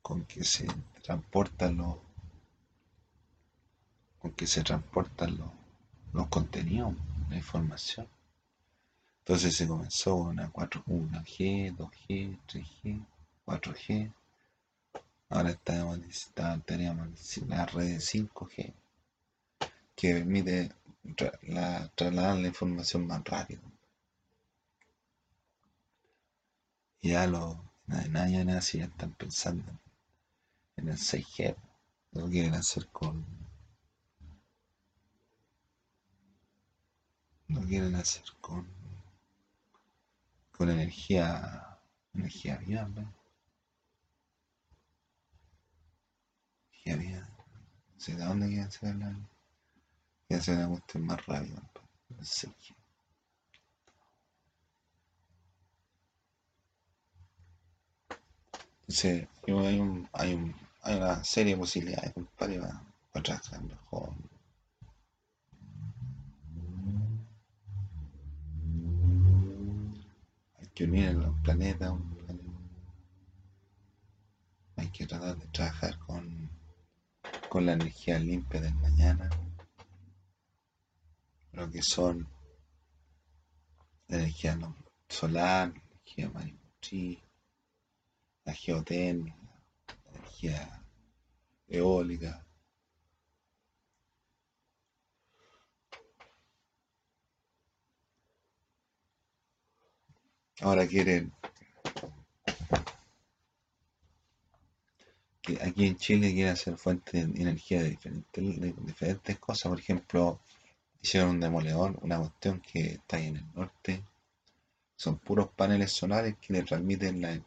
con 0.00 0.24
que 0.24 0.42
se 0.44 0.66
transportan 1.02 1.76
los 1.76 2.05
que 4.34 4.46
se 4.46 4.62
transportan 4.62 5.36
los, 5.38 5.50
los 6.12 6.28
contenidos, 6.28 6.94
la 7.30 7.36
información. 7.36 8.08
Entonces 9.20 9.56
se 9.56 9.66
comenzó 9.66 10.16
una 10.16 10.48
4, 10.50 10.84
1G, 10.86 11.76
2G, 11.76 12.38
3G, 12.46 13.04
4G. 13.44 14.12
Ahora 15.28 15.50
estamos, 15.50 15.98
tenemos 16.64 17.08
la 17.48 17.66
red 17.66 17.98
5G 17.98 18.72
que 19.96 20.12
permite 20.14 20.70
la, 21.42 21.88
trasladar 21.96 22.36
la 22.36 22.48
información 22.48 23.06
más 23.06 23.24
rápido. 23.24 23.62
Ya 27.02 27.26
los 27.26 27.56
nadie 27.86 28.44
ya 28.44 28.84
están 28.84 29.12
pensando 29.12 29.64
en 30.76 30.88
el 30.88 30.96
6G. 30.96 31.56
Lo 32.12 32.28
quieren 32.28 32.54
hacer 32.54 32.86
con. 32.88 33.45
Lo 37.48 37.60
quieren 37.62 37.94
hacer 37.94 38.24
con. 38.40 38.66
con 40.52 40.70
energía. 40.70 41.78
energía 42.14 42.58
¿no? 42.60 43.12
Energía 46.84 46.96
viva. 46.96 47.28
No 47.94 48.00
sé 48.00 48.14
de 48.16 48.24
dónde 48.24 48.48
quieren 48.48 48.70
sacar 48.70 48.96
y 50.28 50.34
hacer 50.34 50.56
una 50.56 50.68
cuestión 50.68 51.06
más 51.06 51.24
rápida. 51.26 51.62
No 52.08 52.24
sé. 52.24 52.48
Entonces, 58.88 59.28
hay, 59.46 59.80
un, 59.80 60.08
hay, 60.12 60.34
un, 60.34 60.54
hay 60.82 60.96
una 60.96 61.24
serie 61.24 61.54
de 61.54 61.58
posibilidades, 61.58 62.12
compadre, 62.12 62.60
para, 62.60 62.82
para 63.12 63.22
trabajar 63.22 63.62
mejor. 63.62 64.14
Que 70.76 70.84
unir 70.84 71.14
los 71.14 71.34
planetas, 71.40 71.90
hay 74.76 74.88
que 74.90 75.06
tratar 75.06 75.38
de 75.38 75.46
trabajar 75.46 75.98
con, 75.98 76.50
con 77.48 77.64
la 77.64 77.72
energía 77.72 78.18
limpia 78.18 78.60
del 78.60 78.74
mañana 78.74 79.30
lo 81.52 81.70
que 81.70 81.80
son 81.80 82.28
la 84.08 84.18
energía 84.18 84.58
solar, 85.08 85.70
la 85.70 85.82
energía 85.86 86.28
mariposa, 86.28 87.22
la 88.44 88.52
geotécnica, 88.52 89.34
la 90.04 90.18
energía 90.18 90.82
eólica. 91.68 92.45
Ahora 100.60 100.86
quieren 100.86 101.32
que 105.42 105.58
aquí 105.62 105.86
en 105.86 105.96
Chile 105.96 106.32
quieren 106.32 106.54
hacer 106.54 106.76
fuentes 106.76 107.32
de 107.32 107.40
energía 107.40 107.82
de 107.82 107.90
diferentes, 107.90 108.60
de 108.60 108.74
diferentes 108.84 109.38
cosas, 109.38 109.70
por 109.70 109.78
ejemplo, 109.78 110.40
hicieron 111.00 111.30
un 111.30 111.40
demoledor, 111.40 111.96
una 112.02 112.18
cuestión 112.18 112.60
que 112.60 112.94
está 112.94 113.18
ahí 113.18 113.26
en 113.26 113.36
el 113.36 113.52
norte. 113.54 114.02
Son 114.96 115.18
puros 115.18 115.50
paneles 115.50 115.92
solares 115.92 116.36
que 116.40 116.52
le 116.52 116.62
transmiten 116.62 117.20
la, 117.20 117.40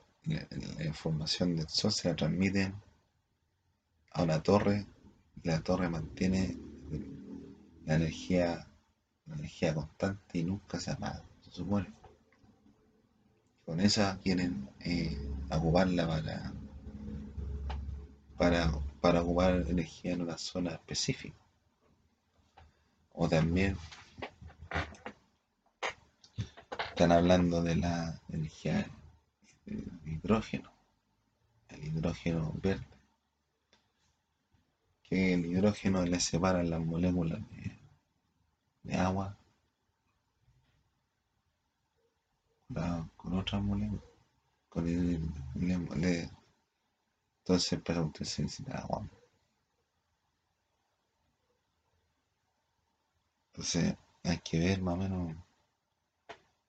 información 0.86 1.56
del 1.56 1.68
sol, 1.68 1.92
se 1.92 2.08
la 2.08 2.16
transmiten 2.16 2.74
a 4.12 4.24
una 4.24 4.42
torre 4.42 4.86
y 5.44 5.48
la 5.48 5.62
torre 5.62 5.90
mantiene 5.90 6.56
la 7.86 7.96
energía, 7.96 8.68
la 9.26 9.36
energía 9.36 9.74
constante 9.74 10.38
y 10.38 10.44
nunca 10.44 10.80
se 10.80 10.92
apaga, 10.92 11.24
se 11.42 11.52
supone. 11.52 11.92
Con 13.70 13.82
esa 13.82 14.18
quieren 14.24 14.68
eh, 14.80 15.16
ocuparla 15.52 16.08
para, 16.08 16.52
para, 18.36 18.72
para 19.00 19.22
ocupar 19.22 19.64
energía 19.68 20.14
en 20.14 20.24
una 20.24 20.40
zona 20.40 20.72
específica. 20.72 21.38
O 23.14 23.30
también 23.30 23.78
están 26.90 27.12
hablando 27.12 27.62
de 27.62 27.76
la 27.76 28.20
energía 28.30 28.90
del 29.68 29.88
hidrógeno, 30.04 30.72
el 31.70 31.90
hidrógeno 31.90 32.52
verde, 32.64 32.88
que 35.04 35.36
el 35.36 35.46
hidrógeno 35.46 36.04
le 36.08 36.20
separa 36.20 36.64
las 36.64 36.82
moléculas 36.82 37.40
de, 38.82 38.98
agua 38.98 39.38
con 43.18 43.38
otras 43.38 43.62
moléculas. 43.62 44.04
Con 44.70 44.88
el, 44.88 46.30
entonces, 47.50 47.82
para 47.82 48.04
usted 48.04 48.26
se 48.26 48.44
necesita 48.44 48.78
agua. 48.78 49.10
Entonces 53.48 53.96
hay 54.24 54.38
que 54.38 54.60
ver 54.60 54.82
más 54.82 54.94
o 54.94 54.98
menos 54.98 55.36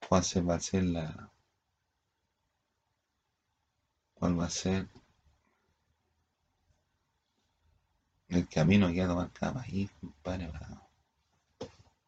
cuál 0.09 0.49
va 0.49 0.55
a 0.55 0.59
ser 0.59 0.83
la. 0.83 1.31
cuál 4.15 4.39
va 4.39 4.45
a 4.45 4.49
ser 4.49 4.87
el 8.29 8.47
camino 8.47 8.91
que 8.91 8.99
va 8.99 9.05
a 9.05 9.07
tomar 9.07 9.31
cada 9.31 9.65
para, 10.23 10.51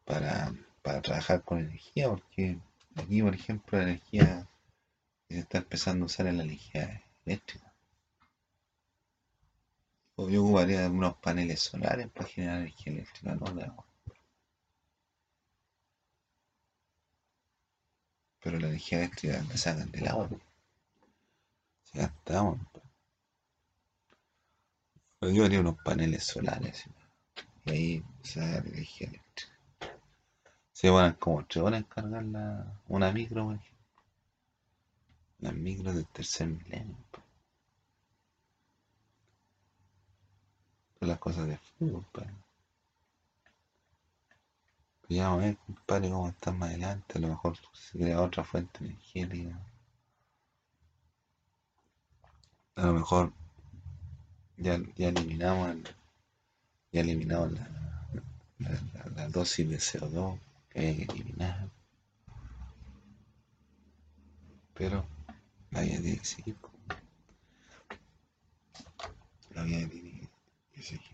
para, 0.04 0.52
para 0.82 1.02
trabajar 1.02 1.44
con 1.44 1.60
energía, 1.60 2.08
porque 2.08 2.58
aquí, 2.96 3.22
por 3.22 3.34
ejemplo, 3.34 3.78
la 3.78 3.84
energía 3.84 4.48
que 5.28 5.34
se 5.34 5.40
está 5.40 5.58
empezando 5.58 6.04
a 6.04 6.06
usar 6.06 6.26
es 6.26 6.34
la 6.34 6.44
energía 6.44 7.02
eléctrica. 7.24 7.74
Yo 10.16 10.44
ocuparía 10.44 10.88
unos 10.88 11.16
paneles 11.16 11.60
solares 11.60 12.08
para 12.08 12.28
generar 12.28 12.58
energía 12.58 12.92
eléctrica, 12.92 13.34
no 13.34 13.46
agua. 13.46 13.84
Pero 18.40 18.60
la 18.60 18.68
energía 18.68 18.98
eléctrica 18.98 19.42
la 19.48 19.56
sacan 19.56 19.90
del 19.90 20.06
agua. 20.06 20.28
Se. 21.82 22.10
Pero 25.18 25.32
yo 25.32 25.44
haría 25.44 25.60
unos 25.60 25.76
paneles 25.82 26.24
solares. 26.24 26.84
Y 27.64 27.70
ahí 27.70 28.04
se 28.22 28.40
da 28.40 28.46
la 28.46 28.58
energía 28.58 29.08
eléctrica. 29.08 29.53
Se 30.74 30.90
van 30.90 31.14
como 31.14 31.44
tres 31.46 31.64
horas 31.64 31.80
en 31.80 31.84
cargar 31.84 32.24
la, 32.24 32.80
una 32.88 33.12
micro, 33.12 33.44
por 33.44 33.54
ejemplo. 33.54 33.74
Las 35.38 35.54
micros 35.54 35.94
del 35.94 36.06
tercer 36.08 36.48
milenio. 36.48 36.96
Son 40.98 41.08
las 41.08 41.18
cosas 41.18 41.46
de 41.46 41.56
fútbol, 41.58 42.04
pues. 42.12 42.26
Ya 45.08 45.28
vamos 45.28 45.44
a 45.44 45.46
ver, 45.46 45.56
compadre, 45.58 46.10
cómo 46.10 46.28
está 46.28 46.50
más 46.50 46.70
adelante. 46.70 47.18
A 47.18 47.20
lo 47.20 47.28
mejor 47.28 47.56
se 47.72 47.98
crea 47.98 48.20
otra 48.20 48.42
fuente 48.42 48.84
energética. 48.84 49.56
A 52.74 52.86
lo 52.86 52.94
mejor 52.94 53.32
ya, 54.56 54.78
ya 54.96 55.08
eliminamos 55.10 55.76
ya 56.90 57.00
eliminamos 57.00 57.52
la, 59.14 59.28
dosis 59.28 59.68
de 59.68 59.76
CO2 59.76 60.38
que 60.74 61.04
eliminar. 61.04 61.70
pero 64.74 65.06
la 65.70 65.80
vida 65.80 66.00
tiene. 66.00 66.22
La 69.54 69.62
vida 69.62 69.88
tiene 69.88 70.28
que. 70.72 71.13